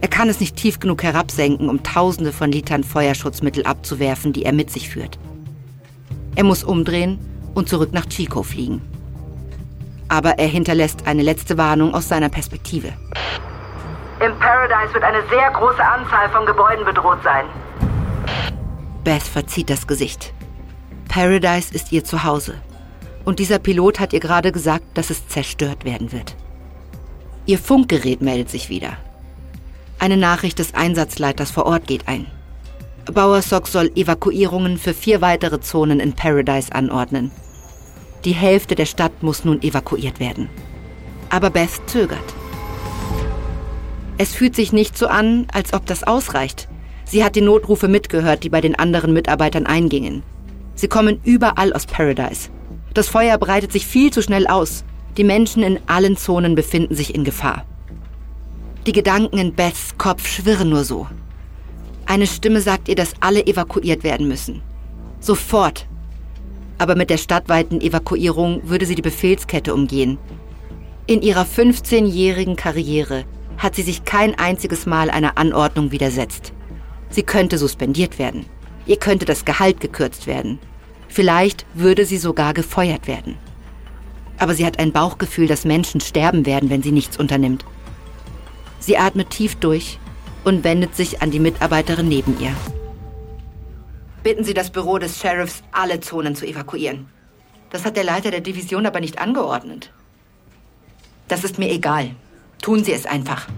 Er 0.00 0.08
kann 0.08 0.28
es 0.28 0.38
nicht 0.38 0.54
tief 0.54 0.78
genug 0.78 1.02
herabsenken, 1.02 1.68
um 1.68 1.82
Tausende 1.82 2.30
von 2.30 2.52
Litern 2.52 2.84
Feuerschutzmittel 2.84 3.66
abzuwerfen, 3.66 4.32
die 4.32 4.44
er 4.44 4.52
mit 4.52 4.70
sich 4.70 4.88
führt. 4.88 5.18
Er 6.36 6.44
muss 6.44 6.62
umdrehen 6.62 7.18
und 7.54 7.68
zurück 7.68 7.92
nach 7.92 8.06
Chico 8.06 8.42
fliegen. 8.42 8.80
Aber 10.08 10.38
er 10.38 10.48
hinterlässt 10.48 11.06
eine 11.06 11.22
letzte 11.22 11.56
Warnung 11.58 11.94
aus 11.94 12.08
seiner 12.08 12.28
Perspektive. 12.28 12.92
Im 14.24 14.38
Paradise 14.38 14.94
wird 14.94 15.04
eine 15.04 15.22
sehr 15.28 15.50
große 15.50 15.82
Anzahl 15.82 16.28
von 16.30 16.46
Gebäuden 16.46 16.84
bedroht 16.84 17.18
sein. 17.24 17.46
Beth 19.04 19.22
verzieht 19.22 19.68
das 19.68 19.86
Gesicht. 19.86 20.32
Paradise 21.08 21.74
ist 21.74 21.90
ihr 21.92 22.04
Zuhause. 22.04 22.54
Und 23.24 23.38
dieser 23.38 23.58
Pilot 23.58 24.00
hat 24.00 24.12
ihr 24.12 24.20
gerade 24.20 24.52
gesagt, 24.52 24.84
dass 24.94 25.10
es 25.10 25.26
zerstört 25.28 25.84
werden 25.84 26.12
wird. 26.12 26.36
Ihr 27.46 27.58
Funkgerät 27.58 28.22
meldet 28.22 28.50
sich 28.50 28.68
wieder. 28.68 28.96
Eine 29.98 30.16
Nachricht 30.16 30.58
des 30.58 30.74
Einsatzleiters 30.74 31.50
vor 31.50 31.66
Ort 31.66 31.86
geht 31.86 32.08
ein. 32.08 32.26
Bauersock 33.06 33.66
soll 33.66 33.90
Evakuierungen 33.96 34.78
für 34.78 34.94
vier 34.94 35.20
weitere 35.20 35.60
Zonen 35.60 35.98
in 35.98 36.12
Paradise 36.12 36.72
anordnen. 36.72 37.32
Die 38.24 38.32
Hälfte 38.32 38.76
der 38.76 38.86
Stadt 38.86 39.22
muss 39.22 39.44
nun 39.44 39.60
evakuiert 39.62 40.20
werden. 40.20 40.48
Aber 41.28 41.50
Beth 41.50 41.80
zögert. 41.86 42.34
Es 44.18 44.34
fühlt 44.34 44.54
sich 44.54 44.72
nicht 44.72 44.96
so 44.96 45.08
an, 45.08 45.46
als 45.52 45.72
ob 45.72 45.86
das 45.86 46.04
ausreicht. 46.04 46.68
Sie 47.04 47.24
hat 47.24 47.34
die 47.34 47.40
Notrufe 47.40 47.88
mitgehört, 47.88 48.44
die 48.44 48.50
bei 48.50 48.60
den 48.60 48.78
anderen 48.78 49.12
Mitarbeitern 49.12 49.66
eingingen. 49.66 50.22
Sie 50.76 50.86
kommen 50.86 51.20
überall 51.24 51.72
aus 51.72 51.86
Paradise. 51.86 52.50
Das 52.94 53.08
Feuer 53.08 53.36
breitet 53.38 53.72
sich 53.72 53.86
viel 53.86 54.12
zu 54.12 54.22
schnell 54.22 54.46
aus. 54.46 54.84
Die 55.16 55.24
Menschen 55.24 55.62
in 55.62 55.80
allen 55.86 56.16
Zonen 56.16 56.54
befinden 56.54 56.94
sich 56.94 57.14
in 57.14 57.24
Gefahr. 57.24 57.64
Die 58.86 58.92
Gedanken 58.92 59.38
in 59.38 59.54
Beths 59.54 59.96
Kopf 59.98 60.26
schwirren 60.26 60.70
nur 60.70 60.84
so. 60.84 61.06
Eine 62.06 62.26
Stimme 62.26 62.60
sagt 62.60 62.88
ihr, 62.88 62.94
dass 62.94 63.14
alle 63.20 63.46
evakuiert 63.46 64.04
werden 64.04 64.28
müssen. 64.28 64.62
Sofort. 65.20 65.86
Aber 66.78 66.96
mit 66.96 67.10
der 67.10 67.16
stadtweiten 67.16 67.80
Evakuierung 67.80 68.68
würde 68.68 68.86
sie 68.86 68.94
die 68.94 69.02
Befehlskette 69.02 69.72
umgehen. 69.72 70.18
In 71.06 71.22
ihrer 71.22 71.44
15-jährigen 71.44 72.56
Karriere 72.56 73.24
hat 73.58 73.76
sie 73.76 73.82
sich 73.82 74.04
kein 74.04 74.36
einziges 74.38 74.86
Mal 74.86 75.10
einer 75.10 75.38
Anordnung 75.38 75.92
widersetzt. 75.92 76.52
Sie 77.10 77.22
könnte 77.22 77.58
suspendiert 77.58 78.18
werden. 78.18 78.46
Ihr 78.86 78.96
könnte 78.96 79.24
das 79.24 79.44
Gehalt 79.44 79.80
gekürzt 79.80 80.26
werden. 80.26 80.58
Vielleicht 81.08 81.66
würde 81.74 82.04
sie 82.04 82.16
sogar 82.18 82.54
gefeuert 82.54 83.06
werden. 83.06 83.36
Aber 84.38 84.54
sie 84.54 84.66
hat 84.66 84.78
ein 84.78 84.92
Bauchgefühl, 84.92 85.46
dass 85.46 85.64
Menschen 85.64 86.00
sterben 86.00 86.46
werden, 86.46 86.70
wenn 86.70 86.82
sie 86.82 86.90
nichts 86.90 87.16
unternimmt. 87.16 87.64
Sie 88.80 88.96
atmet 88.96 89.30
tief 89.30 89.54
durch 89.56 90.00
und 90.44 90.64
wendet 90.64 90.96
sich 90.96 91.22
an 91.22 91.30
die 91.30 91.40
Mitarbeiterin 91.40 92.08
neben 92.08 92.40
ihr. 92.40 92.54
Bitten 94.22 94.44
Sie 94.44 94.54
das 94.54 94.70
Büro 94.70 94.98
des 94.98 95.18
Sheriffs, 95.18 95.62
alle 95.72 96.00
Zonen 96.00 96.36
zu 96.36 96.46
evakuieren. 96.46 97.06
Das 97.70 97.84
hat 97.84 97.96
der 97.96 98.04
Leiter 98.04 98.30
der 98.30 98.40
Division 98.40 98.86
aber 98.86 99.00
nicht 99.00 99.18
angeordnet. 99.18 99.90
Das 101.28 101.44
ist 101.44 101.58
mir 101.58 101.70
egal. 101.70 102.10
Tun 102.60 102.84
Sie 102.84 102.92
es 102.92 103.06
einfach. 103.06 103.48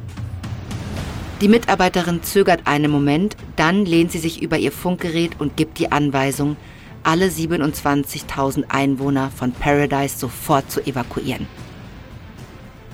Die 1.41 1.49
Mitarbeiterin 1.49 2.23
zögert 2.23 2.67
einen 2.67 2.91
Moment, 2.91 3.37
dann 3.57 3.85
lehnt 3.85 4.13
sie 4.13 4.19
sich 4.19 4.41
über 4.41 4.57
ihr 4.57 4.73
Funkgerät 4.73 5.41
und 5.41 5.57
gibt 5.57 5.79
die 5.79 5.93
Anweisung, 5.93 6.57
alle 7.03 7.27
27.000 7.27 8.65
Einwohner 8.69 9.31
von 9.31 9.53
Paradise 9.53 10.17
sofort 10.17 10.71
zu 10.71 10.81
evakuieren. 10.87 11.47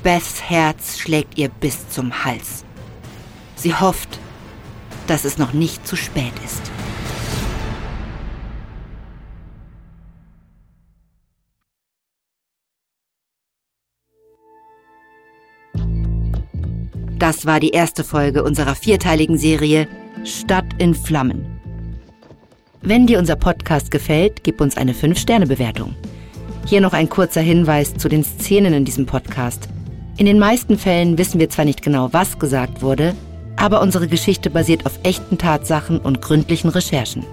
Beths 0.03 0.43
Herz 0.43 0.99
schlägt 0.99 1.39
ihr 1.39 1.49
bis 1.49 1.89
zum 1.91 2.25
Hals. 2.25 2.65
Sie 3.61 3.75
hofft, 3.75 4.19
dass 5.07 5.27
es 5.27 5.37
noch 5.37 5.53
nicht 5.53 5.87
zu 5.87 5.95
spät 5.95 6.33
ist. 6.47 6.63
Das 17.19 17.45
war 17.45 17.61
die 17.61 17.73
erste 17.73 18.03
Folge 18.03 18.43
unserer 18.45 18.75
vierteiligen 18.75 19.37
Serie 19.37 19.89
Stadt 20.25 20.65
in 20.79 20.95
Flammen. 20.95 21.45
Wenn 22.81 23.07
dir 23.07 23.19
unser 23.19 23.37
Podcast 23.37 23.91
gefällt, 23.91 24.43
gib 24.43 24.63
uns 24.63 24.79
eine 24.79 24.95
5-Sterne-Bewertung. 24.95 25.95
Hier 26.65 26.81
noch 26.81 26.95
ein 26.95 27.11
kurzer 27.11 27.43
Hinweis 27.43 27.93
zu 27.93 28.09
den 28.09 28.25
Szenen 28.25 28.73
in 28.73 28.87
diesem 28.87 29.05
Podcast. 29.05 29.69
In 30.17 30.25
den 30.25 30.39
meisten 30.39 30.79
Fällen 30.79 31.19
wissen 31.19 31.39
wir 31.39 31.51
zwar 31.51 31.67
nicht 31.67 31.83
genau, 31.83 32.11
was 32.13 32.39
gesagt 32.39 32.81
wurde, 32.81 33.15
aber 33.61 33.83
unsere 33.83 34.09
Geschichte 34.09 34.49
basiert 34.49 34.87
auf 34.87 34.99
echten 35.03 35.37
Tatsachen 35.37 35.99
und 35.99 36.23
gründlichen 36.23 36.71
Recherchen. 36.71 37.25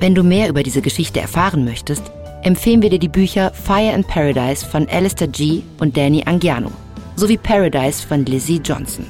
Wenn 0.00 0.14
du 0.14 0.22
mehr 0.24 0.48
über 0.48 0.62
diese 0.62 0.82
Geschichte 0.82 1.20
erfahren 1.20 1.64
möchtest, 1.64 2.02
empfehlen 2.42 2.82
wir 2.82 2.90
dir 2.90 2.98
die 2.98 3.08
Bücher 3.08 3.52
Fire 3.52 3.94
in 3.94 4.02
Paradise 4.02 4.66
von 4.66 4.88
Alistair 4.88 5.28
G. 5.28 5.62
und 5.78 5.96
Danny 5.96 6.22
Angiano 6.26 6.72
sowie 7.16 7.36
Paradise 7.36 8.06
von 8.06 8.24
Lizzie 8.24 8.60
Johnson. 8.64 9.06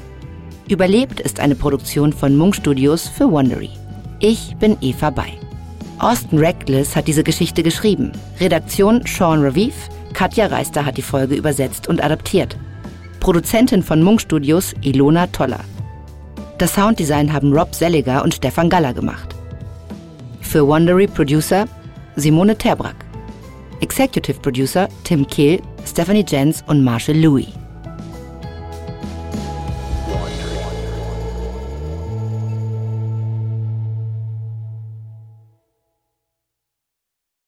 Überlebt 0.69 1.21
ist 1.21 1.41
eine 1.41 1.55
Produktion 1.55 2.13
von 2.13 2.37
Munk 2.37 2.57
Studios 2.57 3.09
für 3.09 3.31
Wondery. 3.31 3.71
Ich 4.19 4.57
bin 4.57 4.77
Eva 4.81 5.11
Bay. 5.11 5.39
Austin 5.99 6.39
Reckless 6.39 6.95
hat 6.97 7.07
diese 7.07 7.25
Geschichte 7.25 7.63
geschrieben. 7.63 8.13
Redaktion 8.41 9.03
Sean 9.07 9.43
Raviv, 9.43 9.75
Katja 10.13 10.47
Reister 10.47 10.85
hat 10.85 10.97
die 10.97 11.03
Folge 11.03 11.37
übersetzt 11.37 11.89
und 11.89 12.03
adaptiert. 12.03 12.57
Produzentin 13.21 13.83
von 13.83 14.03
Munk 14.03 14.21
Studios 14.21 14.75
Ilona 14.83 15.27
Toller. 15.29 15.61
Das 16.61 16.75
Sounddesign 16.75 17.33
haben 17.33 17.57
Rob 17.57 17.75
Selliger 17.75 18.23
und 18.23 18.35
Stefan 18.35 18.69
Galler 18.69 18.93
gemacht. 18.93 19.35
Für 20.43 20.67
Wondery 20.67 21.07
Producer 21.07 21.65
Simone 22.17 22.55
Terbrack. 22.55 22.97
Executive 23.81 24.39
Producer 24.41 24.87
Tim 25.05 25.27
Kehl, 25.27 25.63
Stephanie 25.87 26.27
Jens 26.29 26.63
und 26.67 26.85
Marshall 26.85 27.17
Louis. 27.17 27.49